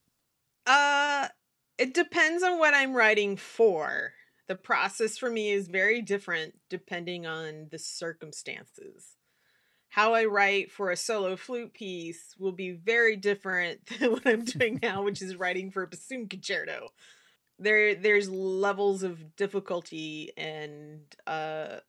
Uh, 0.66 1.29
it 1.79 1.93
depends 1.93 2.43
on 2.43 2.59
what 2.59 2.75
I'm 2.75 2.95
writing 2.95 3.37
for 3.37 4.12
the 4.51 4.57
process 4.57 5.16
for 5.16 5.31
me 5.31 5.53
is 5.53 5.69
very 5.69 6.03
different 6.03 6.59
depending 6.69 7.25
on 7.25 7.69
the 7.71 7.79
circumstances. 7.79 9.14
How 9.90 10.14
I 10.14 10.25
write 10.25 10.73
for 10.73 10.90
a 10.90 10.97
solo 10.97 11.37
flute 11.37 11.73
piece 11.73 12.35
will 12.37 12.51
be 12.51 12.73
very 12.73 13.14
different 13.14 13.87
than 14.01 14.11
what 14.11 14.27
I'm 14.27 14.45
doing 14.45 14.81
now, 14.83 15.05
which 15.05 15.23
is 15.23 15.37
writing 15.37 15.71
for 15.71 15.85
a 15.85 15.87
bassoon 15.87 16.27
concerto. 16.27 16.88
There, 17.61 17.94
there's 17.94 18.29
levels 18.31 19.03
of 19.03 19.37
difficulty 19.37 20.33
and 20.37 21.03
uh, 21.27 21.81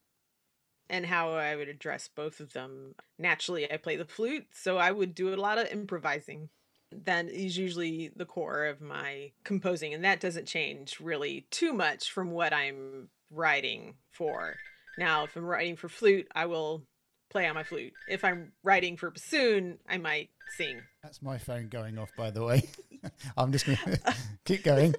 and 0.91 1.05
how 1.05 1.31
I 1.31 1.55
would 1.55 1.69
address 1.69 2.09
both 2.13 2.41
of 2.41 2.51
them. 2.51 2.95
Naturally, 3.17 3.71
I 3.71 3.77
play 3.77 3.95
the 3.95 4.05
flute, 4.05 4.47
so 4.51 4.77
I 4.77 4.91
would 4.91 5.15
do 5.15 5.33
a 5.33 5.35
lot 5.35 5.57
of 5.57 5.71
improvising. 5.71 6.49
That 6.91 7.29
is 7.29 7.57
usually 7.57 8.11
the 8.13 8.25
core 8.25 8.65
of 8.65 8.81
my 8.81 9.31
composing 9.45 9.93
and 9.93 10.03
that 10.03 10.19
doesn't 10.19 10.45
change 10.45 10.99
really 10.99 11.47
too 11.49 11.71
much 11.71 12.11
from 12.11 12.31
what 12.31 12.53
i'm 12.53 13.07
writing 13.31 13.95
for. 14.11 14.57
Now 14.97 15.23
if 15.23 15.37
i'm 15.37 15.45
writing 15.45 15.77
for 15.77 15.87
flute 15.87 16.27
i 16.35 16.45
will 16.47 16.83
play 17.29 17.47
on 17.47 17.55
my 17.55 17.63
flute. 17.63 17.93
If 18.09 18.25
i'm 18.25 18.51
writing 18.61 18.97
for 18.97 19.09
bassoon 19.09 19.77
i 19.87 19.97
might 19.97 20.31
sing. 20.57 20.81
That's 21.01 21.21
my 21.21 21.37
phone 21.37 21.69
going 21.69 21.97
off 21.97 22.11
by 22.17 22.29
the 22.29 22.43
way. 22.43 22.67
I'm 23.37 23.53
just 23.53 23.65
gonna 23.65 23.97
keep 24.43 24.65
going 24.65 24.93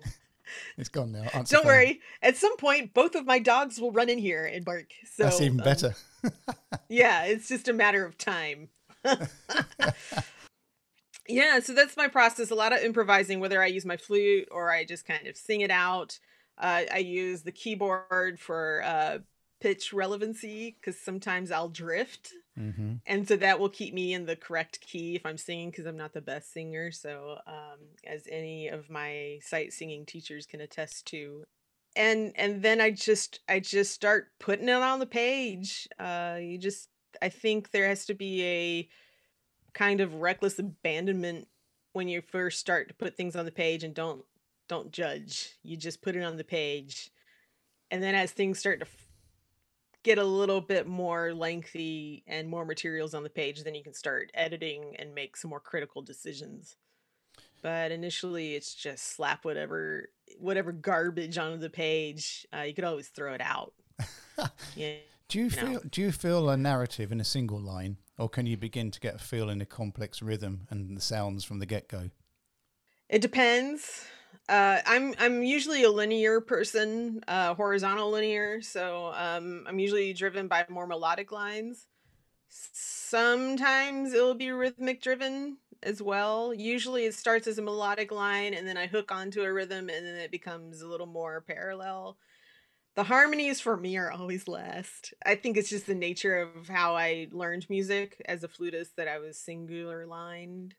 it's 0.77 0.89
gone 0.89 1.13
now 1.13 1.29
Answer 1.35 1.57
don't 1.57 1.65
phone. 1.65 1.73
worry 1.73 2.01
at 2.23 2.37
some 2.37 2.57
point 2.57 2.95
both 2.95 3.15
of 3.15 3.27
my 3.27 3.39
dogs 3.39 3.81
will 3.81 3.93
run 3.93 4.09
in 4.09 4.19
here 4.19 4.45
and 4.45 4.65
bark 4.65 4.87
so 5.05 5.25
that's 5.25 5.41
even 5.41 5.61
um, 5.61 5.65
better 5.65 5.95
yeah 6.89 7.25
it's 7.25 7.49
just 7.49 7.69
a 7.69 7.73
matter 7.73 8.05
of 8.05 8.19
time 8.19 8.69
yeah, 11.29 11.61
so 11.61 11.75
that's 11.75 11.97
my 11.97 12.09
process. 12.09 12.51
A 12.51 12.55
lot 12.55 12.73
of 12.73 12.81
improvising, 12.81 13.41
whether 13.41 13.63
I 13.63 13.67
use 13.67 13.85
my 13.85 13.97
flute 13.97 14.49
or 14.51 14.73
I 14.73 14.85
just 14.85 15.07
kind 15.07 15.27
of 15.27 15.37
sing 15.37 15.61
it 15.61 15.71
out. 15.71 16.19
Uh, 16.59 16.83
I 16.93 16.99
use 16.99 17.43
the 17.43 17.53
keyboard 17.53 18.39
for 18.39 18.83
uh, 18.85 19.19
pitch 19.61 19.93
relevancy 19.93 20.77
because 20.81 20.99
sometimes 21.01 21.51
I'll 21.51 21.69
drift. 21.69 22.33
Mm-hmm. 22.59 22.95
And 23.07 23.27
so 23.27 23.37
that 23.37 23.59
will 23.59 23.69
keep 23.69 23.95
me 23.95 24.13
in 24.13 24.27
the 24.27 24.37
correct 24.37 24.81
key 24.81 25.15
if 25.15 25.25
I'm 25.25 25.39
singing 25.39 25.71
because 25.71 25.87
I'm 25.87 25.97
not 25.97 26.13
the 26.13 26.21
best 26.21 26.53
singer. 26.53 26.93
So, 26.93 27.39
um, 27.47 27.79
as 28.07 28.27
any 28.31 28.69
of 28.69 28.91
my 28.91 29.39
sight 29.43 29.73
singing 29.73 30.05
teachers 30.05 30.45
can 30.45 30.61
attest 30.61 31.07
to, 31.09 31.45
and 31.97 32.33
and 32.37 32.63
then 32.63 32.81
I 32.81 32.91
just 32.91 33.41
I 33.49 33.61
just 33.61 33.93
start 33.93 34.29
putting 34.39 34.69
it 34.69 34.73
on 34.73 34.99
the 34.99 35.07
page. 35.07 35.89
Uh, 35.99 36.37
you 36.41 36.59
just 36.59 36.89
I 37.23 37.31
think 37.31 37.71
there 37.71 37.89
has 37.89 38.05
to 38.07 38.15
be 38.15 38.45
a 38.45 38.89
kind 39.73 40.01
of 40.01 40.17
reckless 40.17 40.59
abandonment 40.59 41.49
when 41.95 42.09
you 42.09 42.21
first 42.21 42.59
start 42.59 42.89
to 42.89 42.95
put 42.95 43.17
things 43.17 43.37
on 43.37 43.45
the 43.45 43.51
page 43.51 43.85
and 43.85 43.95
don't 43.95 44.25
don't 44.69 44.93
judge. 44.93 45.55
You 45.63 45.77
just 45.77 46.03
put 46.03 46.17
it 46.17 46.23
on 46.23 46.37
the 46.37 46.45
page. 46.45 47.11
And 47.91 48.03
then 48.03 48.15
as 48.15 48.31
things 48.31 48.59
start 48.59 48.81
to 48.81 48.87
get 50.03 50.19
a 50.19 50.25
little 50.25 50.61
bit 50.61 50.87
more 50.87 51.33
lengthy 51.33 52.25
and 52.27 52.49
more 52.49 52.65
materials 52.65 53.15
on 53.15 53.23
the 53.23 53.31
page, 53.31 53.63
then 53.63 53.75
you 53.75 53.83
can 53.83 53.95
start 53.95 54.31
editing 54.35 54.97
and 54.99 55.15
make 55.15 55.37
some 55.37 55.51
more 55.51 55.61
critical 55.61 56.03
decisions. 56.03 56.77
But 57.63 57.93
initially, 57.93 58.55
it's 58.55 58.75
just 58.75 59.15
slap 59.15 59.45
whatever 59.45 60.09
whatever 60.39 60.73
garbage 60.73 61.39
onto 61.39 61.59
the 61.59 61.71
page. 61.71 62.47
Uh, 62.57 62.63
you 62.63 62.75
could 62.75 62.85
always 62.85 63.09
throw 63.09 63.35
it 63.35 63.41
out. 63.41 63.73
yeah. 64.75 64.95
Do 65.29 65.39
you, 65.39 65.45
you 65.45 65.51
feel? 65.51 65.73
Know. 65.73 65.81
Do 65.89 66.01
you 66.01 66.13
feel 66.13 66.51
a 66.51 66.57
narrative 66.57 67.13
in 67.13 67.21
a 67.21 67.25
single 67.25 67.61
line 67.61 67.99
or 68.19 68.29
can 68.29 68.47
you 68.47 68.57
begin 68.57 68.91
to 68.91 69.01
get 69.01 69.17
a 69.17 69.19
feel 69.19 69.49
in 69.49 69.61
a 69.61 69.67
complex 69.67 70.23
rhythm 70.23 70.67
and 70.71 70.97
the 70.97 71.01
sounds 71.01 71.45
from 71.45 71.59
the 71.59 71.67
get 71.67 71.89
go? 71.89 72.11
It 73.09 73.21
depends. 73.21 74.07
Uh, 74.49 74.81
I'm 74.87 75.15
I'm 75.19 75.43
usually 75.43 75.85
a 75.85 75.91
linear 75.91 76.41
person, 76.41 77.23
uh, 77.29 77.55
horizontal 77.55 78.11
linear. 78.11 78.61
So 78.61 79.13
um, 79.15 79.65
I'm 79.67 79.79
usually 79.79 80.13
driven 80.13 80.49
by 80.49 80.67
more 80.69 80.87
melodic 80.87 81.33
lines. 81.33 81.87
Sometimes 82.49 84.13
it'll 84.13 84.35
be 84.35 84.51
rhythmic 84.51 85.03
driven 85.03 85.59
as 85.83 86.03
well. 86.03 86.53
Usually 86.55 87.07
it 87.07 87.15
starts 87.15 87.47
as 87.47 87.59
a 87.59 87.63
melodic 87.63 88.13
line 88.13 88.55
and 88.55 88.67
then 88.67 88.77
I 88.77 88.87
hook 88.87 89.11
onto 89.13 89.43
a 89.43 89.53
rhythm 89.53 89.89
and 89.89 90.07
then 90.07 90.17
it 90.17 90.31
becomes 90.31 90.83
a 90.83 90.89
little 90.89 91.07
more 91.07 91.41
parallel 91.41 92.19
the 92.95 93.05
harmonies 93.05 93.61
for 93.61 93.77
me 93.77 93.97
are 93.97 94.11
always 94.11 94.49
last. 94.49 95.15
I 95.25 95.35
think 95.35 95.57
it's 95.57 95.71
just 95.71 95.87
the 95.87 95.95
nature 95.95 96.37
of 96.37 96.69
how 96.69 96.95
I 96.97 97.29
learned 97.33 97.71
music 97.71 98.21
as 98.27 98.45
a 98.45 98.49
flutist 98.49 98.97
that 98.97 99.09
I 99.09 99.19
was 99.19 99.39
singular 99.39 100.07
lined 100.07 100.75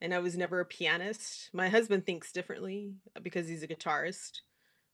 and 0.00 0.12
I 0.12 0.18
was 0.18 0.36
never 0.36 0.60
a 0.60 0.64
pianist. 0.64 1.50
My 1.52 1.68
husband 1.68 2.06
thinks 2.06 2.32
differently 2.32 2.94
because 3.22 3.48
he's 3.48 3.62
a 3.62 3.68
guitarist. 3.68 4.40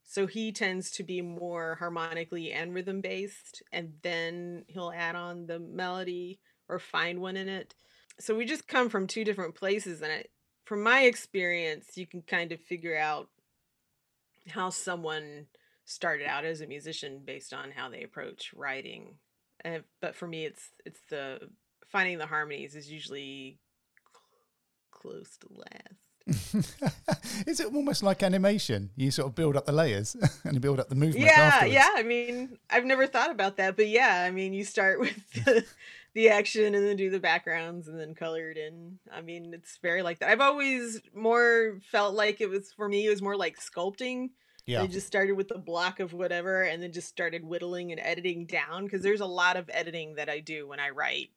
So 0.04 0.26
he 0.26 0.52
tends 0.52 0.90
to 0.92 1.02
be 1.02 1.22
more 1.22 1.76
harmonically 1.78 2.52
and 2.52 2.74
rhythm 2.74 3.00
based 3.00 3.62
and 3.72 3.92
then 4.02 4.64
he'll 4.66 4.92
add 4.94 5.14
on 5.14 5.46
the 5.46 5.58
melody 5.58 6.40
or 6.68 6.78
find 6.78 7.20
one 7.20 7.36
in 7.36 7.48
it. 7.48 7.74
So 8.18 8.34
we 8.34 8.44
just 8.44 8.68
come 8.68 8.88
from 8.88 9.06
two 9.06 9.24
different 9.24 9.54
places 9.54 10.02
and 10.02 10.12
I, 10.12 10.24
from 10.64 10.82
my 10.82 11.02
experience 11.02 11.96
you 11.96 12.06
can 12.06 12.22
kind 12.22 12.52
of 12.52 12.60
figure 12.60 12.96
out 12.96 13.28
how 14.48 14.70
someone 14.70 15.46
started 15.84 16.26
out 16.26 16.44
as 16.44 16.60
a 16.60 16.66
musician 16.66 17.20
based 17.24 17.52
on 17.52 17.72
how 17.72 17.88
they 17.88 18.02
approach 18.02 18.52
writing. 18.54 19.16
Uh, 19.64 19.78
but 20.00 20.14
for 20.14 20.26
me, 20.26 20.44
it's 20.44 20.70
it's 20.86 21.00
the 21.10 21.38
finding 21.90 22.18
the 22.18 22.26
harmonies 22.26 22.76
is 22.76 22.90
usually 22.90 23.58
close 25.00 25.38
to 25.38 25.48
last. 25.52 26.10
is 27.46 27.60
it 27.60 27.74
almost 27.74 28.02
like 28.02 28.22
animation? 28.22 28.90
You 28.96 29.10
sort 29.10 29.28
of 29.28 29.34
build 29.34 29.56
up 29.56 29.66
the 29.66 29.72
layers 29.72 30.16
and 30.44 30.54
you 30.54 30.60
build 30.60 30.78
up 30.78 30.88
the 30.88 30.94
movement. 30.94 31.24
Yeah, 31.24 31.40
afterwards. 31.40 31.74
yeah. 31.74 31.90
I 31.94 32.02
mean, 32.02 32.58
I've 32.68 32.84
never 32.84 33.06
thought 33.06 33.30
about 33.30 33.56
that, 33.56 33.76
but 33.76 33.88
yeah, 33.88 34.24
I 34.26 34.30
mean, 34.30 34.52
you 34.52 34.64
start 34.64 35.00
with 35.00 35.32
the, 35.32 35.64
the 36.14 36.28
action 36.28 36.74
and 36.74 36.86
then 36.86 36.96
do 36.96 37.10
the 37.10 37.20
backgrounds 37.20 37.88
and 37.88 37.98
then 37.98 38.14
colored 38.14 38.56
in. 38.56 38.98
I 39.12 39.22
mean, 39.22 39.52
it's 39.54 39.78
very 39.78 40.02
like 40.02 40.20
that. 40.20 40.30
I've 40.30 40.40
always 40.40 41.00
more 41.14 41.78
felt 41.90 42.14
like 42.14 42.40
it 42.40 42.48
was 42.48 42.72
for 42.72 42.88
me. 42.88 43.06
It 43.06 43.10
was 43.10 43.22
more 43.22 43.36
like 43.36 43.58
sculpting. 43.58 44.30
Yeah. 44.66 44.82
I 44.82 44.86
just 44.86 45.06
started 45.06 45.32
with 45.32 45.48
the 45.48 45.58
block 45.58 45.98
of 45.98 46.12
whatever 46.12 46.62
and 46.62 46.82
then 46.82 46.92
just 46.92 47.08
started 47.08 47.44
whittling 47.44 47.90
and 47.90 48.00
editing 48.00 48.46
down 48.46 48.84
because 48.84 49.02
there's 49.02 49.20
a 49.20 49.26
lot 49.26 49.56
of 49.56 49.68
editing 49.72 50.14
that 50.14 50.28
I 50.28 50.38
do 50.38 50.68
when 50.68 50.78
I 50.78 50.90
write. 50.90 51.30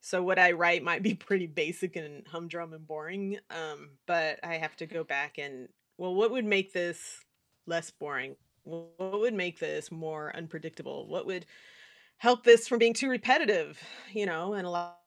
So 0.00 0.22
what 0.22 0.38
I 0.38 0.52
write 0.52 0.82
might 0.82 1.02
be 1.02 1.14
pretty 1.28 1.46
basic 1.46 1.96
and 1.96 2.26
humdrum 2.26 2.72
and 2.72 2.86
boring, 2.86 3.38
um, 3.50 3.90
but 4.06 4.40
I 4.42 4.54
have 4.54 4.76
to 4.76 4.86
go 4.86 5.04
back 5.04 5.38
and 5.38 5.68
well, 5.96 6.14
what 6.14 6.30
would 6.30 6.44
make 6.44 6.72
this 6.72 7.24
less 7.66 7.90
boring? 7.90 8.36
What 8.62 9.20
would 9.20 9.34
make 9.34 9.58
this 9.58 9.90
more 9.90 10.34
unpredictable? 10.34 11.08
What 11.08 11.26
would 11.26 11.44
help 12.18 12.44
this 12.44 12.68
from 12.68 12.78
being 12.78 12.94
too 12.94 13.08
repetitive? 13.08 13.82
You 14.12 14.26
know, 14.26 14.54
and 14.54 14.66
a 14.66 14.70
lot, 14.70 14.98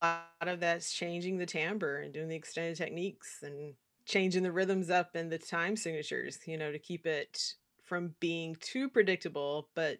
a 0.00 0.06
lot 0.40 0.48
of 0.48 0.60
that's 0.60 0.92
changing 0.92 1.36
the 1.36 1.46
timbre 1.46 2.00
and 2.00 2.14
doing 2.14 2.28
the 2.28 2.36
extended 2.36 2.76
techniques 2.76 3.42
and 3.42 3.74
changing 4.06 4.42
the 4.42 4.52
rhythms 4.52 4.90
up 4.90 5.14
and 5.14 5.30
the 5.30 5.38
time 5.38 5.76
signatures, 5.76 6.38
you 6.46 6.56
know, 6.56 6.72
to 6.72 6.78
keep 6.78 7.06
it 7.06 7.54
from 7.82 8.14
being 8.20 8.56
too 8.60 8.88
predictable, 8.88 9.68
but 9.74 9.98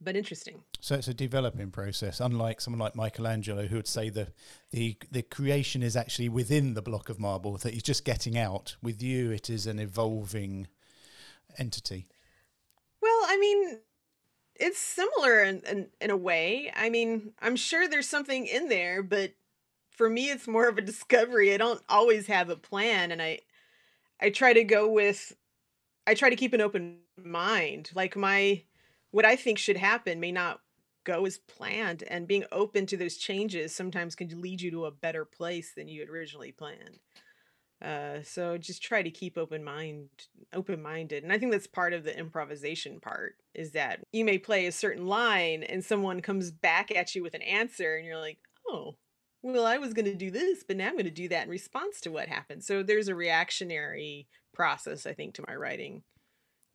but 0.00 0.16
interesting. 0.16 0.62
So 0.82 0.96
it's 0.96 1.06
a 1.06 1.14
developing 1.14 1.70
process, 1.70 2.18
unlike 2.18 2.60
someone 2.60 2.80
like 2.80 2.96
Michelangelo, 2.96 3.68
who 3.68 3.76
would 3.76 3.86
say 3.86 4.08
the 4.08 4.32
the 4.72 4.96
the 5.12 5.22
creation 5.22 5.80
is 5.80 5.96
actually 5.96 6.28
within 6.28 6.74
the 6.74 6.82
block 6.82 7.08
of 7.08 7.20
marble 7.20 7.56
that 7.58 7.72
he's 7.72 7.84
just 7.84 8.04
getting 8.04 8.36
out. 8.36 8.74
With 8.82 9.00
you, 9.00 9.30
it 9.30 9.48
is 9.48 9.68
an 9.68 9.78
evolving 9.78 10.66
entity. 11.56 12.06
Well, 13.00 13.20
I 13.28 13.38
mean, 13.38 13.78
it's 14.56 14.78
similar 14.78 15.44
in, 15.44 15.62
in 15.70 15.88
in 16.00 16.10
a 16.10 16.16
way. 16.16 16.72
I 16.74 16.90
mean, 16.90 17.32
I'm 17.40 17.54
sure 17.54 17.86
there's 17.86 18.08
something 18.08 18.48
in 18.48 18.68
there, 18.68 19.04
but 19.04 19.34
for 19.92 20.10
me, 20.10 20.30
it's 20.30 20.48
more 20.48 20.68
of 20.68 20.78
a 20.78 20.82
discovery. 20.82 21.54
I 21.54 21.58
don't 21.58 21.82
always 21.88 22.26
have 22.26 22.50
a 22.50 22.56
plan, 22.56 23.12
and 23.12 23.22
I 23.22 23.38
I 24.20 24.30
try 24.30 24.52
to 24.52 24.64
go 24.64 24.88
with 24.88 25.32
I 26.08 26.14
try 26.14 26.28
to 26.28 26.34
keep 26.34 26.54
an 26.54 26.60
open 26.60 26.98
mind. 27.22 27.92
Like 27.94 28.16
my 28.16 28.64
what 29.12 29.24
I 29.24 29.36
think 29.36 29.58
should 29.58 29.76
happen 29.76 30.18
may 30.18 30.32
not 30.32 30.58
go 31.04 31.26
as 31.26 31.38
planned, 31.38 32.04
and 32.08 32.28
being 32.28 32.44
open 32.52 32.86
to 32.86 32.96
those 32.96 33.16
changes 33.16 33.74
sometimes 33.74 34.14
can 34.14 34.40
lead 34.40 34.60
you 34.60 34.70
to 34.70 34.86
a 34.86 34.90
better 34.90 35.24
place 35.24 35.72
than 35.74 35.88
you 35.88 36.00
had 36.00 36.08
originally 36.08 36.52
planned. 36.52 36.98
Uh, 37.82 38.22
so 38.22 38.56
just 38.56 38.80
try 38.80 39.02
to 39.02 39.10
keep 39.10 39.36
open 39.36 39.64
mind 39.64 40.08
open 40.52 40.80
minded 40.80 41.24
and 41.24 41.32
i 41.32 41.38
think 41.38 41.50
that's 41.50 41.66
part 41.66 41.92
of 41.92 42.04
the 42.04 42.16
improvisation 42.16 43.00
part 43.00 43.34
is 43.54 43.72
that 43.72 43.98
you 44.12 44.24
may 44.24 44.38
play 44.38 44.66
a 44.66 44.72
certain 44.72 45.06
line 45.06 45.64
and 45.64 45.84
someone 45.84 46.20
comes 46.20 46.52
back 46.52 46.94
at 46.94 47.12
you 47.16 47.24
with 47.24 47.34
an 47.34 47.42
answer 47.42 47.96
and 47.96 48.06
you're 48.06 48.20
like 48.20 48.38
oh 48.68 48.94
well 49.42 49.66
i 49.66 49.78
was 49.78 49.94
going 49.94 50.04
to 50.04 50.14
do 50.14 50.30
this 50.30 50.62
but 50.62 50.76
now 50.76 50.86
i'm 50.86 50.92
going 50.92 51.04
to 51.04 51.10
do 51.10 51.28
that 51.28 51.44
in 51.44 51.50
response 51.50 52.00
to 52.00 52.12
what 52.12 52.28
happened 52.28 52.62
so 52.62 52.84
there's 52.84 53.08
a 53.08 53.16
reactionary 53.16 54.28
process 54.54 55.04
i 55.04 55.12
think 55.12 55.34
to 55.34 55.44
my 55.48 55.56
writing 55.56 56.04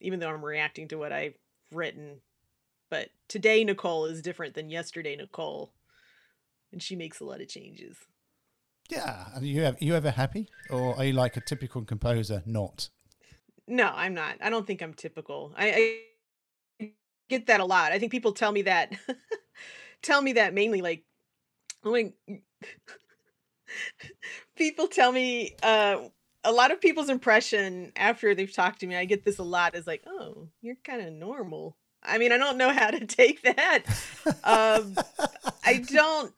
even 0.01 0.19
though 0.19 0.29
i'm 0.29 0.43
reacting 0.43 0.89
to 0.89 0.97
what 0.97 1.13
i've 1.13 1.37
written 1.71 2.19
but 2.89 3.09
today 3.27 3.63
nicole 3.63 4.05
is 4.05 4.21
different 4.21 4.53
than 4.53 4.69
yesterday 4.69 5.15
nicole 5.15 5.73
and 6.71 6.81
she 6.81 6.95
makes 6.95 7.19
a 7.19 7.25
lot 7.25 7.41
of 7.41 7.47
changes 7.47 7.97
Yeah. 8.89 9.25
Are 9.35 9.43
you 9.43 9.63
ever, 9.63 9.77
you 9.81 9.95
ever 9.95 10.11
happy, 10.11 10.47
or 10.69 10.95
are 10.97 11.05
you 11.05 11.13
like 11.13 11.37
a 11.37 11.41
typical 11.41 11.83
composer? 11.83 12.43
Not. 12.45 12.89
No, 13.67 13.91
I'm 13.93 14.13
not. 14.13 14.37
I 14.41 14.49
don't 14.49 14.65
think 14.65 14.81
I'm 14.81 14.93
typical. 14.93 15.53
I, 15.57 15.99
I 16.79 16.91
get 17.29 17.47
that 17.47 17.59
a 17.59 17.65
lot. 17.65 17.91
I 17.91 17.99
think 17.99 18.11
people 18.11 18.31
tell 18.31 18.51
me 18.51 18.63
that 18.63 18.93
tell 20.01 20.21
me 20.21 20.33
that 20.33 20.53
mainly 20.53 20.81
like 20.81 21.03
when 21.83 22.13
people 24.55 24.87
tell 24.87 25.11
me 25.11 25.55
uh 25.63 25.97
a 26.43 26.51
lot 26.51 26.71
of 26.71 26.79
people's 26.79 27.09
impression 27.09 27.91
after 27.97 28.33
they've 28.33 28.53
talked 28.53 28.79
to 28.79 28.87
me, 28.87 28.95
I 28.95 29.03
get 29.03 29.25
this 29.25 29.39
a 29.39 29.43
lot 29.43 29.75
is 29.75 29.85
like, 29.85 30.03
"Oh, 30.07 30.47
you're 30.61 30.77
kind 30.85 31.01
of 31.01 31.11
normal." 31.11 31.75
I 32.07 32.17
mean, 32.17 32.31
I 32.31 32.37
don't 32.37 32.57
know 32.57 32.71
how 32.71 32.89
to 32.91 33.05
take 33.05 33.41
that. 33.43 33.83
um 34.43 34.95
I 35.63 35.77
don't 35.77 36.33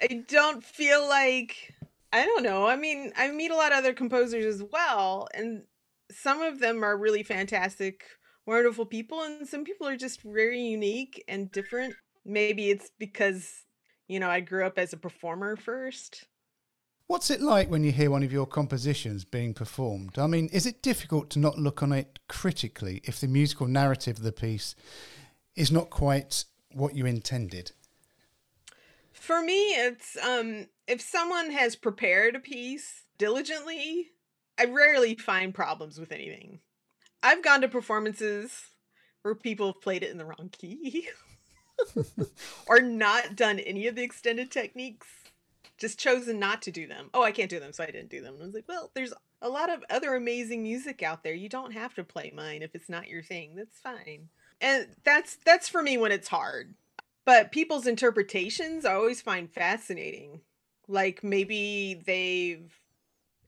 I 0.00 0.24
don't 0.28 0.64
feel 0.64 1.08
like 1.08 1.74
I 2.12 2.24
don't 2.24 2.44
know. 2.44 2.66
I 2.66 2.76
mean, 2.76 3.12
I 3.16 3.30
meet 3.32 3.50
a 3.50 3.56
lot 3.56 3.72
of 3.72 3.78
other 3.78 3.92
composers 3.92 4.44
as 4.44 4.62
well, 4.72 5.26
and 5.34 5.64
some 6.12 6.42
of 6.42 6.60
them 6.60 6.84
are 6.84 6.96
really 6.96 7.24
fantastic, 7.24 8.04
wonderful 8.46 8.86
people, 8.86 9.22
and 9.22 9.48
some 9.48 9.64
people 9.64 9.88
are 9.88 9.96
just 9.96 10.22
very 10.22 10.60
unique 10.60 11.24
and 11.26 11.50
different. 11.50 11.94
Maybe 12.24 12.70
it's 12.70 12.90
because, 13.00 13.64
you 14.06 14.20
know, 14.20 14.30
I 14.30 14.40
grew 14.40 14.64
up 14.64 14.78
as 14.78 14.92
a 14.92 14.96
performer 14.96 15.56
first. 15.56 16.26
What's 17.06 17.30
it 17.30 17.42
like 17.42 17.70
when 17.70 17.84
you 17.84 17.92
hear 17.92 18.10
one 18.10 18.22
of 18.22 18.32
your 18.32 18.46
compositions 18.46 19.24
being 19.24 19.52
performed? 19.52 20.18
I 20.18 20.26
mean, 20.26 20.48
is 20.52 20.64
it 20.64 20.82
difficult 20.82 21.28
to 21.30 21.38
not 21.38 21.58
look 21.58 21.82
on 21.82 21.92
it 21.92 22.18
critically 22.28 23.02
if 23.04 23.20
the 23.20 23.28
musical 23.28 23.66
narrative 23.66 24.16
of 24.16 24.22
the 24.22 24.32
piece 24.32 24.74
is 25.54 25.70
not 25.70 25.90
quite 25.90 26.44
what 26.72 26.94
you 26.94 27.04
intended? 27.04 27.72
For 29.12 29.42
me, 29.42 29.74
it's 29.74 30.16
um 30.16 30.66
if 30.86 31.00
someone 31.00 31.50
has 31.50 31.76
prepared 31.76 32.36
a 32.36 32.40
piece 32.40 33.04
diligently, 33.18 34.12
I 34.58 34.64
rarely 34.64 35.14
find 35.14 35.54
problems 35.54 35.98
with 35.98 36.10
anything. 36.10 36.60
I've 37.22 37.44
gone 37.44 37.60
to 37.60 37.68
performances 37.68 38.64
where 39.22 39.34
people 39.34 39.66
have 39.66 39.80
played 39.82 40.02
it 40.02 40.10
in 40.10 40.18
the 40.18 40.24
wrong 40.24 40.50
key 40.52 41.08
or 42.66 42.80
not 42.80 43.36
done 43.36 43.58
any 43.58 43.86
of 43.86 43.94
the 43.94 44.02
extended 44.02 44.50
techniques, 44.50 45.06
just 45.78 45.98
chosen 45.98 46.38
not 46.38 46.62
to 46.62 46.70
do 46.70 46.86
them. 46.86 47.10
Oh, 47.12 47.22
I 47.22 47.32
can't 47.32 47.50
do 47.50 47.60
them, 47.60 47.72
so 47.72 47.82
I 47.82 47.86
didn't 47.86 48.10
do 48.10 48.22
them. 48.22 48.34
And 48.34 48.42
I 48.42 48.46
was 48.46 48.54
like, 48.54 48.68
well, 48.68 48.90
there's 48.94 49.12
a 49.42 49.48
lot 49.48 49.70
of 49.70 49.84
other 49.90 50.14
amazing 50.14 50.62
music 50.62 51.02
out 51.02 51.22
there. 51.22 51.34
You 51.34 51.48
don't 51.48 51.72
have 51.72 51.94
to 51.94 52.04
play 52.04 52.32
mine 52.34 52.62
if 52.62 52.74
it's 52.74 52.88
not 52.88 53.08
your 53.08 53.22
thing. 53.22 53.54
That's 53.56 53.78
fine. 53.78 54.28
And 54.60 54.88
that's 55.04 55.36
that's 55.44 55.68
for 55.68 55.82
me 55.82 55.96
when 55.96 56.12
it's 56.12 56.28
hard. 56.28 56.74
But 57.24 57.52
people's 57.52 57.86
interpretations 57.86 58.84
I 58.84 58.94
always 58.94 59.20
find 59.20 59.52
fascinating. 59.52 60.40
Like 60.88 61.24
maybe 61.24 62.00
they've 62.06 62.72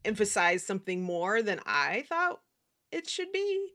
emphasized 0.04 0.66
something 0.66 1.02
more 1.02 1.42
than 1.42 1.60
I 1.64 2.04
thought 2.08 2.40
it 2.90 3.08
should 3.08 3.32
be. 3.32 3.70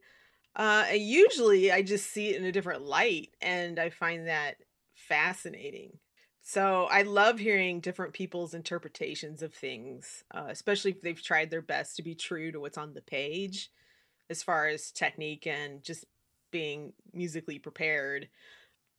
Uh, 0.54 0.84
and 0.88 1.02
usually 1.02 1.72
I 1.72 1.82
just 1.82 2.10
see 2.10 2.30
it 2.30 2.36
in 2.36 2.44
a 2.44 2.52
different 2.52 2.84
light 2.84 3.30
and 3.40 3.78
I 3.78 3.90
find 3.90 4.26
that 4.26 4.56
fascinating. 4.94 5.98
So 6.52 6.86
I 6.90 7.00
love 7.00 7.38
hearing 7.38 7.80
different 7.80 8.12
people's 8.12 8.52
interpretations 8.52 9.40
of 9.40 9.54
things, 9.54 10.22
uh, 10.34 10.48
especially 10.50 10.90
if 10.90 11.00
they've 11.00 11.22
tried 11.22 11.50
their 11.50 11.62
best 11.62 11.96
to 11.96 12.02
be 12.02 12.14
true 12.14 12.52
to 12.52 12.60
what's 12.60 12.76
on 12.76 12.92
the 12.92 13.00
page 13.00 13.70
as 14.28 14.42
far 14.42 14.66
as 14.66 14.90
technique 14.90 15.46
and 15.46 15.82
just 15.82 16.04
being 16.50 16.92
musically 17.14 17.58
prepared. 17.58 18.28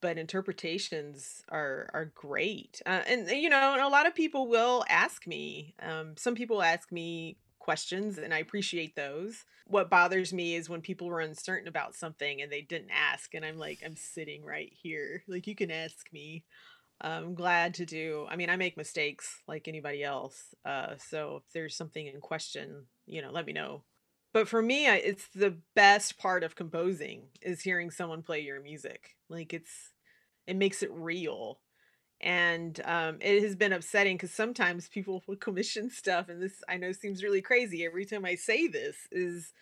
But 0.01 0.17
interpretations 0.17 1.43
are 1.47 1.91
are 1.93 2.11
great 2.15 2.81
uh, 2.87 3.03
and 3.07 3.29
you 3.29 3.49
know 3.49 3.73
and 3.73 3.83
a 3.83 3.87
lot 3.87 4.07
of 4.07 4.15
people 4.15 4.47
will 4.47 4.83
ask 4.89 5.27
me 5.27 5.75
um, 5.79 6.17
some 6.17 6.33
people 6.33 6.63
ask 6.63 6.91
me 6.91 7.37
questions 7.59 8.17
and 8.17 8.33
i 8.33 8.39
appreciate 8.39 8.95
those. 8.95 9.45
What 9.67 9.91
bothers 9.91 10.33
me 10.33 10.55
is 10.55 10.69
when 10.69 10.81
people 10.81 11.07
are 11.09 11.19
uncertain 11.19 11.67
about 11.67 11.93
something 11.93 12.41
and 12.41 12.51
they 12.51 12.61
didn't 12.61 12.89
ask 12.89 13.35
and 13.35 13.45
i'm 13.45 13.59
like 13.59 13.83
i'm 13.85 13.95
sitting 13.95 14.43
right 14.43 14.73
here. 14.73 15.23
Like 15.27 15.45
you 15.45 15.55
can 15.55 15.69
ask 15.69 16.11
me 16.11 16.45
i'm 17.03 17.35
glad 17.35 17.73
to 17.73 17.85
do 17.85 18.25
i 18.29 18.35
mean 18.35 18.49
i 18.49 18.55
make 18.55 18.77
mistakes 18.77 19.41
like 19.47 19.67
anybody 19.67 20.03
else 20.03 20.55
uh, 20.65 20.95
so 20.97 21.41
if 21.45 21.53
there's 21.53 21.75
something 21.75 22.07
in 22.07 22.21
question 22.21 22.85
you 23.05 23.21
know 23.21 23.31
let 23.31 23.45
me 23.45 23.53
know. 23.53 23.83
But 24.33 24.47
for 24.47 24.61
me 24.61 24.87
it's 24.87 25.27
the 25.35 25.57
best 25.75 26.17
part 26.17 26.43
of 26.43 26.55
composing 26.55 27.23
is 27.41 27.61
hearing 27.61 27.91
someone 27.91 28.23
play 28.23 28.39
your 28.39 28.61
music. 28.61 29.15
Like 29.29 29.53
it's 29.53 29.93
it 30.47 30.55
makes 30.55 30.83
it 30.83 30.91
real. 30.91 31.59
And 32.19 32.79
um, 32.85 33.17
it 33.19 33.43
has 33.43 33.55
been 33.55 33.73
upsetting 33.73 34.15
because 34.15 34.31
sometimes 34.31 34.87
people 34.87 35.21
will 35.27 35.35
commission 35.47 35.89
stuff 35.89 36.29
and 36.29 36.41
this 36.41 36.63
i 36.67 36.77
know 36.77 36.91
seems 36.91 37.23
really 37.23 37.41
crazy. 37.41 37.85
Every 37.85 38.05
time 38.05 38.25
i 38.25 38.35
say 38.35 38.67
this 38.67 38.95
is 39.11 39.53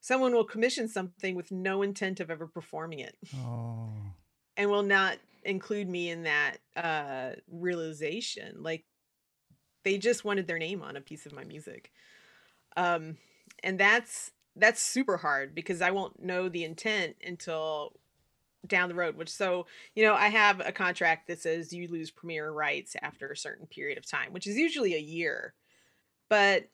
someone 0.00 0.32
will 0.32 0.44
commission 0.44 0.88
something 0.88 1.34
with 1.34 1.50
no 1.50 1.82
intent 1.82 2.20
of 2.20 2.30
ever 2.30 2.46
performing 2.46 3.00
it. 3.00 3.16
Oh. 3.36 3.90
and 4.56 4.70
will 4.70 4.82
not 4.82 5.18
include 5.44 5.88
me 5.88 6.10
in 6.10 6.24
that 6.24 6.58
uh, 6.76 7.30
realization 7.50 8.62
like 8.62 8.84
they 9.84 9.98
just 9.98 10.24
wanted 10.24 10.46
their 10.46 10.58
name 10.58 10.82
on 10.82 10.96
a 10.96 11.00
piece 11.00 11.26
of 11.26 11.32
my 11.32 11.44
music. 11.44 11.90
Um, 12.76 13.16
and 13.62 13.78
that's 13.78 14.32
that's 14.56 14.82
super 14.82 15.16
hard 15.16 15.54
because 15.54 15.80
I 15.80 15.90
won't 15.90 16.22
know 16.22 16.48
the 16.48 16.64
intent 16.64 17.16
until 17.24 17.92
down 18.66 18.90
the 18.90 18.94
road 18.94 19.16
which 19.16 19.30
so 19.30 19.64
you 19.94 20.04
know 20.04 20.12
i 20.12 20.28
have 20.28 20.60
a 20.60 20.70
contract 20.70 21.26
that 21.26 21.40
says 21.40 21.72
you 21.72 21.88
lose 21.88 22.10
premiere 22.10 22.52
rights 22.52 22.94
after 23.00 23.30
a 23.30 23.36
certain 23.36 23.66
period 23.66 23.96
of 23.96 24.04
time 24.04 24.34
which 24.34 24.46
is 24.46 24.56
usually 24.56 24.94
a 24.94 24.98
year. 24.98 25.54
But 26.28 26.68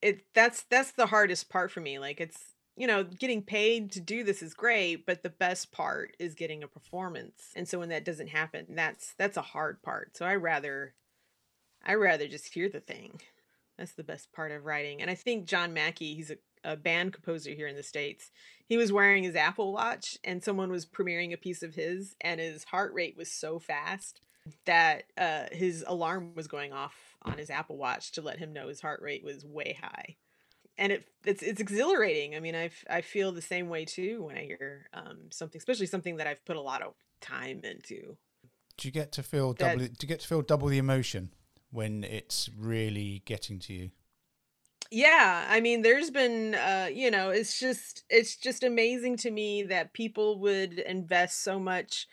it 0.00 0.22
that's 0.34 0.62
that's 0.70 0.92
the 0.92 1.06
hardest 1.06 1.48
part 1.48 1.70
for 1.70 1.80
me 1.80 1.98
like 1.98 2.20
it's 2.20 2.54
you 2.78 2.86
know 2.86 3.04
getting 3.04 3.42
paid 3.42 3.90
to 3.92 4.00
do 4.00 4.24
this 4.24 4.42
is 4.42 4.54
great 4.54 5.04
but 5.04 5.22
the 5.22 5.30
best 5.30 5.72
part 5.72 6.16
is 6.18 6.34
getting 6.34 6.62
a 6.62 6.68
performance. 6.68 7.50
And 7.54 7.68
so 7.68 7.78
when 7.78 7.88
that 7.90 8.04
doesn't 8.04 8.28
happen 8.28 8.66
that's 8.70 9.14
that's 9.18 9.36
a 9.36 9.42
hard 9.42 9.82
part. 9.82 10.16
So 10.16 10.24
i 10.24 10.34
rather 10.34 10.94
i 11.84 11.94
rather 11.94 12.28
just 12.28 12.54
hear 12.54 12.68
the 12.68 12.80
thing. 12.80 13.20
That's 13.76 13.92
the 13.92 14.02
best 14.02 14.32
part 14.32 14.52
of 14.52 14.64
writing. 14.64 15.02
And 15.02 15.10
i 15.10 15.14
think 15.14 15.46
john 15.46 15.74
mackey 15.74 16.14
he's 16.14 16.30
a 16.30 16.36
a 16.64 16.76
band 16.76 17.12
composer 17.12 17.50
here 17.50 17.66
in 17.68 17.76
the 17.76 17.82
states 17.82 18.30
he 18.66 18.76
was 18.76 18.92
wearing 18.92 19.22
his 19.22 19.36
apple 19.36 19.72
watch 19.72 20.18
and 20.24 20.42
someone 20.42 20.70
was 20.70 20.86
premiering 20.86 21.32
a 21.32 21.36
piece 21.36 21.62
of 21.62 21.74
his 21.74 22.16
and 22.20 22.40
his 22.40 22.64
heart 22.64 22.92
rate 22.92 23.16
was 23.16 23.30
so 23.30 23.58
fast 23.58 24.20
that 24.64 25.04
uh, 25.18 25.44
his 25.52 25.84
alarm 25.86 26.32
was 26.34 26.48
going 26.48 26.72
off 26.72 27.16
on 27.22 27.38
his 27.38 27.50
apple 27.50 27.76
watch 27.76 28.12
to 28.12 28.22
let 28.22 28.38
him 28.38 28.52
know 28.52 28.68
his 28.68 28.80
heart 28.80 29.00
rate 29.02 29.24
was 29.24 29.44
way 29.44 29.78
high 29.80 30.16
and 30.78 30.92
it 30.92 31.08
it's 31.24 31.42
it's 31.42 31.60
exhilarating 31.60 32.34
i 32.34 32.40
mean 32.40 32.54
i 32.54 32.70
i 32.88 33.00
feel 33.00 33.32
the 33.32 33.42
same 33.42 33.68
way 33.68 33.84
too 33.84 34.22
when 34.22 34.36
i 34.36 34.44
hear 34.44 34.86
um, 34.94 35.18
something 35.30 35.58
especially 35.58 35.86
something 35.86 36.16
that 36.16 36.26
i've 36.26 36.44
put 36.44 36.56
a 36.56 36.60
lot 36.60 36.80
of 36.80 36.94
time 37.20 37.60
into. 37.64 38.16
Do 38.76 38.88
you 38.88 38.92
get 38.92 39.12
to 39.12 39.22
feel 39.22 39.52
double 39.52 39.80
that, 39.80 39.98
do 39.98 40.04
you 40.04 40.08
get 40.08 40.20
to 40.20 40.28
feel 40.28 40.42
double 40.42 40.68
the 40.68 40.78
emotion 40.78 41.30
when 41.70 42.04
it's 42.04 42.48
really 42.56 43.22
getting 43.24 43.58
to 43.60 43.72
you? 43.72 43.90
Yeah 44.90 45.46
i 45.50 45.60
mean 45.60 45.82
there's 45.82 46.10
been 46.10 46.54
uh 46.54 46.88
you 46.90 47.10
know 47.10 47.28
it's 47.30 47.60
just 47.60 48.04
it's 48.08 48.36
just 48.36 48.62
amazing 48.62 49.18
to 49.18 49.30
me 49.30 49.64
that 49.64 49.92
people 49.92 50.38
would 50.40 50.78
invest 50.78 51.42
so 51.42 51.58
much 51.58 52.06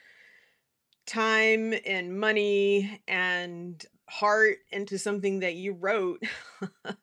time 1.06 1.74
and 1.86 2.20
money 2.20 3.02
and 3.08 3.86
heart 4.10 4.58
into 4.72 4.98
something 4.98 5.40
that 5.40 5.56
you 5.56 5.74
wrote 5.74 6.22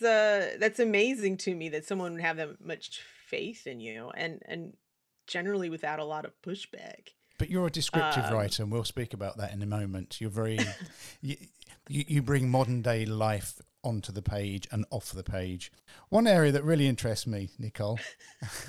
it's 0.00 0.54
uh 0.54 0.56
that's 0.58 0.78
amazing 0.78 1.36
to 1.36 1.54
me 1.54 1.68
that 1.68 1.84
someone 1.84 2.12
would 2.12 2.22
have 2.22 2.36
that 2.36 2.64
much 2.64 3.00
faith 3.26 3.66
in 3.66 3.80
you 3.80 4.10
and 4.14 4.42
and 4.46 4.74
generally 5.26 5.70
without 5.70 5.98
a 5.98 6.04
lot 6.04 6.24
of 6.24 6.32
pushback 6.42 7.10
but 7.38 7.48
you're 7.48 7.66
a 7.66 7.70
descriptive 7.70 8.24
um, 8.24 8.34
writer 8.34 8.62
and 8.62 8.72
we'll 8.72 8.84
speak 8.84 9.14
about 9.14 9.36
that 9.36 9.52
in 9.52 9.62
a 9.62 9.66
moment 9.66 10.20
you're 10.20 10.30
very 10.30 10.58
you, 11.20 11.36
you 11.88 12.22
bring 12.22 12.48
modern 12.50 12.82
day 12.82 13.04
life 13.04 13.60
onto 13.82 14.12
the 14.12 14.22
page 14.22 14.68
and 14.70 14.84
off 14.90 15.12
the 15.12 15.22
page. 15.22 15.72
One 16.08 16.26
area 16.26 16.52
that 16.52 16.64
really 16.64 16.86
interests 16.86 17.26
me, 17.26 17.48
Nicole, 17.58 17.98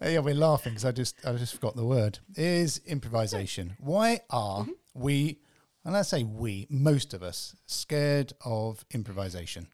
yeah, 0.00 0.20
we're 0.20 0.34
laughing 0.34 0.72
because 0.72 0.84
I 0.84 0.92
just 0.92 1.16
I 1.26 1.32
just 1.32 1.54
forgot 1.54 1.76
the 1.76 1.84
word 1.84 2.18
is 2.36 2.80
improvisation. 2.86 3.76
Why 3.80 4.20
are 4.30 4.62
mm-hmm. 4.62 4.72
we, 4.94 5.38
and 5.84 5.96
I 5.96 6.02
say 6.02 6.22
we, 6.22 6.66
most 6.70 7.14
of 7.14 7.22
us, 7.22 7.56
scared 7.66 8.32
of 8.44 8.84
improvisation? 8.92 9.68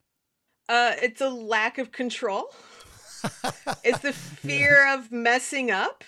Uh, 0.72 0.94
it's 1.02 1.20
a 1.20 1.28
lack 1.28 1.76
of 1.76 1.92
control. 1.92 2.46
it's 3.84 3.98
the 3.98 4.12
fear 4.12 4.84
yeah. 4.86 4.94
of 4.94 5.12
messing 5.12 5.70
up. 5.70 6.02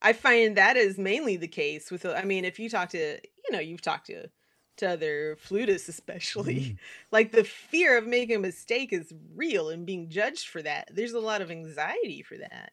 I 0.00 0.14
find 0.14 0.56
that 0.56 0.78
is 0.78 0.96
mainly 0.96 1.36
the 1.36 1.48
case 1.48 1.90
with. 1.90 2.06
I 2.06 2.22
mean, 2.22 2.46
if 2.46 2.58
you 2.58 2.70
talk 2.70 2.88
to, 2.90 2.98
you 2.98 3.52
know, 3.52 3.60
you've 3.60 3.82
talked 3.82 4.06
to 4.06 4.30
to 4.76 4.90
other 4.90 5.36
flutists 5.36 5.88
especially 5.88 6.60
mm. 6.60 6.76
like 7.12 7.30
the 7.30 7.44
fear 7.44 7.96
of 7.96 8.06
making 8.06 8.36
a 8.36 8.40
mistake 8.40 8.92
is 8.92 9.12
real 9.36 9.68
and 9.68 9.86
being 9.86 10.08
judged 10.08 10.48
for 10.48 10.60
that 10.62 10.90
there's 10.92 11.12
a 11.12 11.20
lot 11.20 11.40
of 11.40 11.48
anxiety 11.48 12.22
for 12.22 12.36
that 12.36 12.72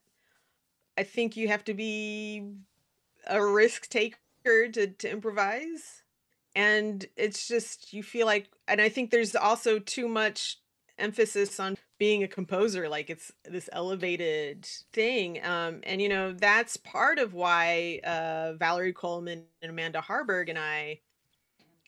i 0.97 1.03
think 1.03 1.37
you 1.37 1.47
have 1.47 1.63
to 1.63 1.75
be 1.75 2.43
a 3.27 3.45
risk 3.45 3.87
taker 3.87 4.17
to, 4.73 4.87
to 4.87 5.11
improvise 5.11 6.01
and 6.55 7.05
it's 7.15 7.47
just 7.47 7.93
you 7.93 8.01
feel 8.01 8.25
like 8.25 8.49
and 8.67 8.81
i 8.81 8.89
think 8.89 9.11
there's 9.11 9.35
also 9.35 9.77
too 9.77 10.07
much 10.07 10.57
emphasis 10.97 11.59
on 11.59 11.77
being 11.97 12.23
a 12.23 12.27
composer 12.27 12.89
like 12.89 13.09
it's 13.09 13.31
this 13.45 13.69
elevated 13.73 14.65
thing 14.93 15.43
um 15.45 15.79
and 15.83 16.01
you 16.01 16.09
know 16.09 16.31
that's 16.33 16.77
part 16.77 17.19
of 17.19 17.33
why 17.33 17.99
uh 18.03 18.53
valerie 18.53 18.93
coleman 18.93 19.43
and 19.61 19.71
amanda 19.71 20.01
harberg 20.01 20.49
and 20.49 20.57
i 20.57 20.99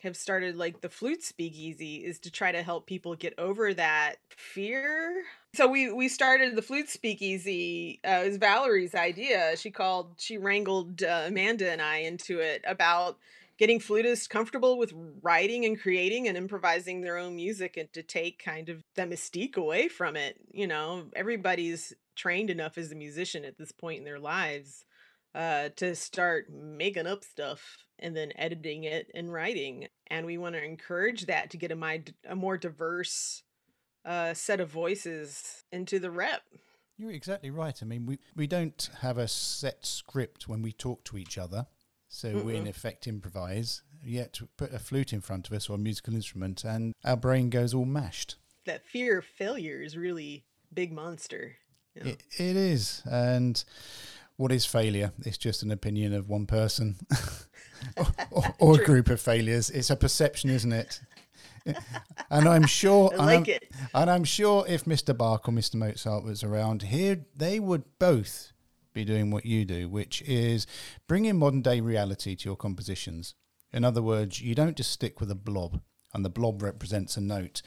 have 0.03 0.17
started 0.17 0.57
like 0.57 0.81
the 0.81 0.89
flute 0.89 1.23
speakeasy 1.23 1.95
is 1.97 2.19
to 2.19 2.29
try 2.29 2.51
to 2.51 2.61
help 2.61 2.85
people 2.85 3.15
get 3.15 3.33
over 3.37 3.73
that 3.73 4.17
fear. 4.29 5.23
So 5.53 5.67
we 5.67 5.91
we 5.91 6.09
started 6.09 6.55
the 6.55 6.61
flute 6.61 6.89
speakeasy. 6.89 7.99
Uh, 8.05 8.21
it 8.23 8.27
was 8.27 8.37
Valerie's 8.37 8.95
idea. 8.95 9.55
She 9.55 9.71
called, 9.71 10.15
she 10.17 10.37
wrangled 10.37 11.03
uh, 11.03 11.23
Amanda 11.27 11.71
and 11.71 11.81
I 11.81 11.97
into 11.99 12.39
it 12.39 12.63
about 12.67 13.17
getting 13.57 13.79
flutists 13.79 14.27
comfortable 14.29 14.77
with 14.77 14.93
writing 15.21 15.65
and 15.65 15.79
creating 15.79 16.27
and 16.27 16.37
improvising 16.37 17.01
their 17.01 17.17
own 17.17 17.35
music 17.35 17.77
and 17.77 17.91
to 17.93 18.03
take 18.03 18.43
kind 18.43 18.69
of 18.69 18.83
the 18.95 19.03
mystique 19.03 19.57
away 19.57 19.87
from 19.87 20.15
it. 20.15 20.37
You 20.51 20.67
know, 20.67 21.05
everybody's 21.15 21.93
trained 22.15 22.49
enough 22.49 22.77
as 22.77 22.91
a 22.91 22.95
musician 22.95 23.45
at 23.45 23.57
this 23.57 23.71
point 23.71 23.99
in 23.99 24.05
their 24.05 24.19
lives 24.19 24.85
uh, 25.35 25.69
to 25.75 25.95
start 25.95 26.47
making 26.51 27.07
up 27.07 27.23
stuff 27.23 27.77
and 27.99 28.15
then 28.15 28.31
editing 28.35 28.83
it 28.83 29.09
and 29.13 29.31
writing. 29.31 29.87
And 30.07 30.25
we 30.25 30.37
want 30.37 30.55
to 30.55 30.63
encourage 30.63 31.25
that 31.27 31.49
to 31.51 31.57
get 31.57 31.71
a, 31.71 31.75
my, 31.75 32.03
a 32.27 32.35
more 32.35 32.57
diverse 32.57 33.43
uh, 34.05 34.33
set 34.33 34.59
of 34.59 34.69
voices 34.69 35.63
into 35.71 35.99
the 35.99 36.11
rep. 36.11 36.41
You're 36.97 37.11
exactly 37.11 37.49
right. 37.49 37.77
I 37.81 37.85
mean, 37.85 38.05
we, 38.05 38.19
we 38.35 38.45
don't 38.45 38.89
have 38.99 39.17
a 39.17 39.27
set 39.27 39.85
script 39.85 40.47
when 40.47 40.61
we 40.61 40.71
talk 40.71 41.03
to 41.05 41.17
each 41.17 41.37
other. 41.37 41.67
So 42.13 42.31
Mm-mm. 42.31 42.43
we, 42.43 42.55
in 42.57 42.67
effect, 42.67 43.07
improvise, 43.07 43.81
yet 44.05 44.39
put 44.55 44.71
a 44.71 44.77
flute 44.77 45.13
in 45.13 45.19
front 45.19 45.47
of 45.47 45.53
us 45.53 45.67
or 45.67 45.73
a 45.73 45.79
musical 45.79 46.13
instrument, 46.13 46.63
and 46.63 46.93
our 47.03 47.17
brain 47.17 47.49
goes 47.49 47.73
all 47.73 47.85
mashed. 47.85 48.35
That 48.67 48.85
fear 48.85 49.17
of 49.17 49.25
failure 49.25 49.81
is 49.81 49.97
really 49.97 50.45
big 50.71 50.93
monster. 50.93 51.55
You 51.95 52.03
know? 52.03 52.09
it, 52.11 52.23
it 52.37 52.55
is. 52.55 53.01
And 53.09 53.61
what 54.37 54.51
is 54.51 54.63
failure? 54.63 55.11
It's 55.25 55.39
just 55.39 55.63
an 55.63 55.71
opinion 55.71 56.13
of 56.13 56.29
one 56.29 56.45
person 56.45 56.97
or, 57.97 58.05
or, 58.29 58.43
or 58.59 58.79
a 58.79 58.85
group 58.85 59.09
of 59.09 59.19
failures. 59.19 59.71
It's 59.71 59.89
a 59.89 59.95
perception, 59.95 60.51
isn't 60.51 60.71
it? 60.71 61.01
and 62.29 62.47
I'm 62.47 62.67
sure, 62.67 63.11
I 63.13 63.25
like 63.25 63.37
and, 63.37 63.47
it. 63.49 63.71
and 63.91 64.11
I'm 64.11 64.23
sure 64.23 64.65
if 64.67 64.85
Mr. 64.85 65.17
Bach 65.17 65.49
or 65.49 65.51
Mr. 65.51 65.75
Mozart 65.75 66.23
was 66.23 66.43
around 66.43 66.83
here, 66.83 67.25
they 67.35 67.59
would 67.59 67.85
both 67.97 68.52
be 68.93 69.05
doing 69.05 69.31
what 69.31 69.45
you 69.45 69.65
do, 69.65 69.89
which 69.89 70.21
is 70.23 70.67
bringing 71.07 71.37
modern 71.37 71.61
day 71.61 71.81
reality 71.81 72.35
to 72.35 72.49
your 72.49 72.55
compositions. 72.55 73.35
In 73.71 73.83
other 73.83 74.01
words, 74.01 74.41
you 74.41 74.55
don't 74.55 74.77
just 74.77 74.91
stick 74.91 75.19
with 75.19 75.31
a 75.31 75.35
blob, 75.35 75.81
and 76.13 76.23
the 76.23 76.29
blob 76.29 76.61
represents 76.61 77.17
a 77.17 77.21
note. 77.21 77.61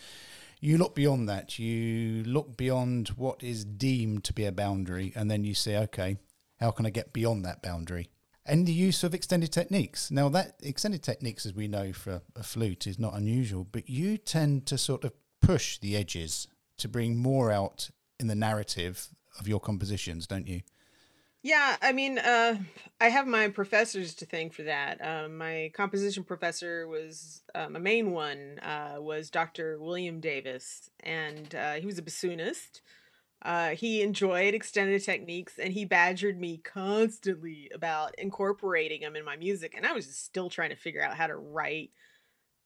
You 0.61 0.79
look 0.79 0.95
beyond 0.95 1.29
that. 1.29 1.59
You 1.59 2.23
look 2.25 2.57
beyond 2.57 3.09
what 3.11 3.43
is 3.43 3.65
deemed 3.65 4.25
to 4.25 4.33
be 4.33 4.45
a 4.45 4.53
boundary, 4.53 5.12
and 5.15 5.31
then 5.31 5.45
you 5.45 5.55
say, 5.55 5.77
okay, 5.79 6.17
how 6.61 6.71
can 6.71 6.87
I 6.87 6.91
get 6.91 7.12
beyond 7.12 7.45
that 7.45 7.62
boundary? 7.62 8.09
And 8.45 8.67
the 8.67 8.73
use 8.73 9.03
of 9.03 9.12
extended 9.12 9.53
techniques. 9.53 10.11
Now, 10.11 10.29
that 10.29 10.55
extended 10.62 11.03
techniques, 11.03 11.45
as 11.45 11.55
we 11.55 11.67
know 11.67 11.93
for 11.93 12.23
a 12.37 12.45
flute, 12.45 12.87
is 12.87 12.99
not 12.99 13.15
unusual, 13.15 13.65
but 13.65 13.91
you 13.91 14.17
tend 14.17 14.67
to 14.67 14.79
sort 14.79 15.05
of 15.05 15.12
push 15.43 15.79
the 15.79 15.97
edges 15.97 16.47
to 16.79 16.89
bring 16.89 17.17
more 17.17 17.51
out 17.51 17.91
in 18.21 18.29
the 18.29 18.35
narrative 18.35 19.09
of 19.39 19.49
your 19.49 19.61
compositions, 19.61 20.27
don't 20.27 20.47
you? 20.47 20.62
Yeah, 21.47 21.77
I 21.81 21.93
mean, 21.93 22.19
uh, 22.19 22.57
I 23.01 23.09
have 23.09 23.29
my 23.29 23.47
professors 23.47 24.17
to 24.17 24.27
thank 24.27 24.53
for 24.53 24.65
that. 24.65 24.99
Um, 25.01 25.39
my 25.39 25.71
composition 25.75 26.25
professor 26.25 26.89
was 26.89 27.45
um, 27.55 27.77
a 27.77 27.79
main 27.79 28.11
one 28.11 28.59
uh, 28.59 28.97
was 28.99 29.31
Dr. 29.31 29.79
William 29.79 30.19
Davis, 30.19 30.91
and 31.05 31.55
uh, 31.55 31.75
he 31.75 31.87
was 31.87 31.99
a 31.99 32.03
bassoonist. 32.03 32.81
Uh, 33.43 33.69
he 33.69 34.03
enjoyed 34.03 34.55
extended 34.55 35.05
techniques 35.05 35.57
and 35.57 35.73
he 35.73 35.85
badgered 35.85 36.41
me 36.41 36.57
constantly 36.57 37.71
about 37.73 38.13
incorporating 38.19 39.03
them 39.03 39.15
in 39.15 39.25
my 39.25 39.37
music. 39.37 39.73
And 39.77 39.87
I 39.87 39.93
was 39.93 40.13
still 40.17 40.51
trying 40.51 40.71
to 40.71 40.77
figure 40.77 41.03
out 41.03 41.17
how 41.17 41.29
to 41.29 41.37
write 41.37 41.91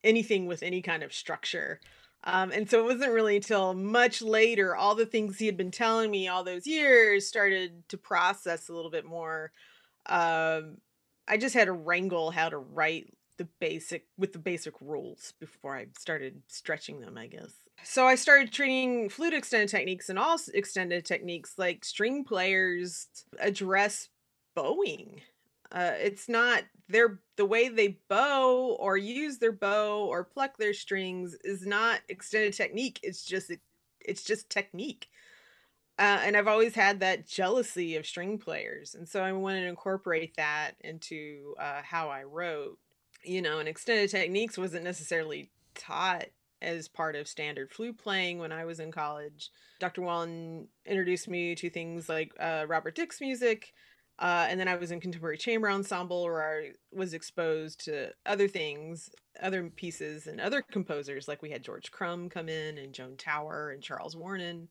anything 0.02 0.46
with 0.46 0.62
any 0.62 0.80
kind 0.80 1.02
of 1.02 1.12
structure. 1.12 1.80
Um, 2.24 2.52
and 2.52 2.68
so 2.68 2.80
it 2.80 2.92
wasn't 2.92 3.12
really 3.12 3.36
until 3.36 3.72
much 3.72 4.20
later, 4.20 4.76
all 4.76 4.94
the 4.94 5.06
things 5.06 5.38
he 5.38 5.46
had 5.46 5.56
been 5.56 5.70
telling 5.70 6.10
me 6.10 6.28
all 6.28 6.44
those 6.44 6.66
years 6.66 7.26
started 7.26 7.88
to 7.88 7.96
process 7.96 8.68
a 8.68 8.74
little 8.74 8.90
bit 8.90 9.06
more. 9.06 9.52
Um, 10.06 10.78
I 11.26 11.36
just 11.38 11.54
had 11.54 11.66
to 11.66 11.72
wrangle 11.72 12.30
how 12.30 12.48
to 12.48 12.58
write 12.58 13.14
the 13.38 13.48
basic 13.58 14.04
with 14.18 14.34
the 14.34 14.38
basic 14.38 14.74
rules 14.82 15.32
before 15.40 15.74
I 15.74 15.86
started 15.98 16.42
stretching 16.48 17.00
them, 17.00 17.16
I 17.16 17.26
guess. 17.26 17.54
So 17.82 18.06
I 18.06 18.14
started 18.14 18.52
treating 18.52 19.08
flute 19.08 19.32
extended 19.32 19.70
techniques 19.70 20.10
and 20.10 20.18
all 20.18 20.36
extended 20.52 21.06
techniques 21.06 21.54
like 21.56 21.84
string 21.84 22.24
players 22.24 23.06
address 23.38 24.10
bowing. 24.54 25.22
Uh, 25.72 25.92
it's 25.98 26.28
not 26.28 26.64
their 26.88 27.20
the 27.36 27.46
way 27.46 27.68
they 27.68 27.98
bow 28.08 28.76
or 28.78 28.96
use 28.96 29.38
their 29.38 29.52
bow 29.52 30.06
or 30.06 30.24
pluck 30.24 30.56
their 30.58 30.74
strings 30.74 31.36
is 31.44 31.66
not 31.66 32.00
extended 32.08 32.52
technique. 32.52 32.98
It's 33.02 33.24
just 33.24 33.52
it's 34.00 34.24
just 34.24 34.50
technique. 34.50 35.08
Uh, 35.98 36.20
and 36.24 36.36
I've 36.36 36.48
always 36.48 36.74
had 36.74 37.00
that 37.00 37.28
jealousy 37.28 37.96
of 37.96 38.06
string 38.06 38.38
players. 38.38 38.94
And 38.94 39.06
so 39.06 39.22
I 39.22 39.32
wanted 39.32 39.62
to 39.62 39.68
incorporate 39.68 40.34
that 40.36 40.72
into 40.80 41.54
uh, 41.58 41.82
how 41.82 42.08
I 42.08 42.22
wrote. 42.22 42.78
You 43.22 43.42
know, 43.42 43.58
and 43.58 43.68
extended 43.68 44.08
techniques 44.08 44.56
wasn't 44.56 44.84
necessarily 44.84 45.50
taught 45.74 46.24
as 46.62 46.88
part 46.88 47.16
of 47.16 47.28
standard 47.28 47.70
flute 47.70 47.98
playing 47.98 48.38
when 48.38 48.52
I 48.52 48.64
was 48.64 48.80
in 48.80 48.92
college. 48.92 49.50
Dr. 49.78 50.02
Wallen 50.02 50.68
introduced 50.86 51.28
me 51.28 51.54
to 51.54 51.70
things 51.70 52.08
like 52.08 52.32
uh, 52.40 52.64
Robert 52.66 52.94
Dick's 52.94 53.20
music. 53.20 53.72
Uh, 54.20 54.46
and 54.48 54.60
then 54.60 54.68
I 54.68 54.76
was 54.76 54.90
in 54.90 55.00
contemporary 55.00 55.38
chamber 55.38 55.70
ensemble 55.70 56.24
where 56.24 56.46
I 56.46 56.70
was 56.92 57.14
exposed 57.14 57.84
to 57.86 58.10
other 58.26 58.48
things, 58.48 59.10
other 59.42 59.70
pieces, 59.70 60.26
and 60.26 60.40
other 60.40 60.62
composers. 60.62 61.26
Like 61.26 61.42
we 61.42 61.50
had 61.50 61.62
George 61.62 61.90
Crumb 61.90 62.28
come 62.28 62.48
in, 62.48 62.76
and 62.78 62.92
Joan 62.92 63.16
Tower, 63.16 63.70
and 63.70 63.82
Charles 63.82 64.14
Wuorinen 64.14 64.68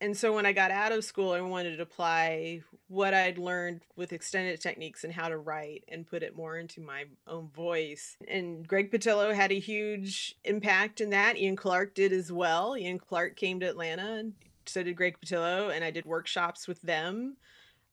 and 0.00 0.16
so 0.16 0.32
when 0.32 0.46
I 0.46 0.52
got 0.52 0.70
out 0.70 0.92
of 0.92 1.04
school, 1.04 1.32
I 1.32 1.40
wanted 1.40 1.76
to 1.76 1.82
apply 1.82 2.62
what 2.86 3.14
I'd 3.14 3.36
learned 3.36 3.82
with 3.96 4.12
extended 4.12 4.60
techniques 4.60 5.02
and 5.02 5.12
how 5.12 5.28
to 5.28 5.36
write 5.36 5.84
and 5.88 6.06
put 6.06 6.22
it 6.22 6.36
more 6.36 6.56
into 6.56 6.80
my 6.80 7.04
own 7.26 7.48
voice. 7.48 8.16
And 8.28 8.66
Greg 8.66 8.92
Pattillo 8.92 9.34
had 9.34 9.50
a 9.50 9.58
huge 9.58 10.36
impact 10.44 11.00
in 11.00 11.10
that. 11.10 11.36
Ian 11.36 11.56
Clarke 11.56 11.94
did 11.94 12.12
as 12.12 12.30
well. 12.30 12.76
Ian 12.76 13.00
Clarke 13.00 13.34
came 13.34 13.58
to 13.58 13.68
Atlanta, 13.68 14.14
and 14.14 14.34
so 14.66 14.84
did 14.84 14.96
Greg 14.96 15.16
Pattillo, 15.20 15.74
and 15.74 15.82
I 15.82 15.90
did 15.90 16.04
workshops 16.04 16.68
with 16.68 16.80
them. 16.82 17.36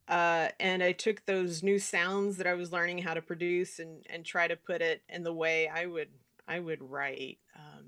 Uh, 0.07 0.49
and 0.59 0.83
I 0.83 0.91
took 0.91 1.25
those 1.25 1.63
new 1.63 1.79
sounds 1.79 2.37
that 2.37 2.45
I 2.45 2.53
was 2.53 2.71
learning 2.71 2.99
how 2.99 3.15
to 3.15 3.21
produce 3.21 3.79
and 3.79 4.05
and 4.09 4.23
try 4.23 4.47
to 4.47 4.55
put 4.55 4.81
it 4.81 5.01
in 5.09 5.23
the 5.23 5.33
way 5.33 5.67
I 5.67 5.87
would 5.87 6.09
I 6.47 6.59
would 6.59 6.81
write. 6.81 7.39
Um, 7.55 7.85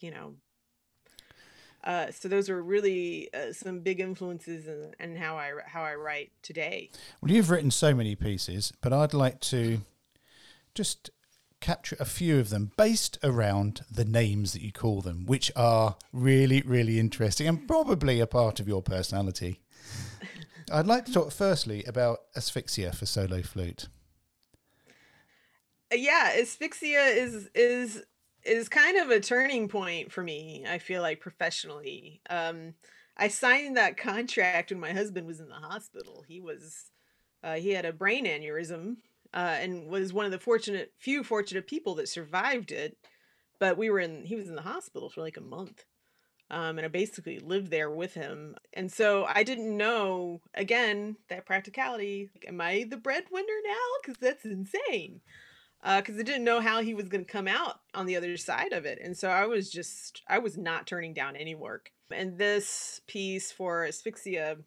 you 0.00 0.12
know, 0.12 0.34
uh, 1.82 2.10
so 2.12 2.28
those 2.28 2.48
are 2.48 2.62
really 2.62 3.32
uh, 3.34 3.52
some 3.52 3.80
big 3.80 4.00
influences 4.00 4.68
in, 4.68 4.94
in, 5.00 5.16
how 5.16 5.36
I 5.36 5.52
how 5.66 5.82
I 5.82 5.94
write 5.94 6.30
today. 6.42 6.90
Well, 7.20 7.32
you've 7.32 7.50
written 7.50 7.70
so 7.70 7.94
many 7.94 8.14
pieces, 8.14 8.72
but 8.80 8.92
I'd 8.92 9.14
like 9.14 9.40
to 9.40 9.80
just 10.74 11.10
capture 11.60 11.96
a 11.98 12.04
few 12.04 12.38
of 12.38 12.48
them 12.50 12.70
based 12.76 13.18
around 13.22 13.82
the 13.90 14.04
names 14.04 14.52
that 14.52 14.62
you 14.62 14.72
call 14.72 15.00
them, 15.00 15.26
which 15.26 15.50
are 15.56 15.96
really 16.12 16.62
really 16.62 17.00
interesting 17.00 17.48
and 17.48 17.66
probably 17.66 18.20
a 18.20 18.26
part 18.26 18.60
of 18.60 18.68
your 18.68 18.82
personality. 18.82 19.60
I'd 20.70 20.86
like 20.86 21.04
to 21.06 21.12
talk 21.12 21.32
firstly 21.32 21.84
about 21.84 22.20
asphyxia 22.36 22.92
for 22.92 23.06
solo 23.06 23.42
flute. 23.42 23.88
Uh, 25.92 25.96
yeah, 25.96 26.32
asphyxia 26.38 27.00
is 27.00 27.48
is 27.54 28.04
is 28.44 28.68
kind 28.68 28.96
of 28.96 29.10
a 29.10 29.20
turning 29.20 29.68
point 29.68 30.12
for 30.12 30.22
me. 30.22 30.64
I 30.68 30.78
feel 30.78 31.02
like 31.02 31.20
professionally. 31.20 32.20
Um, 32.30 32.74
I 33.16 33.28
signed 33.28 33.76
that 33.76 33.96
contract 33.96 34.70
when 34.70 34.80
my 34.80 34.92
husband 34.92 35.26
was 35.26 35.40
in 35.40 35.48
the 35.48 35.54
hospital. 35.54 36.24
He 36.26 36.40
was 36.40 36.90
uh, 37.42 37.54
he 37.54 37.70
had 37.70 37.84
a 37.84 37.92
brain 37.92 38.24
aneurysm 38.24 38.96
uh, 39.34 39.56
and 39.60 39.88
was 39.88 40.12
one 40.12 40.24
of 40.24 40.32
the 40.32 40.38
fortunate 40.38 40.92
few 40.98 41.24
fortunate 41.24 41.66
people 41.66 41.96
that 41.96 42.08
survived 42.08 42.70
it. 42.70 42.96
But 43.58 43.76
we 43.76 43.90
were 43.90 44.00
in 44.00 44.24
he 44.24 44.36
was 44.36 44.48
in 44.48 44.54
the 44.54 44.62
hospital 44.62 45.10
for 45.10 45.20
like 45.20 45.36
a 45.36 45.42
month. 45.42 45.84
Um, 46.50 46.78
and 46.78 46.84
I 46.84 46.88
basically 46.88 47.38
lived 47.38 47.70
there 47.70 47.90
with 47.90 48.14
him. 48.14 48.56
And 48.72 48.90
so 48.90 49.24
I 49.28 49.44
didn't 49.44 49.76
know, 49.76 50.40
again, 50.54 51.16
that 51.28 51.46
practicality. 51.46 52.30
Like, 52.34 52.46
am 52.48 52.60
I 52.60 52.86
the 52.88 52.96
breadwinner 52.96 53.46
now? 53.64 53.76
Because 54.02 54.18
that's 54.18 54.44
insane 54.44 55.20
because 55.82 56.16
uh, 56.16 56.20
I 56.20 56.22
didn't 56.22 56.44
know 56.44 56.60
how 56.60 56.82
he 56.82 56.94
was 56.94 57.08
going 57.08 57.24
to 57.24 57.32
come 57.32 57.48
out 57.48 57.80
on 57.94 58.06
the 58.06 58.16
other 58.16 58.36
side 58.36 58.72
of 58.72 58.84
it. 58.84 58.98
And 59.02 59.16
so 59.16 59.28
I 59.28 59.46
was 59.46 59.70
just, 59.70 60.22
I 60.28 60.38
was 60.38 60.58
not 60.58 60.86
turning 60.86 61.14
down 61.14 61.36
any 61.36 61.54
work. 61.54 61.90
And 62.10 62.36
this 62.36 63.00
piece 63.06 63.50
for 63.50 63.86
Asphyxia 63.86 64.58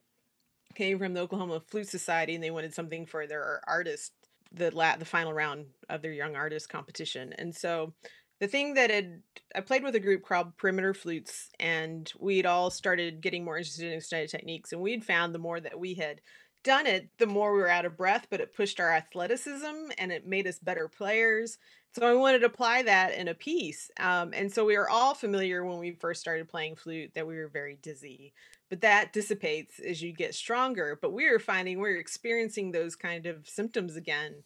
came 0.76 0.98
from 0.98 1.14
the 1.14 1.22
Oklahoma 1.22 1.62
Flute 1.68 1.88
Society, 1.88 2.34
and 2.34 2.44
they 2.44 2.50
wanted 2.50 2.74
something 2.74 3.06
for 3.06 3.28
their 3.28 3.62
artist, 3.68 4.14
the 4.52 4.72
la- 4.72 4.96
the 4.96 5.06
final 5.06 5.34
round 5.34 5.66
of 5.88 6.02
their 6.02 6.14
young 6.14 6.36
artist 6.36 6.70
competition. 6.70 7.34
And 7.38 7.56
so 7.56 7.94
the 8.40 8.48
thing 8.48 8.74
that 8.74 8.90
had, 8.90 9.22
I 9.56 9.62
played 9.62 9.84
with 9.84 9.96
a 9.96 10.00
group 10.00 10.26
called 10.26 10.58
Perimeter 10.58 10.94
Flutes, 10.94 11.50
and 11.60 12.12
we'd 12.20 12.46
all 12.46 12.70
started 12.70 13.22
getting 13.22 13.46
more 13.46 13.58
interested 13.58 13.88
in 13.88 13.94
extended 13.94 14.30
techniques, 14.30 14.72
and 14.72 14.82
we'd 14.82 15.06
found 15.06 15.34
the 15.34 15.40
more 15.40 15.60
that 15.60 15.80
we 15.80 15.94
had 15.94 16.22
done 16.64 16.88
it, 16.88 17.10
the 17.18 17.28
more 17.28 17.54
we 17.54 17.60
were 17.60 17.70
out 17.70 17.86
of 17.86 17.98
breath, 17.98 18.28
but 18.30 18.40
it 18.42 18.56
pushed 18.56 18.80
our 18.80 18.92
athleticism 18.92 19.92
and 19.98 20.12
it 20.12 20.26
made 20.26 20.48
us 20.48 20.60
better 20.60 20.88
players. 20.88 21.58
So 21.94 22.08
I 22.08 22.16
wanted 22.16 22.40
to 22.40 22.48
apply 22.48 22.84
that 22.84 23.14
in 23.14 23.28
a 23.28 23.36
piece. 23.36 23.92
Um, 24.00 24.32
and 24.34 24.52
so 24.52 24.66
we 24.66 24.78
were 24.78 24.90
all 24.90 25.14
familiar 25.14 25.64
when 25.64 25.78
we 25.78 25.92
first 25.92 26.22
started 26.22 26.50
playing 26.50 26.76
flute 26.76 27.12
that 27.14 27.28
we 27.28 27.36
were 27.36 27.50
very 27.50 27.78
dizzy, 27.82 28.34
but 28.70 28.82
that 28.82 29.14
dissipates 29.14 29.80
as 29.80 30.02
you 30.02 30.14
get 30.14 30.34
stronger. 30.34 30.98
But 31.00 31.14
we 31.14 31.30
were 31.30 31.40
finding 31.40 31.80
we 31.80 31.90
are 31.90 31.98
experiencing 31.98 32.72
those 32.72 32.96
kind 32.96 33.26
of 33.26 33.48
symptoms 33.48 33.96
again 33.96 34.44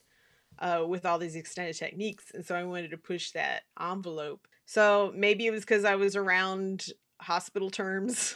uh, 0.59 0.83
with 0.87 1.05
all 1.05 1.19
these 1.19 1.35
extended 1.35 1.75
techniques. 1.75 2.31
And 2.33 2.45
so 2.45 2.55
I 2.55 2.63
wanted 2.63 2.91
to 2.91 2.97
push 2.97 3.31
that 3.31 3.63
envelope. 3.79 4.47
So 4.65 5.13
maybe 5.15 5.45
it 5.45 5.51
was 5.51 5.61
because 5.61 5.85
I 5.85 5.95
was 5.95 6.15
around 6.15 6.87
hospital 7.21 7.69
terms. 7.69 8.35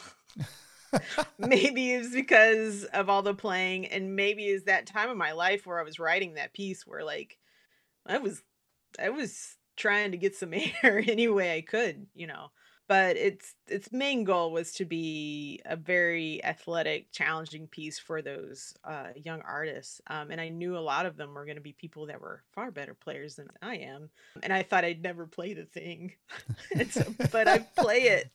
maybe 1.38 1.92
it's 1.92 2.14
because 2.14 2.84
of 2.84 3.08
all 3.08 3.22
the 3.22 3.34
playing, 3.34 3.86
and 3.86 4.16
maybe 4.16 4.46
is 4.46 4.64
that 4.64 4.86
time 4.86 5.10
of 5.10 5.16
my 5.16 5.32
life 5.32 5.66
where 5.66 5.80
I 5.80 5.84
was 5.84 5.98
writing 5.98 6.34
that 6.34 6.52
piece 6.52 6.86
where 6.86 7.04
like 7.04 7.38
I 8.06 8.18
was 8.18 8.42
I 8.98 9.10
was 9.10 9.56
trying 9.76 10.12
to 10.12 10.18
get 10.18 10.36
some 10.36 10.54
air 10.82 11.02
any 11.06 11.28
way 11.28 11.56
I 11.56 11.60
could, 11.62 12.06
you 12.14 12.26
know. 12.26 12.50
But 12.88 13.16
its 13.16 13.54
its 13.68 13.92
main 13.92 14.24
goal 14.24 14.52
was 14.52 14.72
to 14.72 14.84
be 14.84 15.60
a 15.64 15.76
very 15.76 16.44
athletic, 16.44 17.10
challenging 17.12 17.66
piece 17.66 17.98
for 17.98 18.22
those 18.22 18.74
uh, 18.84 19.08
young 19.16 19.40
artists, 19.42 20.00
um, 20.08 20.30
and 20.30 20.40
I 20.40 20.48
knew 20.48 20.76
a 20.76 20.80
lot 20.80 21.06
of 21.06 21.16
them 21.16 21.32
were 21.32 21.44
going 21.44 21.56
to 21.56 21.62
be 21.62 21.72
people 21.72 22.06
that 22.06 22.20
were 22.20 22.42
far 22.52 22.70
better 22.70 22.94
players 22.94 23.36
than 23.36 23.48
I 23.62 23.76
am, 23.76 24.10
and 24.42 24.52
I 24.52 24.62
thought 24.62 24.84
I'd 24.84 25.02
never 25.02 25.26
play 25.26 25.54
the 25.54 25.64
thing, 25.64 26.12
but 27.30 27.48
I 27.48 27.58
play 27.76 28.02
it 28.02 28.30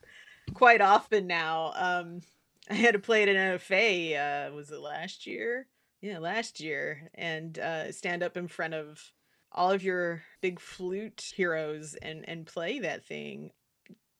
quite 0.53 0.81
often 0.81 1.27
now. 1.27 1.73
Um, 1.75 2.21
I 2.69 2.73
had 2.73 2.93
to 2.93 2.99
play 2.99 3.23
it 3.23 3.29
in 3.29 3.35
NFA. 3.35 4.49
Uh, 4.49 4.53
was 4.53 4.71
it 4.71 4.79
last 4.79 5.25
year? 5.25 5.67
Yeah, 6.01 6.19
last 6.19 6.59
year, 6.59 7.09
and 7.15 7.57
uh, 7.57 7.91
stand 7.91 8.23
up 8.23 8.37
in 8.37 8.47
front 8.47 8.73
of 8.73 9.11
all 9.51 9.71
of 9.71 9.83
your 9.83 10.23
big 10.41 10.59
flute 10.59 11.33
heroes 11.35 11.95
and 12.01 12.27
and 12.27 12.45
play 12.45 12.79
that 12.79 13.05
thing. 13.05 13.51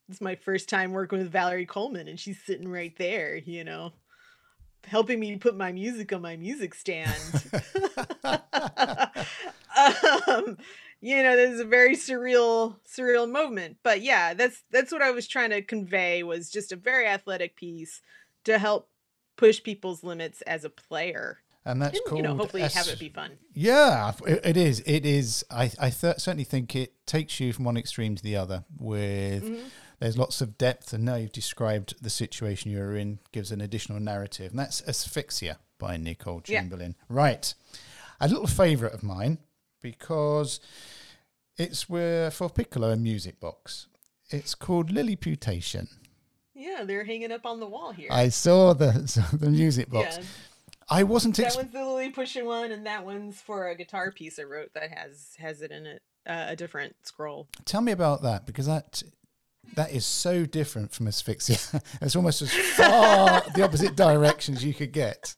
It's 0.10 0.22
my 0.22 0.36
first 0.36 0.70
time 0.70 0.92
working 0.92 1.20
with 1.20 1.32
Valerie 1.32 1.66
Coleman, 1.66 2.08
and 2.08 2.20
she's 2.20 2.42
sitting 2.42 2.70
right 2.70 2.96
there, 2.98 3.36
you 3.36 3.64
know, 3.64 3.92
helping 4.86 5.20
me 5.20 5.36
put 5.38 5.58
my 5.58 5.72
music 5.72 6.14
on 6.14 6.22
my 6.22 6.38
music 6.38 6.74
stand. 6.74 7.12
um, 10.28 10.58
you 11.02 11.22
know, 11.22 11.36
this 11.36 11.52
is 11.52 11.60
a 11.60 11.66
very 11.66 11.96
surreal, 11.96 12.78
surreal 12.88 13.30
moment. 13.30 13.78
But 13.84 14.02
yeah, 14.02 14.34
that's 14.34 14.64
that's 14.72 14.92
what 14.92 15.02
I 15.02 15.12
was 15.12 15.28
trying 15.28 15.52
to 15.52 15.62
convey 15.62 16.24
was 16.24 16.50
just 16.50 16.72
a 16.72 16.76
very 16.76 17.06
athletic 17.06 17.56
piece 17.56 18.02
to 18.46 18.58
help 18.58 18.90
push 19.36 19.62
people's 19.62 20.04
limits 20.04 20.42
as 20.44 20.64
a 20.64 20.70
player. 20.70 21.40
And 21.66 21.82
that's 21.82 22.00
cool. 22.08 22.18
You 22.18 22.24
know, 22.24 22.36
hopefully 22.36 22.64
S- 22.64 22.76
have 22.76 22.88
it 22.88 22.98
be 22.98 23.10
fun. 23.10 23.32
Yeah, 23.54 24.14
it, 24.26 24.40
it 24.46 24.58
is. 24.58 24.80
It 24.86 25.06
is. 25.06 25.44
I, 25.52 25.70
I 25.80 25.90
th- 25.90 26.20
certainly 26.20 26.46
think 26.46 26.76
it 26.78 26.94
takes 27.06 27.42
you 27.42 27.52
from 27.52 27.66
one 27.66 27.76
extreme 27.76 28.16
to 28.16 28.24
the 28.24 28.38
other. 28.38 28.64
With 28.80 29.44
mm-hmm. 29.44 29.68
There's 30.00 30.18
lots 30.18 30.42
of 30.42 30.58
depth, 30.58 30.94
and 30.94 31.04
now 31.04 31.16
you've 31.16 31.32
described 31.32 31.96
the 32.02 32.10
situation 32.10 32.72
you're 32.72 32.96
in, 32.96 33.20
gives 33.32 33.52
an 33.52 33.62
additional 33.62 34.00
narrative, 34.00 34.52
and 34.52 34.60
that's 34.60 34.88
Asphyxia 34.88 35.58
by 35.80 35.98
Nicole 35.98 36.42
Chamberlain. 36.42 36.96
Yeah. 36.98 37.06
Right, 37.16 37.54
a 38.20 38.28
little 38.28 38.48
favourite 38.48 38.94
of 38.94 39.04
mine 39.04 39.40
because 39.82 40.60
it's 41.58 41.84
for 41.84 42.50
piccolo 42.54 42.92
and 42.92 43.04
music 43.04 43.40
box. 43.40 43.88
It's 44.30 44.56
called 44.56 44.92
Liliputation. 44.92 45.88
Yeah, 46.54 46.84
they're 46.84 47.04
hanging 47.04 47.32
up 47.32 47.46
on 47.46 47.60
the 47.60 47.68
wall 47.68 47.92
here. 47.92 48.10
I 48.12 48.30
saw 48.30 48.74
the 48.74 48.92
the 49.40 49.50
music 49.50 49.90
box. 49.90 50.18
Yeah. 50.18 50.24
I 50.90 51.04
wasn't. 51.04 51.38
Ex- 51.40 51.56
that 51.56 51.64
one's 51.64 51.74
the 51.74 51.86
Liliputation 51.86 52.46
one, 52.46 52.72
and 52.72 52.86
that 52.86 53.06
one's 53.06 53.40
for 53.42 53.68
a 53.68 53.76
guitar 53.76 54.12
piece 54.12 54.40
I 54.40 54.44
wrote 54.44 54.74
that 54.74 54.92
has 54.92 55.36
has 55.38 55.62
it 55.62 55.72
in 55.72 55.86
it, 55.86 56.02
uh, 56.26 56.46
a 56.50 56.56
different 56.56 56.96
scroll. 57.04 57.48
Tell 57.66 57.82
me 57.82 57.92
about 57.92 58.24
that 58.24 58.46
because 58.46 58.66
that 58.66 59.04
that 59.76 59.92
is 59.92 60.06
so 60.06 60.46
different 60.46 60.92
from 60.92 61.08
asphyxia. 61.08 61.58
it's 62.02 62.16
almost 62.16 62.42
as 62.42 62.52
far 62.52 63.44
the 63.56 63.64
opposite 63.64 63.96
directions 63.96 64.64
you 64.64 64.74
could 64.74 64.92
get. 64.92 65.36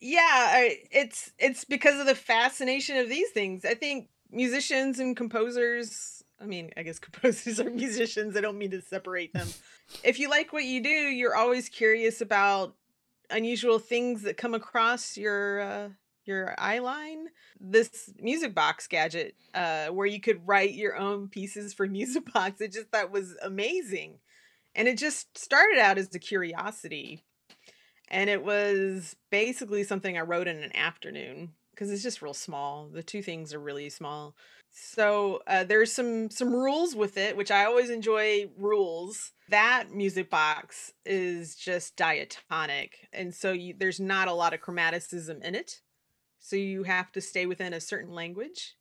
Yeah, 0.00 0.20
I, 0.22 0.78
it's 0.90 1.32
it's 1.38 1.64
because 1.64 1.98
of 2.00 2.06
the 2.06 2.14
fascination 2.14 2.96
of 2.96 3.08
these 3.08 3.30
things. 3.30 3.64
I 3.64 3.74
think 3.74 4.08
musicians 4.30 4.98
and 4.98 5.16
composers 5.16 6.18
I 6.40 6.46
mean, 6.46 6.70
I 6.76 6.82
guess 6.82 6.98
composers 6.98 7.60
are 7.60 7.70
musicians. 7.70 8.36
I 8.36 8.40
don't 8.40 8.58
mean 8.58 8.70
to 8.70 8.80
separate 8.80 9.32
them. 9.32 9.48
if 10.04 10.18
you 10.18 10.30
like 10.30 10.52
what 10.52 10.64
you 10.64 10.82
do, 10.82 10.88
you're 10.88 11.36
always 11.36 11.68
curious 11.68 12.20
about 12.20 12.74
unusual 13.30 13.78
things 13.78 14.22
that 14.22 14.36
come 14.36 14.54
across 14.54 15.16
your 15.16 15.60
uh, 15.60 15.88
your 16.28 16.54
eye 16.58 16.78
line. 16.80 17.28
This 17.60 18.10
music 18.20 18.54
box 18.54 18.86
gadget, 18.86 19.34
uh, 19.54 19.88
where 19.88 20.06
you 20.06 20.20
could 20.20 20.46
write 20.46 20.74
your 20.74 20.96
own 20.96 21.28
pieces 21.28 21.74
for 21.74 21.86
music 21.88 22.32
box, 22.32 22.60
it 22.60 22.72
just 22.72 22.92
that 22.92 23.10
was 23.10 23.36
amazing, 23.42 24.18
and 24.76 24.86
it 24.88 24.98
just 24.98 25.36
started 25.38 25.78
out 25.80 25.98
as 25.98 26.14
a 26.14 26.18
curiosity. 26.20 27.24
and 28.10 28.30
it 28.30 28.42
was 28.44 29.16
basically 29.30 29.84
something 29.84 30.16
I 30.16 30.22
wrote 30.22 30.48
in 30.48 30.62
an 30.62 30.74
afternoon 30.76 31.52
because 31.70 31.90
it's 31.92 32.02
just 32.02 32.22
real 32.22 32.34
small. 32.34 32.88
The 32.92 33.02
two 33.02 33.22
things 33.22 33.54
are 33.54 33.60
really 33.60 33.88
small. 33.90 34.34
So 34.70 35.42
uh, 35.46 35.64
there's 35.64 35.92
some 35.92 36.30
some 36.30 36.52
rules 36.54 36.94
with 36.94 37.16
it, 37.16 37.36
which 37.36 37.50
I 37.50 37.64
always 37.64 37.90
enjoy 37.90 38.50
rules. 38.58 39.32
That 39.48 39.86
music 39.92 40.30
box 40.30 40.92
is 41.06 41.56
just 41.56 41.96
diatonic, 41.96 43.08
and 43.12 43.34
so 43.34 43.52
you, 43.52 43.74
there's 43.78 44.00
not 44.00 44.28
a 44.28 44.32
lot 44.34 44.54
of 44.54 44.60
chromaticism 44.60 45.42
in 45.42 45.54
it. 45.54 45.80
So 46.48 46.56
you 46.56 46.84
have 46.84 47.12
to 47.12 47.20
stay 47.20 47.44
within 47.44 47.74
a 47.74 47.80
certain 47.80 48.14
language 48.14 48.74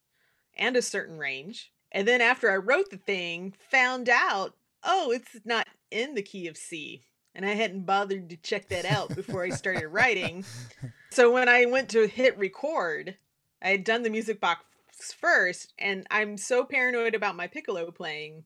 and 0.57 0.78
a 0.78 0.82
certain 0.82 1.18
range. 1.18 1.74
And 1.91 2.07
then 2.07 2.22
after 2.22 2.49
I 2.49 2.55
wrote 2.55 2.91
the 2.91 2.97
thing, 2.97 3.55
found 3.70 4.07
out, 4.07 4.55
oh, 4.86 5.11
it's 5.11 5.41
not 5.43 5.68
in 5.91 6.15
the 6.15 6.22
key 6.22 6.47
of 6.47 6.55
C. 6.55 7.03
And 7.36 7.45
I 7.45 7.55
hadn't 7.55 7.86
bothered 7.86 8.30
to 8.30 8.38
check 8.38 8.70
that 8.70 8.86
out 8.86 9.13
before 9.13 9.43
I 9.43 9.49
started 9.49 9.89
writing. 9.89 10.45
So 11.09 11.32
when 11.32 11.49
I 11.49 11.65
went 11.65 11.89
to 11.91 12.05
hit 12.05 12.38
record, 12.38 13.18
I 13.61 13.70
had 13.70 13.86
done 13.86 14.03
the 14.03 14.09
music 14.09 14.39
box 14.39 14.61
first, 15.20 15.74
and 15.80 16.05
I'm 16.11 16.38
so 16.38 16.65
paranoid 16.65 17.15
about 17.15 17.38
my 17.38 17.47
piccolo 17.47 17.89
playing 17.91 18.43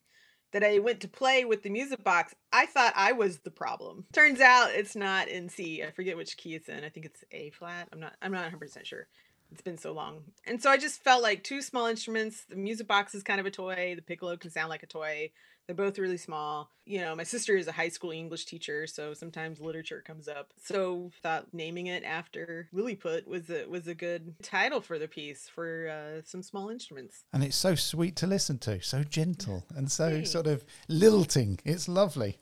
that 0.52 0.64
I 0.64 0.80
went 0.80 1.00
to 1.02 1.08
play 1.08 1.46
with 1.46 1.64
the 1.64 1.70
music 1.70 2.04
box. 2.04 2.36
I 2.52 2.66
thought 2.66 2.94
I 2.96 3.14
was 3.14 3.40
the 3.40 3.52
problem. 3.52 4.06
Turns 4.14 4.40
out 4.40 4.72
it's 4.72 4.96
not 4.96 5.28
in 5.28 5.50
C. 5.50 5.84
I 5.84 5.92
forget 5.92 6.18
which 6.18 6.38
key 6.38 6.56
it's 6.56 6.70
in. 6.70 6.84
I 6.84 6.90
think 6.90 7.06
it's 7.06 7.24
A 7.32 7.50
flat. 7.52 7.88
I'm 7.92 8.00
not 8.00 8.14
I'm 8.22 8.32
not 8.32 8.52
100% 8.52 8.86
sure. 8.86 9.08
It's 9.52 9.62
been 9.62 9.78
so 9.78 9.92
long. 9.92 10.24
And 10.46 10.62
so 10.62 10.70
I 10.70 10.78
just 10.78 11.04
felt 11.04 11.22
like 11.22 11.44
two 11.44 11.62
small 11.62 11.88
instruments. 11.88 12.46
The 12.48 12.56
music 12.56 12.88
box 12.88 13.14
is 13.14 13.24
kind 13.24 13.40
of 13.40 13.46
a 13.46 13.52
toy. 13.52 13.94
The 13.96 14.02
piccolo 14.02 14.38
can 14.38 14.50
sound 14.50 14.70
like 14.70 14.84
a 14.84 14.88
toy. 14.88 15.32
They're 15.68 15.76
both 15.76 16.00
really 16.00 16.18
small. 16.18 16.70
You 16.86 17.02
know, 17.02 17.16
my 17.16 17.24
sister 17.24 17.56
is 17.56 17.68
a 17.68 17.72
high 17.72 17.90
school 17.90 18.12
English 18.12 18.46
teacher, 18.46 18.88
so 18.88 19.14
sometimes 19.14 19.62
literature 19.62 20.04
comes 20.06 20.28
up. 20.28 20.52
So 20.62 21.12
thought 21.22 21.48
naming 21.54 21.88
it 21.88 22.04
after 22.04 22.68
Lilliput 22.74 23.28
was 23.28 23.50
a 23.50 23.66
was 23.68 23.88
a 23.88 23.96
good 23.96 24.36
title 24.44 24.82
for 24.82 25.00
the 25.00 25.08
piece 25.08 25.48
for 25.48 25.88
uh, 25.88 26.22
some 26.26 26.44
small 26.44 26.70
instruments. 26.70 27.24
And 27.32 27.44
it's 27.44 27.56
so 27.56 27.76
sweet 27.76 28.16
to 28.18 28.28
listen 28.28 28.58
to, 28.60 28.82
so 28.82 29.04
gentle 29.04 29.66
and 29.76 29.92
so 29.92 30.24
sort 30.24 30.48
of 30.48 30.66
lilting. 30.88 31.60
It's 31.64 31.88
lovely. 31.88 32.38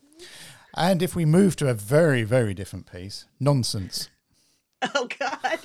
And 0.76 1.02
if 1.02 1.16
we 1.16 1.26
move 1.26 1.56
to 1.58 1.70
a 1.70 1.74
very, 1.74 2.24
very 2.24 2.54
different 2.54 2.92
piece, 2.92 3.26
nonsense. 3.40 4.10
Oh 4.96 5.10
God! 5.20 5.60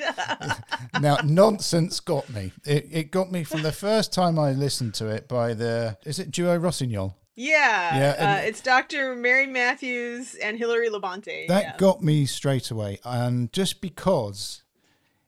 now, 1.00 1.18
nonsense 1.24 2.00
got 2.00 2.28
me. 2.30 2.50
It, 2.64 2.88
it 2.90 3.11
got 3.12 3.30
me 3.30 3.44
from 3.44 3.62
the 3.62 3.70
first 3.70 4.12
time 4.12 4.40
I 4.40 4.50
listened 4.50 4.94
to 4.94 5.07
it 5.07 5.28
by 5.28 5.55
the 5.55 5.96
is 6.05 6.18
it 6.18 6.32
duo 6.32 6.59
Rossignol? 6.59 7.14
Yeah, 7.37 7.97
yeah. 7.97 8.37
Uh, 8.37 8.47
it's 8.47 8.61
Dr. 8.61 9.16
Mary 9.16 9.47
Matthews 9.47 10.35
and 10.37 10.57
Hilary 10.57 10.89
Labonte. 10.89 11.49
That 11.49 11.62
yeah. 11.62 11.76
got 11.78 12.03
me 12.03 12.26
straight 12.26 12.70
away, 12.70 13.01
and 13.05 13.53
just 13.53 13.80
because 13.80 14.62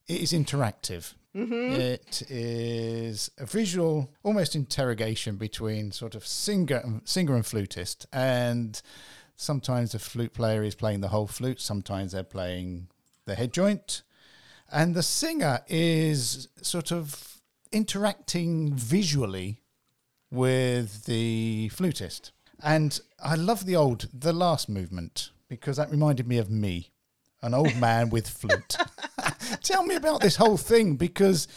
it 0.06 0.20
is 0.20 0.32
interactive. 0.32 1.14
Mm-hmm. 1.34 1.72
It 1.78 2.22
is 2.30 3.30
a 3.36 3.44
visual, 3.44 4.10
almost 4.22 4.56
interrogation 4.56 5.36
between 5.36 5.92
sort 5.92 6.14
of 6.14 6.26
singer 6.26 7.00
singer 7.04 7.34
and 7.34 7.44
flutist, 7.44 8.06
and 8.12 8.80
sometimes 9.34 9.92
the 9.92 9.98
flute 9.98 10.32
player 10.32 10.62
is 10.62 10.74
playing 10.74 11.00
the 11.00 11.08
whole 11.08 11.26
flute, 11.26 11.60
sometimes 11.60 12.12
they're 12.12 12.22
playing 12.22 12.88
the 13.26 13.34
head 13.34 13.52
joint, 13.52 14.02
and 14.72 14.94
the 14.94 15.02
singer 15.02 15.60
is 15.68 16.48
sort 16.62 16.90
of 16.90 17.40
interacting 17.70 18.72
visually 18.72 19.60
with 20.36 21.06
the 21.06 21.68
flutist. 21.70 22.32
And 22.62 22.98
I 23.22 23.34
love 23.34 23.66
the 23.66 23.76
old, 23.76 24.08
the 24.12 24.32
last 24.32 24.68
movement 24.68 25.30
because 25.48 25.76
that 25.76 25.90
reminded 25.90 26.26
me 26.26 26.38
of 26.38 26.50
me, 26.50 26.92
an 27.42 27.54
old 27.54 27.76
man 27.80 28.10
with 28.10 28.28
flute. 28.28 28.76
Tell 29.62 29.84
me 29.84 29.94
about 29.94 30.20
this 30.20 30.36
whole 30.36 30.56
thing 30.56 30.96
because 30.96 31.48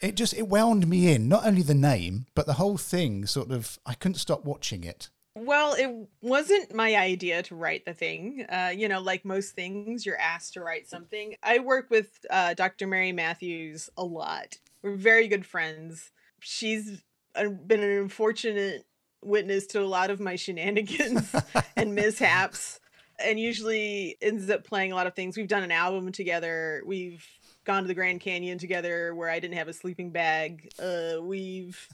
it 0.00 0.14
just 0.14 0.34
it 0.34 0.48
wound 0.48 0.86
me 0.88 1.12
in. 1.12 1.28
Not 1.28 1.46
only 1.46 1.62
the 1.62 1.74
name, 1.74 2.26
but 2.34 2.46
the 2.46 2.54
whole 2.54 2.76
thing. 2.76 3.26
Sort 3.26 3.50
of, 3.50 3.78
I 3.84 3.94
couldn't 3.94 4.16
stop 4.16 4.44
watching 4.44 4.84
it. 4.84 5.08
Well, 5.36 5.74
it 5.74 6.08
wasn't 6.20 6.74
my 6.74 6.96
idea 6.96 7.42
to 7.44 7.54
write 7.54 7.84
the 7.84 7.94
thing. 7.94 8.46
Uh, 8.48 8.72
you 8.74 8.88
know, 8.88 9.00
like 9.00 9.24
most 9.24 9.54
things, 9.54 10.04
you're 10.04 10.18
asked 10.18 10.54
to 10.54 10.60
write 10.60 10.88
something. 10.88 11.36
I 11.42 11.60
work 11.60 11.88
with 11.90 12.24
uh, 12.28 12.54
Dr. 12.54 12.86
Mary 12.86 13.12
Matthews 13.12 13.88
a 13.96 14.04
lot. 14.04 14.58
We're 14.82 14.96
very 14.96 15.28
good 15.28 15.46
friends. 15.46 16.10
She's 16.40 17.02
I've 17.34 17.66
been 17.66 17.82
an 17.82 17.98
unfortunate 17.98 18.84
witness 19.22 19.66
to 19.68 19.80
a 19.80 19.86
lot 19.86 20.10
of 20.10 20.20
my 20.20 20.36
shenanigans 20.36 21.34
and 21.76 21.94
mishaps 21.94 22.80
and 23.22 23.38
usually 23.38 24.16
ends 24.22 24.48
up 24.50 24.64
playing 24.64 24.92
a 24.92 24.94
lot 24.94 25.06
of 25.06 25.14
things. 25.14 25.36
We've 25.36 25.48
done 25.48 25.62
an 25.62 25.70
album 25.70 26.10
together. 26.12 26.82
We've 26.86 27.26
gone 27.64 27.82
to 27.82 27.88
the 27.88 27.94
Grand 27.94 28.20
Canyon 28.20 28.58
together 28.58 29.14
where 29.14 29.28
I 29.28 29.38
didn't 29.38 29.56
have 29.56 29.68
a 29.68 29.72
sleeping 29.72 30.10
bag. 30.10 30.70
Uh, 30.78 31.20
we've 31.20 31.86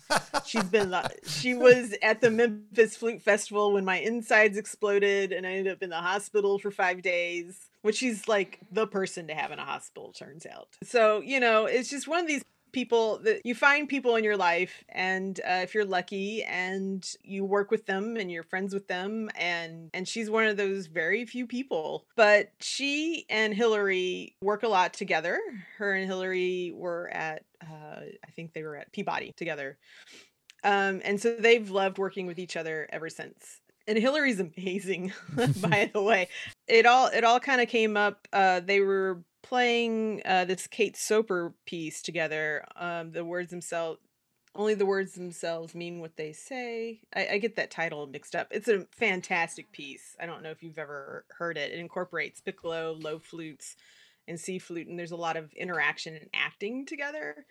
she's 0.44 0.64
been 0.64 0.94
she 1.26 1.54
was 1.54 1.94
at 2.02 2.20
the 2.20 2.30
Memphis 2.30 2.96
Flute 2.96 3.20
Festival 3.22 3.72
when 3.72 3.84
my 3.84 3.98
insides 3.98 4.56
exploded 4.56 5.32
and 5.32 5.46
I 5.46 5.52
ended 5.52 5.72
up 5.72 5.82
in 5.82 5.90
the 5.90 5.96
hospital 5.96 6.58
for 6.58 6.70
5 6.70 7.02
days. 7.02 7.66
Which 7.82 7.96
she's 7.96 8.26
like 8.26 8.58
the 8.72 8.86
person 8.86 9.28
to 9.28 9.34
have 9.34 9.52
in 9.52 9.60
a 9.60 9.64
hospital 9.64 10.12
turns 10.12 10.44
out. 10.44 10.68
So, 10.82 11.20
you 11.20 11.38
know, 11.38 11.66
it's 11.66 11.88
just 11.88 12.08
one 12.08 12.18
of 12.18 12.26
these 12.26 12.42
people 12.76 13.18
that 13.20 13.40
you 13.42 13.54
find 13.54 13.88
people 13.88 14.16
in 14.16 14.22
your 14.22 14.36
life 14.36 14.84
and 14.90 15.40
uh, 15.48 15.60
if 15.62 15.74
you're 15.74 15.82
lucky 15.82 16.44
and 16.44 17.14
you 17.22 17.42
work 17.42 17.70
with 17.70 17.86
them 17.86 18.18
and 18.18 18.30
you're 18.30 18.42
friends 18.42 18.74
with 18.74 18.86
them 18.86 19.30
and 19.34 19.88
and 19.94 20.06
she's 20.06 20.28
one 20.28 20.44
of 20.44 20.58
those 20.58 20.86
very 20.86 21.24
few 21.24 21.46
people 21.46 22.04
but 22.16 22.50
she 22.60 23.24
and 23.30 23.54
Hillary 23.54 24.36
work 24.42 24.62
a 24.62 24.68
lot 24.68 24.92
together 24.92 25.40
her 25.78 25.94
and 25.94 26.04
Hillary 26.04 26.70
were 26.76 27.08
at 27.14 27.44
uh, 27.62 28.00
i 28.22 28.30
think 28.36 28.52
they 28.52 28.62
were 28.62 28.76
at 28.76 28.92
peabody 28.92 29.32
together 29.38 29.78
um, 30.62 31.00
and 31.02 31.18
so 31.18 31.34
they've 31.34 31.70
loved 31.70 31.96
working 31.96 32.26
with 32.26 32.38
each 32.38 32.58
other 32.58 32.86
ever 32.92 33.08
since 33.08 33.62
and 33.88 33.96
Hillary's 33.96 34.40
amazing, 34.56 35.12
by 35.60 35.90
the 35.92 36.02
way. 36.02 36.28
It 36.66 36.86
all 36.86 37.06
it 37.06 37.24
all 37.24 37.40
kind 37.40 37.60
of 37.60 37.68
came 37.68 37.96
up. 37.96 38.26
Uh, 38.32 38.60
they 38.60 38.80
were 38.80 39.22
playing 39.48 40.22
uh, 40.24 40.44
this 40.44 40.66
Kate 40.66 40.96
Soper 40.96 41.54
piece 41.66 42.02
together. 42.02 42.64
Um, 42.74 43.12
the 43.12 43.24
words 43.24 43.50
themselves, 43.50 44.00
only 44.54 44.74
the 44.74 44.86
words 44.86 45.12
themselves 45.12 45.74
mean 45.74 46.00
what 46.00 46.16
they 46.16 46.32
say. 46.32 47.00
I, 47.14 47.28
I, 47.32 47.38
get 47.38 47.56
that 47.56 47.70
title 47.70 48.06
mixed 48.06 48.34
up. 48.34 48.48
It's 48.50 48.68
a 48.68 48.86
fantastic 48.90 49.70
piece. 49.70 50.16
I 50.18 50.26
don't 50.26 50.42
know 50.42 50.50
if 50.50 50.62
you've 50.62 50.78
ever 50.78 51.24
heard 51.38 51.56
it. 51.58 51.72
It 51.72 51.78
incorporates 51.78 52.40
piccolo, 52.40 52.96
low 52.98 53.18
flutes, 53.18 53.76
and 54.26 54.40
C 54.40 54.58
flute, 54.58 54.88
and 54.88 54.98
there's 54.98 55.12
a 55.12 55.16
lot 55.16 55.36
of 55.36 55.52
interaction 55.52 56.16
and 56.16 56.28
acting 56.34 56.84
together 56.84 57.46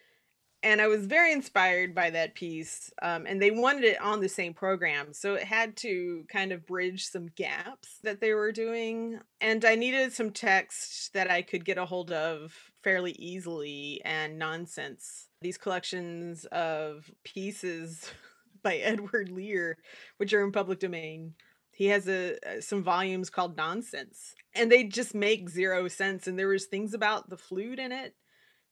and 0.66 0.82
I 0.82 0.88
was 0.88 1.06
very 1.06 1.32
inspired 1.32 1.94
by 1.94 2.10
that 2.10 2.34
piece. 2.34 2.92
Um, 3.04 3.28
and 3.28 3.40
they 3.40 3.52
wanted 3.52 3.84
it 3.84 4.02
on 4.02 4.20
the 4.20 4.28
same 4.28 4.56
program, 4.56 5.14
so 5.14 5.36
it 5.36 5.44
had 5.44 5.78
to 5.78 6.26
kind 6.28 6.52
of 6.52 6.66
bridge 6.66 7.06
some 7.06 7.28
gaps 7.28 8.00
that 8.02 8.20
they 8.20 8.34
were 8.34 8.52
doing. 8.52 9.20
And 9.40 9.64
I 9.64 9.76
needed 9.76 10.12
some 10.12 10.32
text 10.32 11.14
that 11.14 11.30
I 11.30 11.44
could 11.44 11.66
get 11.66 11.78
a 11.78 11.86
hold 11.86 12.12
of 12.12 12.52
fairly 12.84 13.12
easily 13.12 14.02
and 14.04 14.40
nonsense. 14.40 15.30
These 15.40 15.60
collections 15.60 16.46
of 16.46 17.12
pieces 17.24 18.10
by 18.64 18.78
Edward 18.78 19.30
Lear, 19.30 19.78
which 20.18 20.34
are 20.34 20.44
in 20.44 20.52
public 20.52 20.80
domain. 20.80 21.36
He 21.72 21.88
has 21.88 22.08
a 22.08 22.38
some 22.62 22.84
volumes 22.84 23.30
called 23.30 23.58
Nonsense, 23.58 24.34
and 24.56 24.72
they 24.72 24.86
just 24.86 25.14
make 25.14 25.50
zero 25.50 25.90
sense. 25.90 26.26
And 26.26 26.40
there 26.40 26.48
was 26.48 26.66
things 26.66 26.96
about 26.96 27.30
the 27.30 27.38
flute 27.38 27.80
in 27.80 27.92
it 27.92 28.16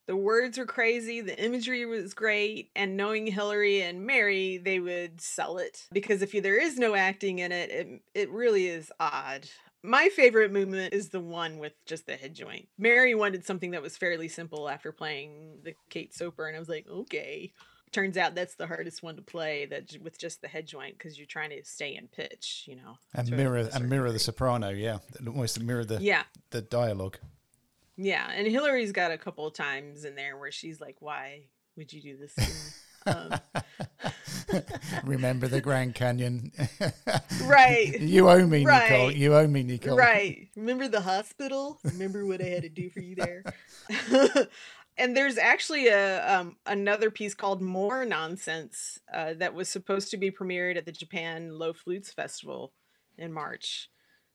the 0.06 0.16
words 0.16 0.58
were 0.58 0.66
crazy, 0.66 1.22
the 1.22 1.42
imagery 1.44 1.86
was 1.86 2.14
great, 2.14 2.70
and 2.76 2.98
knowing 2.98 3.28
Hilary 3.28 3.82
and 3.82 4.06
Mary, 4.06 4.58
they 4.58 4.80
would 4.80 5.22
sell 5.22 5.58
it 5.58 5.88
because 5.92 6.22
if 6.22 6.32
there 6.32 6.60
is 6.60 6.78
no 6.78 6.96
acting 6.96 7.40
in 7.40 7.52
it, 7.52 7.70
it 7.70 8.02
it 8.14 8.30
really 8.32 8.68
is 8.68 8.92
odd. 9.00 9.48
My 9.82 10.10
favorite 10.10 10.52
movement 10.52 10.94
is 10.94 11.10
the 11.10 11.20
one 11.20 11.58
with 11.58 11.74
just 11.86 12.06
the 12.06 12.16
head 12.16 12.34
joint. 12.34 12.70
Mary 12.78 13.16
wanted 13.16 13.46
something 13.46 13.72
that 13.72 13.82
was 13.82 13.98
fairly 13.98 14.30
simple 14.30 14.70
after 14.70 14.92
playing 14.92 15.60
the 15.64 15.76
Kate 15.90 16.14
Soper, 16.14 16.48
and 16.48 16.56
I 16.56 16.60
was 16.60 16.70
like, 16.70 16.88
okay. 16.90 17.52
Turns 17.92 18.18
out 18.18 18.34
that's 18.34 18.56
the 18.56 18.66
hardest 18.66 19.04
one 19.04 19.18
to 19.18 19.22
play 19.22 19.68
that 19.68 19.96
with 20.02 20.18
just 20.18 20.42
the 20.42 20.48
head 20.48 20.66
joint 20.66 20.98
because 20.98 21.16
you're 21.16 21.28
trying 21.28 21.52
to 21.52 21.64
stay 21.64 21.96
in 21.96 22.08
pitch, 22.08 22.64
you 22.66 22.76
know. 22.76 22.98
And 23.14 23.30
mirror 23.30 23.70
and 23.72 23.88
mirror 23.88 24.12
the 24.12 24.18
soprano, 24.18 24.70
yeah, 24.70 24.98
almost 25.28 25.62
mirror 25.62 25.86
the 25.86 26.02
yeah 26.02 26.24
the 26.50 26.64
dialogue. 26.64 27.20
Yeah, 27.98 28.30
and 28.32 28.48
Hillary's 28.48 28.92
got 28.92 29.12
a 29.12 29.18
couple 29.18 29.46
of 29.46 29.54
times 29.54 30.06
in 30.06 30.16
there 30.16 30.38
where 30.38 30.52
she's 30.52 30.82
like, 30.82 30.98
"Why 31.00 31.44
would 31.78 31.94
you 31.94 32.02
do 32.02 32.18
this?" 32.18 32.84
Um, 33.06 33.34
Remember 35.04 35.48
the 35.48 35.62
Grand 35.62 35.96
Canyon, 35.96 36.52
right? 37.46 38.00
You 38.00 38.30
owe 38.30 38.46
me, 38.46 38.66
right. 38.66 38.92
Nicole. 38.92 39.12
You 39.12 39.36
owe 39.36 39.48
me, 39.48 39.64
Nicole. 39.64 39.98
Right. 39.98 40.50
Remember 40.56 40.88
the 40.88 41.02
hospital? 41.02 41.80
Remember 41.84 42.26
what 42.26 42.42
I 42.42 42.46
had 42.46 42.64
to 42.64 42.70
do 42.70 42.90
for 42.90 43.00
you 43.00 43.16
there? 43.16 43.44
and 44.98 45.16
there's 45.16 45.38
actually 45.38 45.88
a 45.88 46.40
um, 46.40 46.58
another 46.66 47.10
piece 47.12 47.34
called 47.34 47.62
More 47.62 48.06
Nonsense 48.06 49.00
uh, 49.14 49.34
that 49.36 49.54
was 49.54 49.70
supposed 49.70 50.12
to 50.12 50.18
be 50.18 50.32
premiered 50.32 50.78
at 50.78 50.86
the 50.86 50.92
Japan 50.92 51.58
Low 51.58 51.74
Flutes 51.74 52.12
Festival 52.12 52.74
in 53.18 53.34
March 53.34 53.90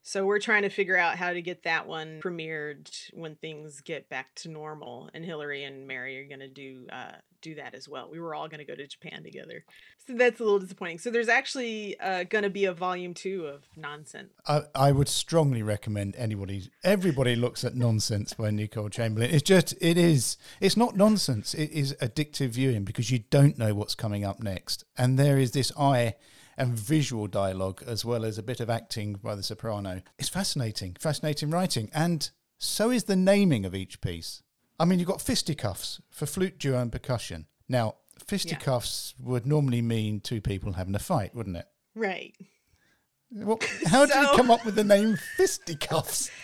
So 0.08 0.24
we're 0.24 0.38
trying 0.38 0.62
to 0.62 0.70
figure 0.70 0.96
out 0.96 1.18
how 1.18 1.34
to 1.34 1.42
get 1.42 1.64
that 1.64 1.86
one 1.86 2.20
premiered 2.24 2.88
when 3.12 3.36
things 3.36 3.82
get 3.82 4.08
back 4.08 4.34
to 4.36 4.48
normal. 4.48 5.10
And 5.12 5.22
Hillary 5.22 5.64
and 5.64 5.86
Mary 5.86 6.18
are 6.18 6.26
going 6.26 6.40
to 6.40 6.48
do 6.48 6.86
uh, 6.90 7.16
do 7.42 7.56
that 7.56 7.74
as 7.74 7.90
well. 7.90 8.08
We 8.10 8.18
were 8.18 8.34
all 8.34 8.48
going 8.48 8.60
to 8.60 8.64
go 8.64 8.74
to 8.74 8.86
Japan 8.86 9.22
together, 9.22 9.66
so 10.06 10.14
that's 10.14 10.40
a 10.40 10.44
little 10.44 10.60
disappointing. 10.60 10.98
So 10.98 11.10
there's 11.10 11.28
actually 11.28 12.00
uh, 12.00 12.24
going 12.24 12.44
to 12.44 12.48
be 12.48 12.64
a 12.64 12.72
volume 12.72 13.12
two 13.12 13.44
of 13.48 13.64
Nonsense. 13.76 14.32
I, 14.46 14.62
I 14.74 14.92
would 14.92 15.08
strongly 15.08 15.62
recommend 15.62 16.16
anybody, 16.16 16.70
everybody 16.82 17.36
looks 17.36 17.62
at 17.62 17.74
Nonsense 17.74 18.32
by 18.32 18.50
Nicole 18.50 18.88
Chamberlain. 18.88 19.30
It's 19.30 19.42
just, 19.42 19.74
it 19.78 19.98
is, 19.98 20.38
it's 20.58 20.76
not 20.76 20.96
nonsense. 20.96 21.52
It 21.52 21.70
is 21.70 21.94
addictive 22.00 22.48
viewing 22.48 22.84
because 22.84 23.10
you 23.10 23.20
don't 23.30 23.58
know 23.58 23.74
what's 23.74 23.94
coming 23.94 24.24
up 24.24 24.40
next, 24.40 24.84
and 24.96 25.18
there 25.18 25.38
is 25.38 25.52
this 25.52 25.70
eye 25.78 26.14
and 26.58 26.74
visual 26.74 27.26
dialogue 27.26 27.82
as 27.86 28.04
well 28.04 28.24
as 28.24 28.36
a 28.36 28.42
bit 28.42 28.60
of 28.60 28.68
acting 28.68 29.14
by 29.14 29.34
the 29.34 29.42
soprano. 29.42 30.02
It's 30.18 30.28
fascinating, 30.28 30.96
fascinating 30.98 31.50
writing, 31.50 31.90
and 31.94 32.30
so 32.58 32.90
is 32.90 33.04
the 33.04 33.16
naming 33.16 33.64
of 33.64 33.74
each 33.74 34.00
piece. 34.00 34.42
I 34.78 34.84
mean, 34.84 34.98
you've 34.98 35.08
got 35.08 35.22
fisticuffs 35.22 36.00
for 36.10 36.26
flute, 36.26 36.58
duo, 36.58 36.78
and 36.78 36.92
percussion. 36.92 37.46
Now, 37.68 37.94
fisticuffs 38.26 39.14
yeah. 39.18 39.28
would 39.28 39.46
normally 39.46 39.82
mean 39.82 40.20
two 40.20 40.40
people 40.40 40.72
having 40.72 40.94
a 40.94 41.00
fight, 41.00 41.34
wouldn't 41.34 41.56
it? 41.56 41.66
Right. 41.94 42.34
Well, 43.30 43.58
how 43.86 44.06
so, 44.06 44.14
did 44.14 44.22
you 44.22 44.36
come 44.36 44.50
up 44.50 44.64
with 44.64 44.74
the 44.74 44.84
name 44.84 45.16
fisticuffs? 45.36 46.30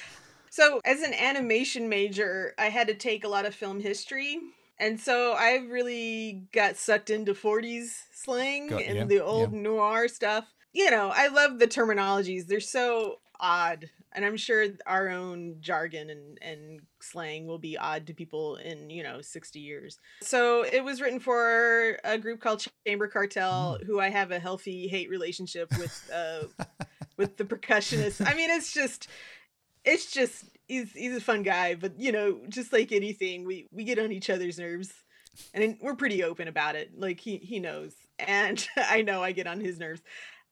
So, 0.51 0.81
as 0.85 1.03
an 1.03 1.15
animation 1.15 1.89
major, 1.89 2.55
I 2.57 2.67
had 2.67 2.87
to 2.87 2.95
take 2.95 3.25
a 3.25 3.29
lot 3.29 3.45
of 3.45 3.57
film 3.57 3.81
history 3.81 4.39
and 4.79 5.01
so 5.01 5.33
I 5.33 5.57
really 5.69 6.47
got 6.53 6.77
sucked 6.77 7.11
into 7.11 7.35
40s 7.35 7.89
slang 8.13 8.69
got, 8.69 8.83
and 8.83 8.97
yeah, 8.97 9.05
the 9.05 9.23
old 9.23 9.53
yeah. 9.53 9.61
noir 9.61 10.09
stuff. 10.09 10.47
You 10.73 10.91
know, 10.91 11.13
I 11.15 11.29
love 11.29 11.59
the 11.59 11.69
terminologies. 11.69 12.47
They're 12.47 12.61
so 12.61 13.21
odd. 13.39 13.91
And 14.13 14.25
I'm 14.25 14.37
sure 14.37 14.67
our 14.87 15.09
own 15.09 15.57
jargon 15.61 16.09
and, 16.09 16.39
and 16.41 16.81
slang 17.01 17.47
will 17.47 17.59
be 17.59 17.77
odd 17.77 18.07
to 18.07 18.15
people 18.15 18.57
in, 18.57 18.91
you 18.91 19.03
know, 19.03 19.21
60 19.21 19.59
years. 19.59 19.99
So 20.23 20.65
it 20.65 20.85
was 20.85 21.01
written 21.01 21.21
for 21.21 21.99
a 22.05 22.17
group 22.17 22.41
called 22.41 22.67
Chamber 22.87 23.09
Cartel, 23.09 23.79
mm. 23.81 23.87
who 23.87 24.01
I 24.01 24.11
have 24.11 24.31
a 24.31 24.39
healthy 24.39 24.87
hate 24.87 25.11
relationship 25.11 25.69
with 25.79 26.11
uh 26.15 26.45
with 27.17 27.37
the 27.37 27.45
percussionist. 27.45 28.27
I 28.27 28.35
mean, 28.35 28.51
it's 28.51 28.73
just 28.73 29.09
it's 29.85 30.11
just 30.11 30.45
he's 30.67 30.93
he's 30.93 31.17
a 31.17 31.21
fun 31.21 31.43
guy, 31.43 31.75
but 31.75 31.99
you 31.99 32.13
know, 32.13 32.41
just 32.49 32.73
like 32.73 32.93
anything, 32.93 33.45
we 33.45 33.69
we 33.73 33.85
get 33.85 33.99
on 33.99 34.13
each 34.13 34.31
other's 34.31 34.59
nerves, 34.59 34.93
and 35.53 35.77
we're 35.81 35.97
pretty 35.97 36.23
open 36.23 36.49
about 36.49 36.77
it. 36.77 36.99
Like 36.99 37.21
he 37.21 37.39
he 37.39 37.61
knows, 37.61 37.95
and 38.19 38.67
I 38.77 39.03
know 39.03 39.23
I 39.23 39.33
get 39.33 39.47
on 39.47 39.61
his 39.61 39.79
nerves. 39.79 40.03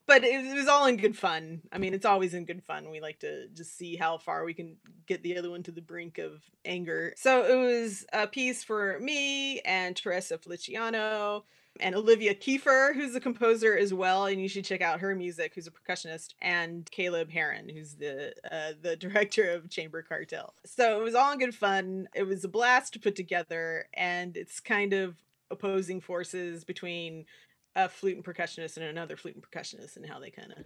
But 0.05 0.25
it, 0.25 0.45
it 0.45 0.55
was 0.55 0.67
all 0.67 0.87
in 0.87 0.97
good 0.97 1.17
fun. 1.17 1.63
I 1.73 1.79
mean, 1.79 1.95
it's 1.95 2.05
always 2.05 2.35
in 2.35 2.45
good 2.45 2.65
fun. 2.65 2.91
We 2.91 3.01
like 3.01 3.21
to 3.21 3.47
just 3.49 3.79
see 3.79 3.95
how 3.95 4.19
far 4.19 4.45
we 4.45 4.53
can 4.53 4.77
get 5.07 5.23
the 5.23 5.39
other 5.39 5.49
one 5.49 5.63
to 5.63 5.71
the 5.71 5.81
brink 5.81 6.19
of 6.19 6.43
anger. 6.65 7.15
So 7.17 7.45
it 7.45 7.55
was 7.55 8.05
a 8.13 8.27
piece 8.27 8.65
for 8.65 8.99
me 8.99 9.61
and 9.61 9.97
Teresa 9.97 10.39
Feliciano, 10.39 11.45
and 11.81 11.95
Olivia 11.95 12.35
Kieffer, 12.35 12.95
who's 12.95 13.14
a 13.14 13.20
composer 13.20 13.77
as 13.77 13.95
well, 13.95 14.27
and 14.27 14.41
you 14.41 14.49
should 14.49 14.64
check 14.64 14.81
out 14.81 15.01
her 15.01 15.14
music, 15.14 15.53
who's 15.55 15.66
a 15.66 15.70
percussionist, 15.70 16.35
and 16.41 16.91
Caleb 16.91 17.31
Herron, 17.31 17.68
who's 17.68 17.95
the 17.95 18.35
uh, 18.51 18.73
the 18.81 18.97
director 19.01 19.51
of 19.51 19.70
Chamber 19.70 20.03
Cartel. 20.03 20.55
So 20.66 21.01
it 21.01 21.05
was 21.05 21.14
all 21.14 21.33
in 21.33 21.39
good 21.39 21.55
fun. 21.55 22.09
It 22.14 22.25
was 22.25 22.45
a 22.45 22.49
blast 22.49 22.93
to 22.95 23.01
put 23.01 23.16
together, 23.16 23.87
and 23.95 24.37
it's 24.37 24.61
kind 24.61 24.93
of 24.93 25.16
opposing 25.51 26.01
forces 26.01 26.64
between 26.64 27.27
a 27.75 27.89
flute 27.89 28.16
and 28.16 28.25
percussionist 28.25 28.77
and 28.77 28.87
another 28.87 29.16
flute 29.16 29.35
and 29.35 29.45
percussionist, 29.45 29.97
and 29.97 30.07
how 30.07 30.20
they 30.20 30.31
kind 30.31 30.53
of 30.53 30.64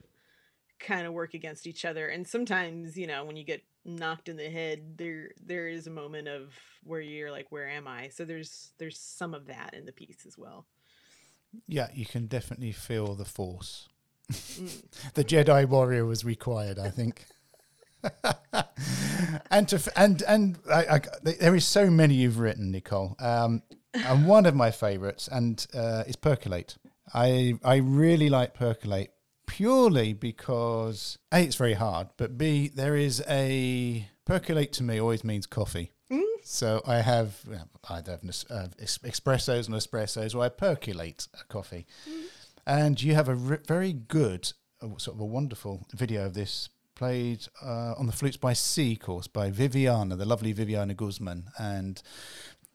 kind 0.79 1.07
of 1.07 1.13
work 1.13 1.35
against 1.35 1.67
each 1.67 1.85
other. 1.85 2.09
And 2.09 2.27
sometimes, 2.27 2.97
you 2.99 3.07
know, 3.07 3.25
when 3.25 3.37
you 3.37 3.45
get 3.45 3.63
knocked 3.85 4.29
in 4.29 4.37
the 4.37 4.51
head, 4.51 4.99
there 4.99 5.31
there 5.45 5.69
is 5.69 5.87
a 5.87 5.91
moment 5.91 6.29
of 6.29 6.53
where 6.83 7.01
you're 7.01 7.31
like, 7.31 7.51
where 7.51 7.69
am 7.69 7.87
I? 7.87 8.09
So 8.09 8.25
there's 8.25 8.73
there's 8.79 8.99
some 8.99 9.35
of 9.35 9.47
that 9.47 9.75
in 9.75 9.87
the 9.87 9.93
piece 9.93 10.27
as 10.27 10.37
well. 10.37 10.67
Yeah, 11.67 11.89
you 11.95 12.07
can 12.07 12.27
definitely 12.27 12.73
feel 12.73 13.15
the 13.15 13.25
force. 13.25 13.89
Mm. 14.33 14.83
the 15.15 15.25
Jedi 15.25 15.69
warrior 15.69 16.05
was 16.05 16.25
required, 16.25 16.79
I 16.79 16.91
think. 16.91 17.27
and 19.51 19.69
to 19.69 19.93
and 19.97 20.23
and 20.23 20.59
I, 20.71 20.87
I, 20.97 21.01
there 21.23 21.55
is 21.55 21.65
so 21.65 21.91
many 21.91 22.15
you've 22.15 22.39
written, 22.39 22.71
Nicole. 22.71 23.17
Um, 23.19 23.63
and 23.95 24.27
one 24.27 24.47
of 24.47 24.55
my 24.55 24.71
favourites 24.71 25.29
and 25.29 25.67
uh, 25.75 26.05
is 26.07 26.17
percolate. 26.17 26.77
I 27.15 27.59
I 27.65 27.77
really 27.77 28.29
like 28.29 28.55
percolate 28.55 29.13
purely 29.47 30.13
because 30.13 31.19
a 31.33 31.41
it's 31.41 31.57
very 31.57 31.75
hard, 31.75 32.09
but 32.17 32.37
b 32.37 32.69
there 32.69 32.97
is 32.97 33.23
a 33.29 34.09
percolate 34.25 34.73
to 34.75 34.83
me 34.83 35.01
always 35.01 35.25
means 35.25 35.47
coffee. 35.47 35.93
So 36.49 36.81
I 36.87 36.99
have 36.99 37.41
either 37.91 38.13
have 38.13 38.23
uh, 38.23 38.69
espressos 38.79 39.67
and 39.67 39.75
espressos, 39.75 40.33
or 40.33 40.45
I 40.45 40.49
percolate 40.49 41.27
a 41.41 41.45
coffee. 41.53 41.87
Mm. 42.09 42.23
And 42.69 43.03
you 43.03 43.15
have 43.15 43.29
a 43.29 43.33
r- 43.33 43.61
very 43.67 43.93
good, 43.93 44.53
uh, 44.81 44.97
sort 44.97 45.17
of 45.17 45.21
a 45.21 45.25
wonderful 45.25 45.87
video 45.93 46.25
of 46.25 46.35
this 46.35 46.69
played 46.95 47.49
uh, 47.61 47.95
on 47.99 48.07
the 48.07 48.13
flutes 48.13 48.37
by 48.37 48.53
C 48.53 48.95
course 48.95 49.27
by 49.27 49.51
Viviana, 49.51 50.15
the 50.15 50.25
lovely 50.25 50.53
Viviana 50.53 50.95
Guzman, 50.95 51.49
and 51.59 52.01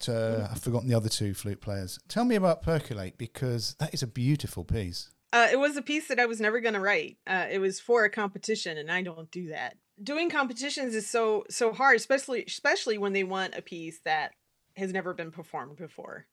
uh, 0.02 0.12
mm. 0.12 0.52
I've 0.52 0.62
forgotten 0.62 0.90
the 0.90 0.96
other 0.96 1.10
two 1.10 1.34
flute 1.34 1.62
players. 1.62 1.98
Tell 2.10 2.26
me 2.26 2.36
about 2.36 2.62
Percolate 2.62 3.18
because 3.18 3.76
that 3.80 3.94
is 3.94 4.04
a 4.04 4.08
beautiful 4.08 4.66
piece. 4.66 5.12
Uh, 5.32 5.48
it 5.50 5.58
was 5.58 5.78
a 5.78 5.82
piece 5.82 6.10
that 6.10 6.20
I 6.20 6.26
was 6.26 6.42
never 6.42 6.60
going 6.60 6.74
to 6.74 6.82
write. 6.82 7.20
Uh, 7.26 7.46
it 7.50 7.60
was 7.60 7.80
for 7.80 8.04
a 8.04 8.10
competition, 8.10 8.78
and 8.78 8.92
I 8.92 9.02
don't 9.02 9.32
do 9.32 9.48
that 9.48 9.78
doing 10.04 10.30
competitions 10.30 10.96
is 10.96 11.10
so 11.10 11.46
so 11.50 11.74
hard, 11.74 11.96
especially 11.96 12.44
especially 12.46 12.98
when 12.98 13.14
they 13.14 13.24
want 13.24 13.56
a 13.56 13.62
piece 13.62 14.00
that 14.06 14.32
has 14.78 14.94
never 14.94 15.14
been 15.14 15.32
performed 15.32 15.78
before. 15.78 16.28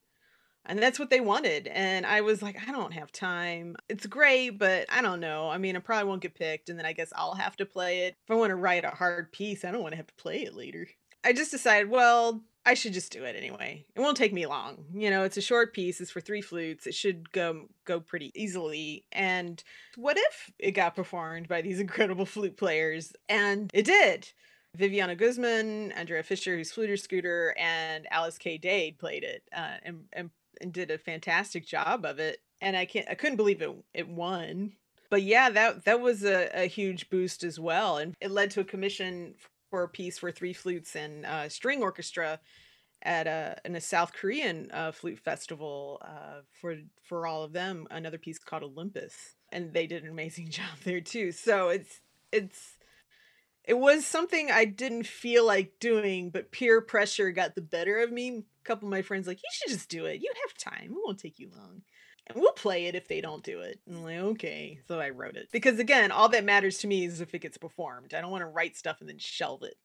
And 0.67 0.79
that's 0.79 0.99
what 0.99 1.09
they 1.09 1.21
wanted. 1.21 1.67
And 1.69 2.05
I 2.05 2.21
was 2.21 2.43
like, 2.43 2.59
I 2.69 2.73
don't 2.73 2.93
have 2.93 3.11
time. 3.11 3.77
It's 3.89 4.07
great, 4.07 4.51
but 4.51 4.87
I 4.91 5.01
don't 5.01 5.21
know. 5.21 5.49
I 5.49 5.57
mean, 5.57 5.77
I 5.77 5.79
probably 5.79 6.09
won't 6.09 6.21
get 6.21 6.35
picked. 6.35 6.69
And 6.69 6.79
then 6.79 6.85
I 6.85 6.93
guess 6.93 7.11
I'll 7.17 7.35
have 7.35 7.57
to 7.57 7.65
play 7.65 8.01
it. 8.01 8.17
If 8.25 8.31
I 8.31 8.35
want 8.35 8.51
to 8.51 8.57
write 8.57 8.85
a 8.85 8.91
hard 8.91 9.33
piece, 9.33 9.65
I 9.65 9.71
don't 9.71 9.81
want 9.81 9.93
to 9.93 9.97
have 9.97 10.09
to 10.09 10.23
play 10.23 10.43
it 10.43 10.55
later. 10.55 10.87
I 11.25 11.33
just 11.33 11.51
decided, 11.51 11.89
well, 11.89 12.43
I 12.69 12.75
should 12.75 12.93
just 12.93 13.13
do 13.13 13.25
it 13.25 13.35
anyway. 13.35 13.87
It 13.97 14.01
won't 14.01 14.19
take 14.19 14.35
me 14.35 14.45
long. 14.45 14.85
You 14.93 15.09
know, 15.09 15.25
it's 15.25 15.39
a 15.39 15.41
short 15.41 15.73
piece. 15.73 16.03
It's 16.03 16.11
for 16.11 16.21
three 16.21 16.43
flutes. 16.43 16.87
It 16.87 16.95
should 16.95 17.33
go 17.33 17.63
go 17.87 17.99
pretty 17.99 18.31
easily. 18.35 19.07
And 19.11 19.65
what 19.97 20.19
if 20.19 20.53
it 20.59 20.73
got 20.73 20.95
performed 20.95 21.49
by 21.49 21.63
these 21.63 21.81
incredible 21.87 22.27
flute 22.27 22.59
players? 22.59 23.15
And 23.27 23.71
it 23.73 23.87
did. 23.87 24.33
Viviana 24.77 25.17
Guzman, 25.17 25.93
Andrea 25.93 26.23
Fisher, 26.23 26.59
who's 26.59 26.71
Fluter 26.71 26.99
Scooter, 26.99 27.55
and 27.59 28.07
Alice 28.11 28.37
K. 28.37 28.59
Dade 28.59 28.99
played 28.99 29.25
it 29.25 29.45
uh, 29.57 29.79
and, 29.83 30.05
and 30.13 30.29
and 30.61 30.71
did 30.71 30.91
a 30.91 30.99
fantastic 30.99 31.67
job 31.67 32.05
of 32.05 32.19
it. 32.19 32.43
And 32.61 32.77
I 32.77 32.85
can't 32.85 33.09
I 33.09 33.15
couldn't 33.15 33.37
believe 33.37 33.63
it 33.63 33.75
it 33.95 34.09
won. 34.11 34.73
But 35.09 35.23
yeah, 35.23 35.49
that 35.49 35.87
that 35.87 36.03
was 36.03 36.23
a, 36.23 36.51
a 36.53 36.67
huge 36.67 37.09
boost 37.09 37.45
as 37.45 37.59
well. 37.59 37.97
And 37.97 38.15
it 38.21 38.31
led 38.31 38.51
to 38.51 38.61
a 38.61 38.65
commission 38.65 39.37
for 39.71 39.83
a 39.83 39.89
piece 39.89 40.19
for 40.19 40.31
three 40.31 40.53
flutes 40.53 40.97
and 40.97 41.25
uh, 41.27 41.49
string 41.49 41.83
orchestra 41.83 42.41
at 43.03 43.27
a 43.27 43.57
in 43.65 43.77
a 43.77 43.81
South 43.81 44.13
Korean 44.13 44.71
uh, 44.73 44.93
flute 44.93 45.19
festival 45.19 46.01
uh, 46.05 46.41
for 46.53 46.77
for 47.05 47.27
all 47.27 47.43
of 47.43 47.53
them. 47.53 47.87
Another 47.91 48.19
piece 48.19 48.39
called 48.39 48.63
Olympus, 48.63 49.15
and 49.53 49.73
they 49.73 49.87
did 49.87 50.05
an 50.05 50.11
amazing 50.11 50.51
job 50.51 50.79
there 50.85 51.01
too. 51.01 51.33
So 51.33 51.69
it's 51.69 52.01
it's 52.33 52.79
it 53.65 53.79
was 53.79 54.07
something 54.07 54.51
I 54.51 54.65
didn't 54.65 55.07
feel 55.07 55.47
like 55.47 55.79
doing, 55.79 56.31
but 56.31 56.51
peer 56.51 56.81
pressure 56.81 57.31
got 57.31 57.55
the 57.55 57.61
better 57.61 57.99
of 57.99 58.11
me. 58.11 58.29
A 58.39 58.65
couple 58.65 58.89
of 58.89 58.91
my 58.91 59.03
friends 59.03 59.27
like, 59.27 59.39
you 59.39 59.51
should 59.53 59.77
just 59.77 59.91
do 59.91 60.07
it. 60.07 60.23
You 60.23 60.33
have 60.47 60.73
time. 60.73 60.93
It 60.93 60.99
won't 61.05 61.19
take 61.19 61.39
you 61.39 61.51
long 61.55 61.83
and 62.29 62.41
we'll 62.41 62.53
play 62.53 62.87
it 62.87 62.95
if 62.95 63.09
they 63.09 63.21
don't 63.21 63.43
do 63.43 63.61
it. 63.61 63.81
And 63.87 63.99
I'm 63.99 64.05
like, 64.05 64.19
okay. 64.19 64.81
So 64.89 65.01
I 65.01 65.11
wrote 65.11 65.37
it. 65.37 65.49
Because 65.53 65.79
again, 65.79 66.11
all 66.11 66.29
that 66.31 66.45
matters 66.45 66.79
to 66.79 66.87
me 66.87 67.05
is 67.05 67.21
if 67.21 67.35
it 67.35 67.41
gets 67.41 67.59
performed. 67.59 68.15
I 68.15 68.21
don't 68.21 68.31
want 68.31 68.43
to 68.43 68.47
write 68.47 68.77
stuff 68.77 69.01
and 69.01 69.09
then 69.09 69.19
shelve 69.19 69.63
it. 69.63 69.77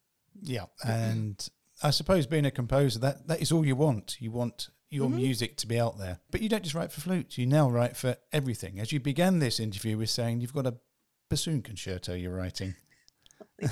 Yeah. 0.41 0.65
And 0.83 1.47
I 1.81 1.91
suppose 1.91 2.27
being 2.27 2.45
a 2.45 2.51
composer, 2.51 2.99
that, 2.99 3.27
that 3.27 3.41
is 3.41 3.51
all 3.51 3.65
you 3.65 3.75
want. 3.75 4.17
You 4.19 4.31
want 4.31 4.69
your 4.89 5.07
mm-hmm. 5.07 5.17
music 5.17 5.57
to 5.57 5.67
be 5.67 5.79
out 5.79 5.97
there. 5.97 6.19
But 6.31 6.41
you 6.41 6.49
don't 6.49 6.63
just 6.63 6.75
write 6.75 6.91
for 6.91 7.01
flute, 7.01 7.37
you 7.37 7.45
now 7.45 7.69
write 7.69 7.97
for 7.97 8.15
everything. 8.31 8.79
As 8.79 8.91
you 8.91 8.99
began 8.99 9.39
this 9.39 9.59
interview 9.59 9.97
with 9.97 10.09
saying 10.09 10.41
you've 10.41 10.53
got 10.53 10.67
a 10.67 10.75
bassoon 11.29 11.61
concerto 11.61 12.13
you're 12.13 12.35
writing. 12.35 12.75
yeah. 13.59 13.67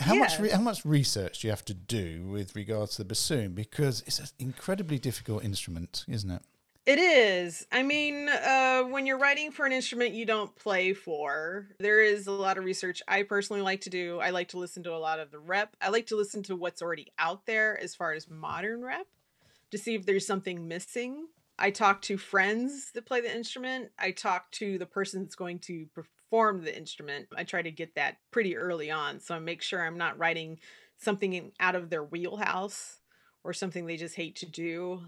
how 0.00 0.14
yeah. 0.14 0.18
much 0.18 0.38
re- 0.38 0.50
how 0.50 0.60
much 0.60 0.84
research 0.84 1.40
do 1.40 1.46
you 1.46 1.50
have 1.50 1.64
to 1.64 1.74
do 1.74 2.26
with 2.26 2.54
regards 2.56 2.92
to 2.92 2.98
the 2.98 3.04
bassoon 3.06 3.54
because 3.54 4.02
it's 4.06 4.18
an 4.18 4.26
incredibly 4.38 4.98
difficult 4.98 5.44
instrument, 5.44 6.04
isn't 6.08 6.30
it? 6.30 6.42
It 6.86 6.98
is. 6.98 7.66
I 7.72 7.82
mean, 7.82 8.28
uh, 8.28 8.82
when 8.82 9.06
you're 9.06 9.18
writing 9.18 9.50
for 9.50 9.64
an 9.64 9.72
instrument 9.72 10.14
you 10.14 10.26
don't 10.26 10.54
play 10.54 10.92
for, 10.92 11.68
there 11.78 12.02
is 12.02 12.26
a 12.26 12.32
lot 12.32 12.58
of 12.58 12.64
research 12.64 13.02
I 13.08 13.22
personally 13.22 13.62
like 13.62 13.80
to 13.82 13.90
do. 13.90 14.20
I 14.20 14.30
like 14.30 14.48
to 14.48 14.58
listen 14.58 14.82
to 14.82 14.94
a 14.94 14.98
lot 14.98 15.18
of 15.18 15.30
the 15.30 15.38
rep. 15.38 15.76
I 15.80 15.88
like 15.88 16.06
to 16.08 16.16
listen 16.16 16.42
to 16.44 16.56
what's 16.56 16.82
already 16.82 17.10
out 17.18 17.46
there 17.46 17.80
as 17.82 17.94
far 17.94 18.12
as 18.12 18.28
modern 18.28 18.82
rep 18.82 19.06
to 19.70 19.78
see 19.78 19.94
if 19.94 20.04
there's 20.04 20.26
something 20.26 20.68
missing. 20.68 21.28
I 21.58 21.70
talk 21.70 22.02
to 22.02 22.18
friends 22.18 22.90
that 22.92 23.06
play 23.06 23.22
the 23.22 23.34
instrument. 23.34 23.90
I 23.98 24.10
talk 24.10 24.50
to 24.52 24.76
the 24.76 24.86
person 24.86 25.22
that's 25.22 25.36
going 25.36 25.60
to 25.60 25.86
perform 25.94 26.10
perform 26.34 26.64
the 26.64 26.76
instrument, 26.76 27.28
I 27.36 27.44
try 27.44 27.62
to 27.62 27.70
get 27.70 27.94
that 27.94 28.16
pretty 28.32 28.56
early 28.56 28.90
on. 28.90 29.20
So 29.20 29.36
I 29.36 29.38
make 29.38 29.62
sure 29.62 29.84
I'm 29.84 29.96
not 29.96 30.18
writing 30.18 30.58
something 30.96 31.52
out 31.60 31.76
of 31.76 31.90
their 31.90 32.02
wheelhouse 32.02 32.98
or 33.44 33.52
something 33.52 33.86
they 33.86 33.96
just 33.96 34.16
hate 34.16 34.34
to 34.36 34.46
do 34.46 35.02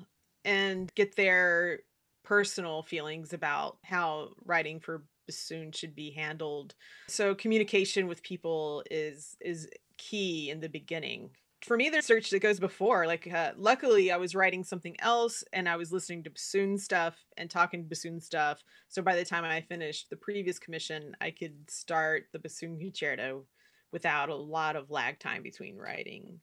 and 0.46 0.94
get 0.94 1.16
their 1.16 1.80
personal 2.24 2.82
feelings 2.82 3.34
about 3.34 3.76
how 3.84 4.30
writing 4.44 4.80
for 4.80 5.04
bassoon 5.26 5.72
should 5.72 5.94
be 5.94 6.10
handled. 6.10 6.74
So 7.08 7.34
communication 7.34 8.06
with 8.06 8.22
people 8.22 8.82
is 8.90 9.36
is 9.40 9.68
key 9.98 10.50
in 10.50 10.60
the 10.60 10.68
beginning. 10.68 11.30
For 11.62 11.76
me, 11.76 11.88
there's 11.88 12.06
search 12.06 12.30
that 12.30 12.40
goes 12.40 12.60
before. 12.60 13.06
Like, 13.06 13.32
uh, 13.32 13.52
luckily, 13.56 14.12
I 14.12 14.18
was 14.18 14.36
writing 14.36 14.62
something 14.62 14.94
else 15.00 15.42
and 15.52 15.68
I 15.68 15.76
was 15.76 15.90
listening 15.90 16.22
to 16.24 16.30
bassoon 16.30 16.78
stuff 16.78 17.16
and 17.36 17.50
talking 17.50 17.88
bassoon 17.88 18.20
stuff. 18.20 18.62
So 18.88 19.02
by 19.02 19.16
the 19.16 19.24
time 19.24 19.44
I 19.44 19.62
finished 19.62 20.10
the 20.10 20.16
previous 20.16 20.60
commission, 20.60 21.16
I 21.20 21.32
could 21.32 21.68
start 21.68 22.26
the 22.32 22.38
bassoon 22.38 22.78
concerto 22.78 23.46
without 23.90 24.28
a 24.28 24.34
lot 24.34 24.76
of 24.76 24.90
lag 24.90 25.18
time 25.18 25.42
between 25.42 25.76
writing. 25.76 26.38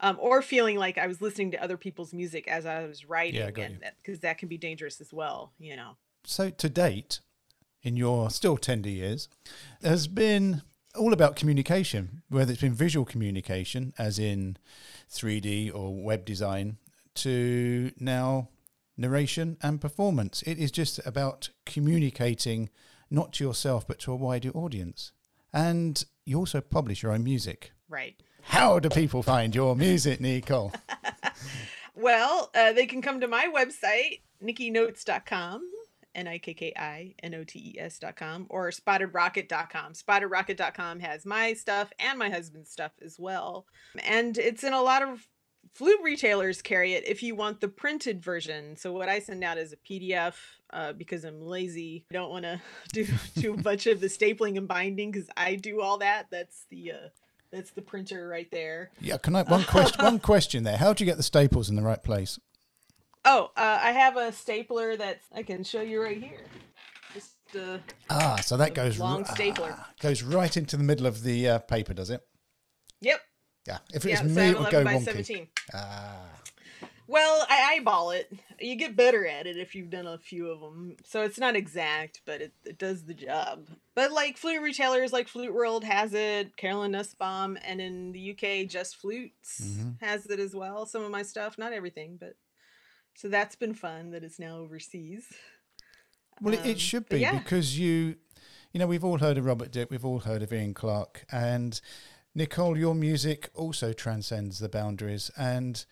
Um, 0.00 0.18
or 0.20 0.42
feeling 0.42 0.76
like 0.76 0.98
I 0.98 1.06
was 1.06 1.22
listening 1.22 1.52
to 1.52 1.62
other 1.62 1.76
people's 1.78 2.12
music 2.12 2.46
as 2.48 2.66
I 2.66 2.84
was 2.84 3.06
writing, 3.08 3.40
Yeah, 3.40 3.46
I 3.46 3.50
got 3.50 3.64
and 3.64 3.74
you. 3.82 3.88
because 4.02 4.20
that 4.20 4.36
can 4.36 4.48
be 4.48 4.58
dangerous 4.58 5.00
as 5.00 5.12
well, 5.12 5.52
you 5.58 5.74
know. 5.74 5.96
So 6.24 6.50
to 6.50 6.68
date, 6.68 7.20
in 7.82 7.96
your 7.96 8.28
still 8.30 8.56
tender 8.58 8.90
years, 8.90 9.28
has 9.82 10.06
been 10.06 10.62
all 10.94 11.12
about 11.14 11.36
communication, 11.36 12.22
whether 12.28 12.52
it's 12.52 12.60
been 12.60 12.74
visual 12.74 13.06
communication, 13.06 13.94
as 13.98 14.18
in 14.18 14.56
3D 15.10 15.74
or 15.74 15.94
web 15.94 16.24
design, 16.24 16.76
to 17.14 17.90
now 17.98 18.48
narration 18.98 19.56
and 19.62 19.80
performance. 19.80 20.42
It 20.42 20.58
is 20.58 20.70
just 20.70 21.00
about 21.06 21.50
communicating 21.64 22.68
not 23.10 23.32
to 23.34 23.44
yourself 23.44 23.86
but 23.86 23.98
to 24.00 24.12
a 24.12 24.16
wider 24.16 24.50
audience. 24.50 25.12
And 25.52 26.04
you 26.24 26.38
also 26.38 26.60
publish 26.60 27.02
your 27.02 27.12
own 27.12 27.24
music. 27.24 27.72
Right. 27.88 28.20
How 28.46 28.78
do 28.78 28.88
people 28.88 29.22
find 29.22 29.54
your 29.54 29.76
music, 29.76 30.20
Nicole? 30.20 30.72
Well, 31.96 32.50
uh, 32.54 32.74
they 32.74 32.84
can 32.84 33.00
come 33.00 33.20
to 33.20 33.26
my 33.26 33.48
website, 33.52 34.20
nikkinotes.com, 34.44 35.62
N 36.14 36.28
I 36.28 36.36
K 36.38 36.52
K 36.52 36.72
I 36.76 37.14
N 37.22 37.34
O 37.34 37.42
T 37.42 37.72
E 37.74 37.80
S.com, 37.80 38.46
or 38.50 38.70
spottedrocket.com. 38.70 39.94
Spottedrocket.com 39.94 41.00
has 41.00 41.24
my 41.24 41.54
stuff 41.54 41.90
and 41.98 42.18
my 42.18 42.28
husband's 42.28 42.70
stuff 42.70 42.92
as 43.02 43.18
well. 43.18 43.64
And 44.04 44.36
it's 44.36 44.62
in 44.62 44.74
a 44.74 44.82
lot 44.82 45.02
of 45.02 45.26
flute 45.74 46.00
retailers 46.02 46.60
carry 46.60 46.92
it 46.92 47.08
if 47.08 47.22
you 47.22 47.34
want 47.34 47.62
the 47.62 47.68
printed 47.68 48.22
version. 48.22 48.76
So, 48.76 48.92
what 48.92 49.08
I 49.08 49.18
send 49.18 49.42
out 49.42 49.56
is 49.56 49.72
a 49.72 49.76
PDF 49.78 50.34
uh, 50.70 50.92
because 50.92 51.24
I'm 51.24 51.40
lazy. 51.40 52.04
I 52.10 52.14
don't 52.14 52.30
want 52.30 52.44
to 52.44 52.60
do, 53.34 53.54
a 53.54 53.56
bunch 53.56 53.86
of 53.86 54.00
the 54.00 54.08
stapling 54.08 54.58
and 54.58 54.68
binding 54.68 55.12
because 55.12 55.30
I 55.34 55.54
do 55.54 55.80
all 55.80 55.96
that. 55.98 56.26
That's 56.30 56.66
the. 56.70 56.92
Uh, 56.92 57.08
that's 57.50 57.70
the 57.70 57.82
printer 57.82 58.28
right 58.28 58.50
there. 58.50 58.90
Yeah, 59.00 59.16
can 59.18 59.34
I 59.36 59.42
one 59.42 59.64
question 59.64 60.04
one 60.04 60.18
question 60.18 60.62
there. 60.64 60.76
How 60.76 60.92
do 60.92 61.04
you 61.04 61.10
get 61.10 61.16
the 61.16 61.22
staples 61.22 61.68
in 61.70 61.76
the 61.76 61.82
right 61.82 62.02
place? 62.02 62.38
Oh, 63.24 63.50
uh, 63.56 63.78
I 63.82 63.90
have 63.92 64.16
a 64.16 64.32
stapler 64.32 64.96
that 64.96 65.20
I 65.34 65.42
can 65.42 65.64
show 65.64 65.80
you 65.80 66.00
right 66.02 66.22
here. 66.22 66.44
Just 67.12 67.32
uh, 67.58 67.78
Ah, 68.10 68.36
so 68.42 68.56
that 68.56 68.74
goes 68.74 68.98
long 69.00 69.20
ri- 69.20 69.24
stapler. 69.26 69.74
ah, 69.76 69.90
goes 70.00 70.22
right 70.22 70.56
into 70.56 70.76
the 70.76 70.84
middle 70.84 71.06
of 71.06 71.22
the 71.22 71.48
uh, 71.48 71.58
paper, 71.60 71.92
does 71.94 72.10
it? 72.10 72.20
yep, 73.00 73.20
Yeah. 73.66 73.78
If 73.92 74.04
it 74.06 74.10
yeah. 74.10 74.22
was 74.22 74.32
me, 74.36 74.48
it 74.50 74.58
would 74.58 74.70
go 74.70 74.80
11 74.80 74.84
by 74.84 74.94
wonky. 75.00 75.04
17. 75.04 75.48
Ah, 75.74 76.26
Well, 77.08 77.46
I 77.48 77.76
eyeball 77.78 78.10
it. 78.10 78.32
You 78.60 78.74
get 78.74 78.96
better 78.96 79.26
at 79.26 79.46
it 79.46 79.56
if 79.56 79.74
you've 79.74 79.90
done 79.90 80.06
a 80.06 80.18
few 80.18 80.50
of 80.50 80.60
them. 80.60 80.96
So 81.04 81.22
it's 81.22 81.38
not 81.38 81.54
exact, 81.54 82.22
but 82.24 82.40
it, 82.40 82.52
it 82.64 82.78
does 82.78 83.04
the 83.04 83.14
job. 83.14 83.68
But 83.94 84.12
like 84.12 84.36
flute 84.36 84.60
retailers 84.62 85.12
like 85.12 85.28
Flute 85.28 85.54
World 85.54 85.84
has 85.84 86.14
it, 86.14 86.56
Carolyn 86.56 86.90
Nussbaum, 86.92 87.58
and 87.64 87.80
in 87.80 88.12
the 88.12 88.30
UK, 88.32 88.68
Just 88.68 88.96
Flutes 88.96 89.60
Mhm. 89.62 90.00
has 90.00 90.26
it 90.26 90.40
as 90.40 90.54
well. 90.54 90.84
Some 90.86 91.02
of 91.04 91.10
my 91.10 91.22
stuff, 91.22 91.56
not 91.58 91.72
everything, 91.72 92.16
but 92.18 92.34
so 93.14 93.28
that's 93.28 93.56
been 93.56 93.74
fun 93.74 94.10
that 94.10 94.24
it's 94.24 94.38
now 94.38 94.56
overseas. 94.58 95.26
well, 96.40 96.54
it, 96.54 96.60
Um, 96.60 96.66
it 96.66 96.80
should 96.80 97.08
be 97.08 97.20
yeah. 97.20 97.38
because 97.38 97.78
you, 97.78 98.16
you 98.72 98.78
know, 98.80 98.86
we've 98.86 99.04
all 99.04 99.18
heard 99.18 99.38
of 99.38 99.44
Robert 99.46 99.70
Dick, 99.70 99.90
we've 99.90 100.04
all 100.04 100.20
heard 100.20 100.42
of 100.42 100.52
Ian 100.52 100.74
Clarke, 100.74 101.24
and 101.30 101.80
Nicole, 102.34 102.76
your 102.76 102.94
music 102.94 103.48
also 103.54 103.92
transcends 103.94 104.58
the 104.58 104.68
boundaries. 104.68 105.30
And 105.38 105.86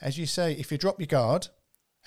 as 0.00 0.18
you 0.18 0.26
say, 0.26 0.52
if 0.52 0.70
you 0.70 0.78
drop 0.78 1.00
your 1.00 1.06
guard 1.06 1.48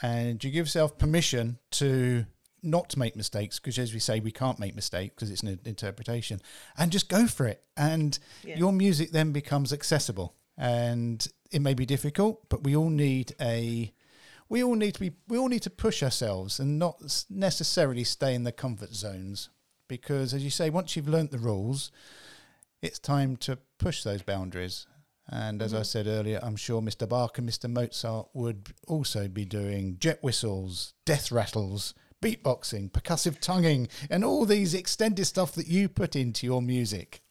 and 0.01 0.43
you 0.43 0.49
give 0.51 0.65
yourself 0.67 0.97
permission 0.97 1.59
to 1.71 2.25
not 2.61 2.95
make 2.97 3.15
mistakes, 3.15 3.59
because 3.59 3.79
as 3.79 3.93
we 3.93 3.99
say, 3.99 4.19
we 4.19 4.31
can't 4.31 4.59
make 4.59 4.75
mistakes 4.75 5.15
because 5.15 5.31
it's 5.31 5.43
an 5.43 5.59
interpretation, 5.65 6.41
and 6.77 6.91
just 6.91 7.09
go 7.09 7.25
for 7.27 7.47
it. 7.47 7.63
And 7.77 8.17
Yeah. 8.43 8.57
your 8.57 8.73
music 8.73 9.11
then 9.11 9.31
becomes 9.31 9.71
accessible. 9.73 10.35
And 10.57 11.25
it 11.51 11.61
may 11.61 11.73
be 11.73 11.85
difficult, 11.85 12.47
but 12.49 12.63
we 12.63 12.75
all 12.75 12.89
need 12.89 13.33
a 13.39 13.93
we 14.49 14.63
all 14.63 14.75
need 14.75 14.95
to 14.95 14.99
be 14.99 15.11
we 15.27 15.37
all 15.37 15.47
need 15.47 15.61
to 15.61 15.69
push 15.69 16.01
ourselves 16.03 16.59
and 16.59 16.79
not 16.79 17.23
necessarily 17.29 18.03
stay 18.03 18.33
in 18.33 18.43
the 18.43 18.51
comfort 18.51 18.93
zones 18.95 19.49
because 19.87 20.33
as 20.33 20.43
you 20.43 20.49
say 20.49 20.71
once 20.71 20.95
you've 20.95 21.07
learnt 21.07 21.29
the 21.29 21.37
rules 21.37 21.91
it's 22.81 22.97
time 22.97 23.37
to 23.37 23.59
push 23.77 24.01
those 24.03 24.23
boundaries 24.23 24.87
and 25.31 25.61
as 25.61 25.73
i 25.73 25.81
said 25.81 26.07
earlier 26.07 26.39
i'm 26.41 26.55
sure 26.55 26.81
mr 26.81 27.07
bach 27.07 27.37
and 27.37 27.47
mr 27.47 27.69
mozart 27.69 28.27
would 28.33 28.73
also 28.87 29.27
be 29.27 29.45
doing 29.45 29.95
jet 29.99 30.17
whistles 30.21 30.93
death 31.05 31.31
rattles 31.31 31.93
beatboxing 32.21 32.91
percussive 32.91 33.39
tonguing 33.39 33.87
and 34.09 34.23
all 34.23 34.45
these 34.45 34.73
extended 34.73 35.25
stuff 35.25 35.53
that 35.53 35.67
you 35.67 35.87
put 35.87 36.15
into 36.15 36.45
your 36.45 36.61
music. 36.61 37.21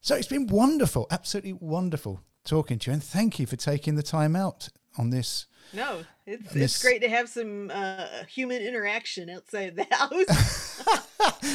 So 0.00 0.14
it's 0.16 0.28
been 0.28 0.46
wonderful 0.46 1.06
absolutely 1.10 1.54
wonderful 1.54 2.22
talking 2.44 2.78
to 2.80 2.90
you 2.90 2.94
and 2.94 3.02
thank 3.02 3.38
you 3.38 3.46
for 3.46 3.56
taking 3.56 3.94
the 3.94 4.02
time 4.02 4.34
out 4.34 4.68
on 4.96 5.10
this 5.10 5.46
No, 5.72 6.02
it's 6.26 6.52
And 6.52 6.62
it's 6.62 6.82
great 6.82 7.02
to 7.02 7.08
have 7.08 7.28
some 7.28 7.70
uh, 7.72 8.06
human 8.26 8.62
interaction 8.62 9.28
outside 9.28 9.76
the 9.76 9.84
house. 9.90 10.82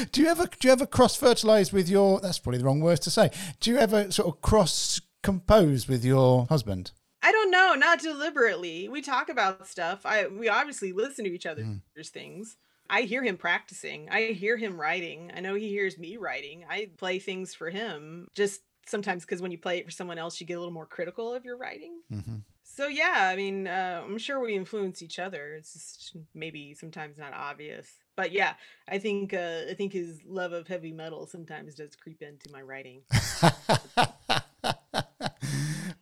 do 0.11 0.21
you 0.21 0.27
ever 0.27 0.45
do 0.45 0.67
you 0.67 0.71
ever 0.71 0.85
cross 0.85 1.15
fertilize 1.15 1.73
with 1.73 1.89
your 1.89 2.19
that's 2.19 2.39
probably 2.39 2.59
the 2.59 2.65
wrong 2.65 2.81
words 2.81 2.99
to 3.01 3.09
say. 3.09 3.31
Do 3.59 3.71
you 3.71 3.77
ever 3.77 4.11
sort 4.11 4.27
of 4.27 4.41
cross 4.41 5.01
compose 5.23 5.87
with 5.87 6.05
your 6.05 6.45
husband 6.47 6.91
I 7.25 7.31
don't 7.31 7.51
know, 7.51 7.73
not 7.75 8.01
deliberately. 8.01 8.89
We 8.89 9.01
talk 9.01 9.29
about 9.29 9.65
stuff. 9.65 10.05
I 10.05 10.27
we 10.27 10.49
obviously 10.49 10.91
listen 10.91 11.23
to 11.23 11.31
each 11.31 11.45
other's 11.45 11.65
Mm. 11.65 12.09
things. 12.11 12.57
I 12.89 13.03
hear 13.03 13.23
him 13.23 13.37
practicing. 13.37 14.09
I 14.09 14.33
hear 14.33 14.57
him 14.57 14.79
writing. 14.79 15.31
I 15.33 15.39
know 15.39 15.55
he 15.55 15.69
hears 15.69 15.97
me 15.97 16.17
writing. 16.17 16.65
I 16.69 16.89
play 16.97 17.19
things 17.19 17.53
for 17.55 17.69
him. 17.69 18.27
Just 18.35 18.59
sometimes 18.85 19.23
because 19.23 19.41
when 19.41 19.51
you 19.51 19.57
play 19.57 19.77
it 19.77 19.85
for 19.85 19.91
someone 19.91 20.17
else, 20.17 20.41
you 20.41 20.45
get 20.45 20.55
a 20.55 20.59
little 20.59 20.73
more 20.73 20.85
critical 20.85 21.33
of 21.33 21.45
your 21.45 21.55
writing. 21.57 22.01
mm-hmm. 22.11 22.35
So 22.65 22.87
yeah, 22.87 23.29
I 23.31 23.35
mean, 23.37 23.67
uh, 23.67 24.01
I'm 24.03 24.17
sure 24.17 24.41
we 24.41 24.55
influence 24.55 25.01
each 25.01 25.17
other. 25.19 25.53
It's 25.55 25.73
just 25.73 26.17
maybe 26.33 26.73
sometimes 26.73 27.17
not 27.17 27.31
obvious, 27.33 27.87
but 28.17 28.31
yeah, 28.33 28.55
I 28.89 28.97
think 28.97 29.33
uh, 29.33 29.61
I 29.69 29.75
think 29.75 29.93
his 29.93 30.19
love 30.25 30.51
of 30.51 30.67
heavy 30.67 30.91
metal 30.91 31.25
sometimes 31.27 31.75
does 31.75 31.95
creep 31.95 32.21
into 32.21 32.51
my 32.51 32.61
writing. 32.61 33.03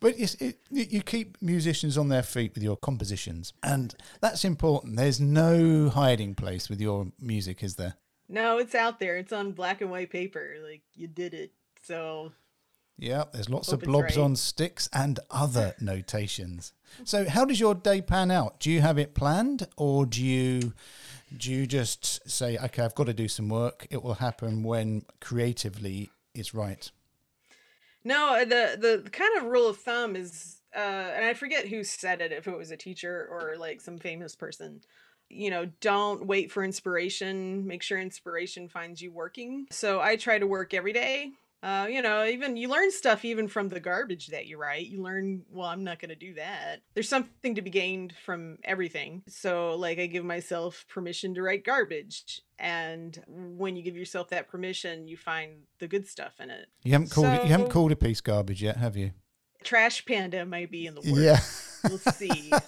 but 0.02 0.20
yes, 0.20 0.36
it, 0.36 0.60
you 0.70 1.02
keep 1.02 1.42
musicians 1.42 1.98
on 1.98 2.10
their 2.10 2.24
feet 2.24 2.54
with 2.54 2.64
your 2.64 2.76
compositions 2.76 3.54
and 3.64 3.96
that's 4.20 4.44
important 4.44 4.98
there's 4.98 5.22
no 5.22 5.88
hiding 5.88 6.36
place 6.36 6.68
with 6.70 6.82
your 6.82 7.08
music 7.20 7.64
is 7.64 7.76
there 7.76 7.96
No, 8.28 8.60
it's 8.60 8.76
out 8.76 9.00
there. 9.00 9.18
It's 9.18 9.34
on 9.34 9.52
black 9.52 9.82
and 9.82 9.92
white 9.92 10.10
paper. 10.10 10.56
Like 10.64 10.84
you 10.96 11.08
did 11.08 11.34
it. 11.34 11.52
So 11.84 12.32
yeah 12.98 13.24
there's 13.34 13.50
lots 13.50 13.72
Hope 13.72 13.82
of 13.82 13.88
blobs 13.88 14.16
right. 14.16 14.24
on 14.24 14.36
sticks 14.36 14.88
and 14.94 15.20
other 15.30 15.74
notations 15.82 16.74
so 17.04 17.28
how 17.28 17.44
does 17.44 17.60
your 17.60 17.74
day 17.74 18.02
pan 18.02 18.30
out 18.32 18.60
do 18.60 18.70
you 18.70 18.80
have 18.82 18.98
it 18.98 19.16
planned 19.16 19.68
or 19.76 20.06
do 20.06 20.24
you 20.24 20.74
do 21.36 21.52
you 21.52 21.66
just 21.66 22.30
say 22.30 22.58
okay 22.58 22.84
i've 22.84 22.94
got 22.96 23.08
to 23.08 23.14
do 23.14 23.28
some 23.28 23.50
work 23.50 23.88
it 23.90 24.04
will 24.04 24.16
happen 24.16 24.62
when 24.62 25.04
creatively 25.20 26.12
it's 26.36 26.54
right 26.54 26.92
no, 28.04 28.36
uh, 28.36 28.46
the 28.46 29.04
the 29.04 29.10
kind 29.12 29.38
of 29.38 29.46
rule 29.46 29.68
of 29.68 29.78
thumb 29.78 30.16
is, 30.16 30.62
uh, 30.76 30.80
and 30.80 31.26
I 31.26 31.34
forget 31.34 31.68
who 31.68 31.84
said 31.84 32.22
it. 32.22 32.32
If 32.32 32.48
it 32.48 32.58
was 32.58 32.72
a 32.72 32.78
teacher 32.78 33.28
or 33.30 33.56
like 33.58 33.82
some 33.82 33.98
famous 33.98 34.36
person, 34.36 34.82
you 35.30 35.50
know, 35.50 35.68
don't 35.82 36.26
wait 36.26 36.52
for 36.52 36.64
inspiration. 36.64 37.66
Make 37.66 37.84
sure 37.84 38.00
inspiration 38.00 38.70
finds 38.70 39.02
you 39.02 39.12
working. 39.12 39.68
So 39.72 40.02
I 40.02 40.16
try 40.16 40.40
to 40.40 40.48
work 40.48 40.74
every 40.74 40.94
day. 40.94 41.32
Uh, 41.64 41.88
you 41.90 42.02
know, 42.02 42.26
even 42.26 42.58
you 42.58 42.68
learn 42.68 42.90
stuff 42.90 43.24
even 43.24 43.48
from 43.48 43.70
the 43.70 43.80
garbage 43.80 44.28
that 44.28 44.48
you 44.48 44.58
write. 44.58 44.88
You 44.88 45.04
learn, 45.04 45.44
well, 45.52 45.68
I'm 45.68 45.84
not 45.84 46.00
going 46.00 46.10
to 46.10 46.16
do 46.16 46.34
that. 46.34 46.82
There's 46.96 47.08
something 47.08 47.56
to 47.56 47.62
be 47.62 47.70
gained 47.70 48.16
from 48.26 48.58
everything. 48.64 49.22
So, 49.28 49.76
like, 49.76 50.00
I 50.00 50.08
give 50.08 50.26
myself 50.26 50.86
permission 50.90 51.36
to 51.36 51.44
write 51.44 51.64
garbage. 51.64 52.42
And 52.58 53.24
when 53.28 53.76
you 53.76 53.84
give 53.84 53.96
yourself 53.96 54.30
that 54.30 54.48
permission, 54.48 55.08
you 55.08 55.18
find 55.18 55.52
the 55.80 55.88
good 55.88 56.08
stuff 56.08 56.40
in 56.40 56.50
it. 56.50 56.68
You 56.84 56.94
haven't 56.94 57.12
called 57.12 57.28
it. 57.28 57.44
You 57.44 57.50
haven't 57.50 57.70
called 57.70 57.92
a 57.92 57.96
piece 57.96 58.22
garbage 58.22 58.64
yet, 58.64 58.78
have 58.78 58.98
you? 58.98 59.12
Trash 59.64 60.04
Panda 60.06 60.46
might 60.46 60.72
be 60.72 60.88
in 60.88 60.96
the 60.96 61.02
works. 61.02 61.80
Yeah. 61.84 61.90
We'll 61.90 62.00
see. 62.00 62.52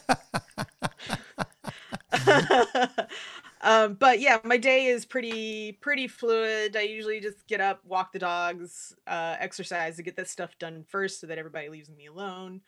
Um, 3.64 3.94
but 3.94 4.20
yeah, 4.20 4.40
my 4.44 4.58
day 4.58 4.88
is 4.88 5.06
pretty 5.06 5.72
pretty 5.82 6.08
fluid. 6.08 6.76
I 6.76 6.82
usually 6.82 7.22
just 7.22 7.48
get 7.48 7.62
up, 7.62 7.80
walk 7.86 8.12
the 8.12 8.20
dogs, 8.20 8.94
uh, 9.08 9.38
exercise 9.40 9.96
to 9.96 10.04
get 10.04 10.18
that 10.18 10.30
stuff 10.30 10.60
done 10.60 10.84
first, 10.88 11.22
so 11.22 11.28
that 11.28 11.38
everybody 11.38 11.70
leaves 11.70 11.90
me 11.90 12.08
alone. 12.08 12.62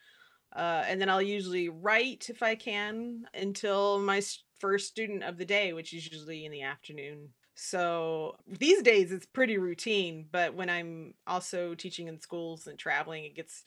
Uh, 0.54 0.84
and 0.88 0.98
then 0.98 1.10
I'll 1.10 1.20
usually 1.20 1.68
write 1.68 2.30
if 2.30 2.42
I 2.42 2.54
can 2.54 3.26
until 3.34 4.00
my 4.00 4.22
first 4.58 4.88
student 4.88 5.22
of 5.22 5.36
the 5.36 5.44
day, 5.44 5.74
which 5.74 5.92
is 5.92 6.10
usually 6.10 6.46
in 6.46 6.52
the 6.52 6.62
afternoon. 6.62 7.28
So 7.54 8.36
these 8.46 8.82
days 8.82 9.12
it's 9.12 9.26
pretty 9.26 9.58
routine, 9.58 10.26
but 10.32 10.54
when 10.54 10.70
I'm 10.70 11.12
also 11.26 11.74
teaching 11.74 12.08
in 12.08 12.20
schools 12.20 12.66
and 12.66 12.78
traveling, 12.78 13.24
it 13.24 13.36
gets 13.36 13.64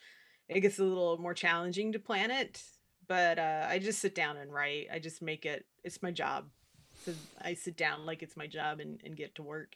it 0.48 0.62
gets 0.62 0.80
a 0.80 0.84
little 0.84 1.20
more 1.20 1.36
challenging 1.36 1.92
to 1.92 2.00
plan 2.00 2.32
it. 2.32 2.64
But 3.08 3.38
uh, 3.38 3.68
I 3.70 3.78
just 3.78 4.00
sit 4.00 4.16
down 4.16 4.38
and 4.38 4.52
write. 4.52 4.88
I 4.92 4.98
just 4.98 5.22
make 5.22 5.46
it. 5.46 5.66
It's 5.84 6.02
my 6.02 6.12
job. 6.12 6.46
So 7.06 7.14
I 7.42 7.54
sit 7.54 7.78
down 7.78 8.06
like 8.06 8.22
it's 8.24 8.38
my 8.38 8.48
job 8.48 8.80
and, 8.80 9.02
and 9.04 9.16
get 9.16 9.36
to 9.36 9.44
work. 9.44 9.76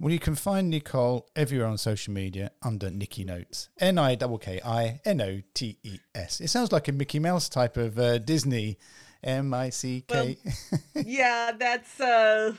Well, 0.00 0.12
you 0.12 0.18
can 0.18 0.34
find 0.34 0.70
Nicole 0.70 1.28
everywhere 1.36 1.68
on 1.68 1.78
social 1.78 2.12
media 2.12 2.50
under 2.62 2.90
Nikki 2.90 3.24
Notes. 3.24 3.68
N 3.78 3.98
I 3.98 4.16
K 4.16 4.38
K 4.40 4.60
I 4.64 5.00
N 5.04 5.20
O 5.20 5.40
T 5.54 5.78
E 5.82 5.98
S. 6.14 6.40
It 6.40 6.48
sounds 6.48 6.72
like 6.72 6.88
a 6.88 6.92
Mickey 6.92 7.18
Mouse 7.18 7.48
type 7.48 7.76
of 7.76 7.98
uh, 7.98 8.18
Disney 8.18 8.78
M 9.22 9.52
I 9.54 9.70
C 9.70 10.04
K. 10.06 10.38
Yeah, 10.94 11.52
that's 11.52 12.00
uh 12.00 12.54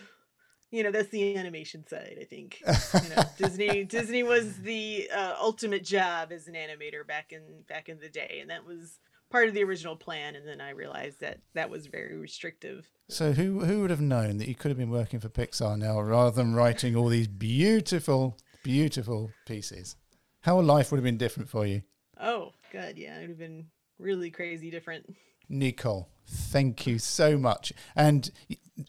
you 0.72 0.84
know 0.84 0.92
that's 0.92 1.10
the 1.10 1.36
animation 1.36 1.86
side 1.88 2.18
i 2.22 2.24
think 2.24 2.62
you 2.68 3.10
know, 3.16 3.24
disney 3.38 3.84
disney 3.84 4.24
was 4.24 4.58
the 4.58 5.10
uh, 5.16 5.36
ultimate 5.40 5.84
job 5.84 6.32
as 6.32 6.48
an 6.48 6.54
animator 6.54 7.06
back 7.08 7.32
in 7.32 7.42
back 7.68 7.90
in 7.90 8.00
the 8.00 8.10
day 8.10 8.38
and 8.42 8.50
that 8.50 8.66
was 8.66 9.00
part 9.30 9.48
of 9.48 9.54
the 9.54 9.64
original 9.64 9.96
plan 9.96 10.36
and 10.36 10.48
then 10.48 10.60
i 10.60 10.70
realized 10.72 11.20
that 11.22 11.40
that 11.54 11.70
was 11.70 11.88
very 11.88 12.18
restrictive. 12.18 12.90
So 13.10 13.32
who 13.34 13.62
who 13.62 13.82
would 13.82 13.90
have 13.90 14.02
known 14.02 14.38
that 14.38 14.48
you 14.48 14.56
could 14.56 14.70
have 14.70 14.78
been 14.78 14.92
working 14.92 15.20
for 15.20 15.30
pixar 15.30 15.78
now 15.78 16.00
rather 16.00 16.32
than 16.32 16.54
writing 16.54 16.96
all 16.96 17.08
these 17.08 17.28
beautiful 17.28 18.38
beautiful 18.64 19.32
pieces? 19.46 19.96
How 20.42 20.60
life 20.60 20.92
would 20.92 20.98
have 20.98 21.04
been 21.04 21.18
different 21.18 21.50
for 21.50 21.66
you? 21.66 21.82
Oh 22.20 22.52
god 22.72 22.98
yeah 22.98 23.18
it 23.18 23.22
would 23.22 23.30
have 23.30 23.40
been 23.40 23.68
really 23.98 24.32
crazy 24.32 24.70
different. 24.70 25.16
Nicole 25.48 26.10
thank 26.30 26.86
you 26.86 27.00
so 27.00 27.38
much. 27.38 27.74
And 27.96 28.32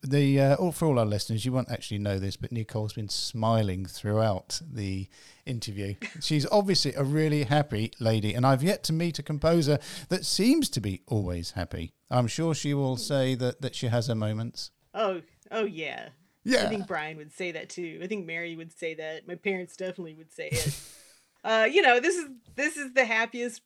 the 0.02 0.40
uh, 0.40 0.70
for 0.70 0.86
all 0.86 0.98
our 0.98 1.06
listeners, 1.06 1.44
you 1.44 1.52
won't 1.52 1.70
actually 1.70 1.98
know 1.98 2.18
this, 2.18 2.36
but 2.36 2.52
Nicole's 2.52 2.92
been 2.92 3.08
smiling 3.08 3.86
throughout 3.86 4.60
the 4.70 5.08
interview. 5.46 5.94
She's 6.20 6.46
obviously 6.50 6.94
a 6.94 7.02
really 7.02 7.44
happy 7.44 7.92
lady, 7.98 8.34
and 8.34 8.46
I've 8.46 8.62
yet 8.62 8.82
to 8.84 8.92
meet 8.92 9.18
a 9.18 9.22
composer 9.22 9.78
that 10.08 10.24
seems 10.24 10.68
to 10.70 10.80
be 10.80 11.02
always 11.06 11.52
happy. 11.52 11.92
I'm 12.10 12.26
sure 12.26 12.54
she 12.54 12.74
will 12.74 12.96
say 12.96 13.34
that 13.36 13.60
that 13.62 13.74
she 13.74 13.88
has 13.88 14.06
her 14.06 14.14
moments. 14.14 14.70
Oh, 14.94 15.22
oh 15.50 15.64
yeah, 15.64 16.08
yeah. 16.44 16.64
I 16.64 16.68
think 16.68 16.86
Brian 16.86 17.16
would 17.16 17.32
say 17.32 17.52
that 17.52 17.68
too. 17.68 18.00
I 18.02 18.06
think 18.06 18.26
Mary 18.26 18.56
would 18.56 18.76
say 18.76 18.94
that. 18.94 19.26
My 19.26 19.34
parents 19.34 19.76
definitely 19.76 20.14
would 20.14 20.32
say 20.32 20.48
it. 20.52 20.78
uh, 21.44 21.68
you 21.70 21.82
know, 21.82 22.00
this 22.00 22.16
is 22.16 22.26
this 22.54 22.76
is 22.76 22.92
the 22.94 23.04
happiest 23.04 23.62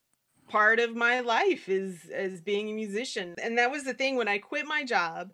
part 0.49 0.79
of 0.79 0.95
my 0.95 1.21
life 1.21 1.69
is 1.69 2.11
as 2.13 2.41
being 2.41 2.69
a 2.71 2.75
musician, 2.75 3.35
and 3.43 3.59
that 3.59 3.71
was 3.71 3.85
the 3.85 3.95
thing 3.95 4.17
when 4.17 4.29
I 4.29 4.39
quit 4.39 4.67
my 4.67 4.85
job 4.85 5.31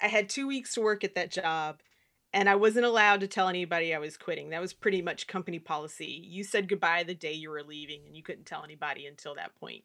I 0.00 0.08
had 0.08 0.28
two 0.28 0.46
weeks 0.46 0.74
to 0.74 0.80
work 0.80 1.04
at 1.04 1.14
that 1.14 1.30
job 1.30 1.80
and 2.32 2.48
I 2.48 2.56
wasn't 2.56 2.84
allowed 2.86 3.20
to 3.20 3.26
tell 3.26 3.48
anybody 3.48 3.94
I 3.94 3.98
was 3.98 4.16
quitting. 4.16 4.50
That 4.50 4.60
was 4.60 4.74
pretty 4.74 5.00
much 5.00 5.26
company 5.26 5.58
policy. 5.58 6.22
You 6.26 6.44
said 6.44 6.68
goodbye 6.68 7.04
the 7.04 7.14
day 7.14 7.32
you 7.32 7.50
were 7.50 7.62
leaving 7.62 8.02
and 8.06 8.16
you 8.16 8.22
couldn't 8.22 8.44
tell 8.44 8.64
anybody 8.64 9.06
until 9.06 9.34
that 9.36 9.54
point. 9.58 9.84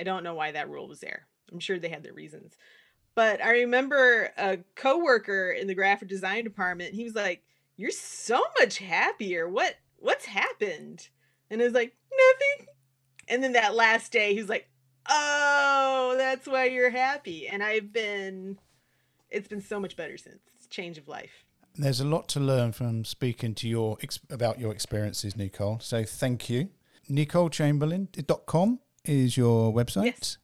I 0.00 0.04
don't 0.04 0.24
know 0.24 0.34
why 0.34 0.52
that 0.52 0.70
rule 0.70 0.88
was 0.88 1.00
there. 1.00 1.26
I'm 1.52 1.60
sure 1.60 1.78
they 1.78 1.90
had 1.90 2.02
their 2.02 2.14
reasons. 2.14 2.56
But 3.14 3.44
I 3.44 3.50
remember 3.50 4.32
a 4.36 4.58
coworker 4.74 5.50
in 5.50 5.66
the 5.66 5.74
graphic 5.74 6.08
design 6.08 6.44
department, 6.44 6.94
he 6.94 7.04
was 7.04 7.14
like, 7.14 7.44
"You're 7.76 7.90
so 7.90 8.42
much 8.58 8.78
happier. 8.78 9.48
What 9.48 9.76
what's 9.98 10.24
happened?" 10.24 11.08
And 11.48 11.60
I 11.60 11.64
was 11.64 11.74
like, 11.74 11.94
"Nothing." 12.10 12.66
And 13.28 13.44
then 13.44 13.52
that 13.52 13.74
last 13.74 14.10
day, 14.10 14.32
he 14.34 14.40
was 14.40 14.48
like, 14.48 14.68
"Oh, 15.08 16.14
that's 16.18 16.48
why 16.48 16.64
you're 16.64 16.90
happy." 16.90 17.46
And 17.46 17.62
I've 17.62 17.92
been 17.92 18.58
it's 19.34 19.48
been 19.48 19.60
so 19.60 19.80
much 19.80 19.96
better 19.96 20.16
since. 20.16 20.40
change 20.70 20.98
of 20.98 21.08
life. 21.08 21.44
There's 21.76 22.00
a 22.00 22.04
lot 22.04 22.28
to 22.28 22.40
learn 22.40 22.72
from 22.72 23.04
speaking 23.04 23.54
to 23.56 23.68
your 23.68 23.98
about 24.30 24.60
your 24.60 24.72
experiences, 24.72 25.36
Nicole. 25.36 25.80
So 25.80 26.04
thank 26.04 26.48
you. 26.48 26.68
NicoleChamberlain.com 27.10 28.78
is 29.04 29.36
your 29.36 29.72
website. 29.72 30.04
Yes. 30.06 30.38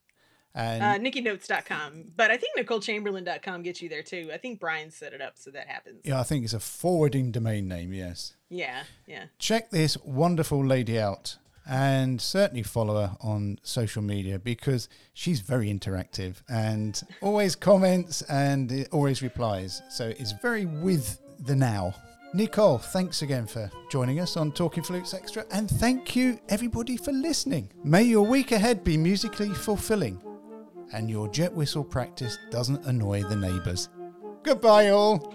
And 0.53 0.82
uh, 0.82 0.99
NikkiNotes.com. 0.99 2.12
But 2.16 2.32
I 2.32 2.36
think 2.36 2.59
NicoleChamberlain.com 2.59 3.62
gets 3.62 3.80
you 3.80 3.88
there 3.88 4.03
too. 4.03 4.30
I 4.34 4.36
think 4.36 4.59
Brian 4.59 4.91
set 4.91 5.12
it 5.12 5.20
up 5.20 5.34
so 5.36 5.53
that 5.53 5.68
happens. 5.68 6.01
Yeah, 6.05 6.18
I 6.18 6.24
think 6.24 6.45
it's 6.45 6.53
a 6.53 6.61
forwarding 6.61 7.30
domain 7.30 7.68
name, 7.68 7.93
yes. 7.93 8.34
Yeah, 8.49 8.82
yeah. 9.07 9.26
Check 9.38 9.70
this 9.70 9.97
wonderful 9.99 10.64
lady 10.66 10.99
out 10.99 11.36
and 11.70 12.20
certainly 12.20 12.64
follow 12.64 12.96
her 12.96 13.16
on 13.20 13.56
social 13.62 14.02
media 14.02 14.40
because 14.40 14.88
she's 15.14 15.40
very 15.40 15.72
interactive 15.72 16.42
and 16.48 17.00
always 17.22 17.54
comments 17.54 18.22
and 18.22 18.88
always 18.90 19.22
replies. 19.22 19.80
So 19.88 20.08
it's 20.18 20.32
very 20.32 20.66
with 20.66 21.20
the 21.38 21.54
now. 21.54 21.94
Nicole, 22.34 22.78
thanks 22.78 23.22
again 23.22 23.46
for 23.46 23.70
joining 23.88 24.18
us 24.18 24.36
on 24.36 24.52
Talking 24.52 24.82
Flutes 24.82 25.14
Extra, 25.14 25.44
and 25.52 25.68
thank 25.68 26.14
you 26.14 26.38
everybody 26.48 26.96
for 26.96 27.12
listening. 27.12 27.70
May 27.84 28.02
your 28.02 28.26
week 28.26 28.52
ahead 28.52 28.84
be 28.84 28.96
musically 28.96 29.50
fulfilling, 29.50 30.20
and 30.92 31.10
your 31.10 31.28
jet 31.28 31.52
whistle 31.52 31.84
practice 31.84 32.38
doesn't 32.50 32.84
annoy 32.86 33.22
the 33.24 33.36
neighbours. 33.36 33.88
Goodbye, 34.42 34.90
all. 34.90 35.34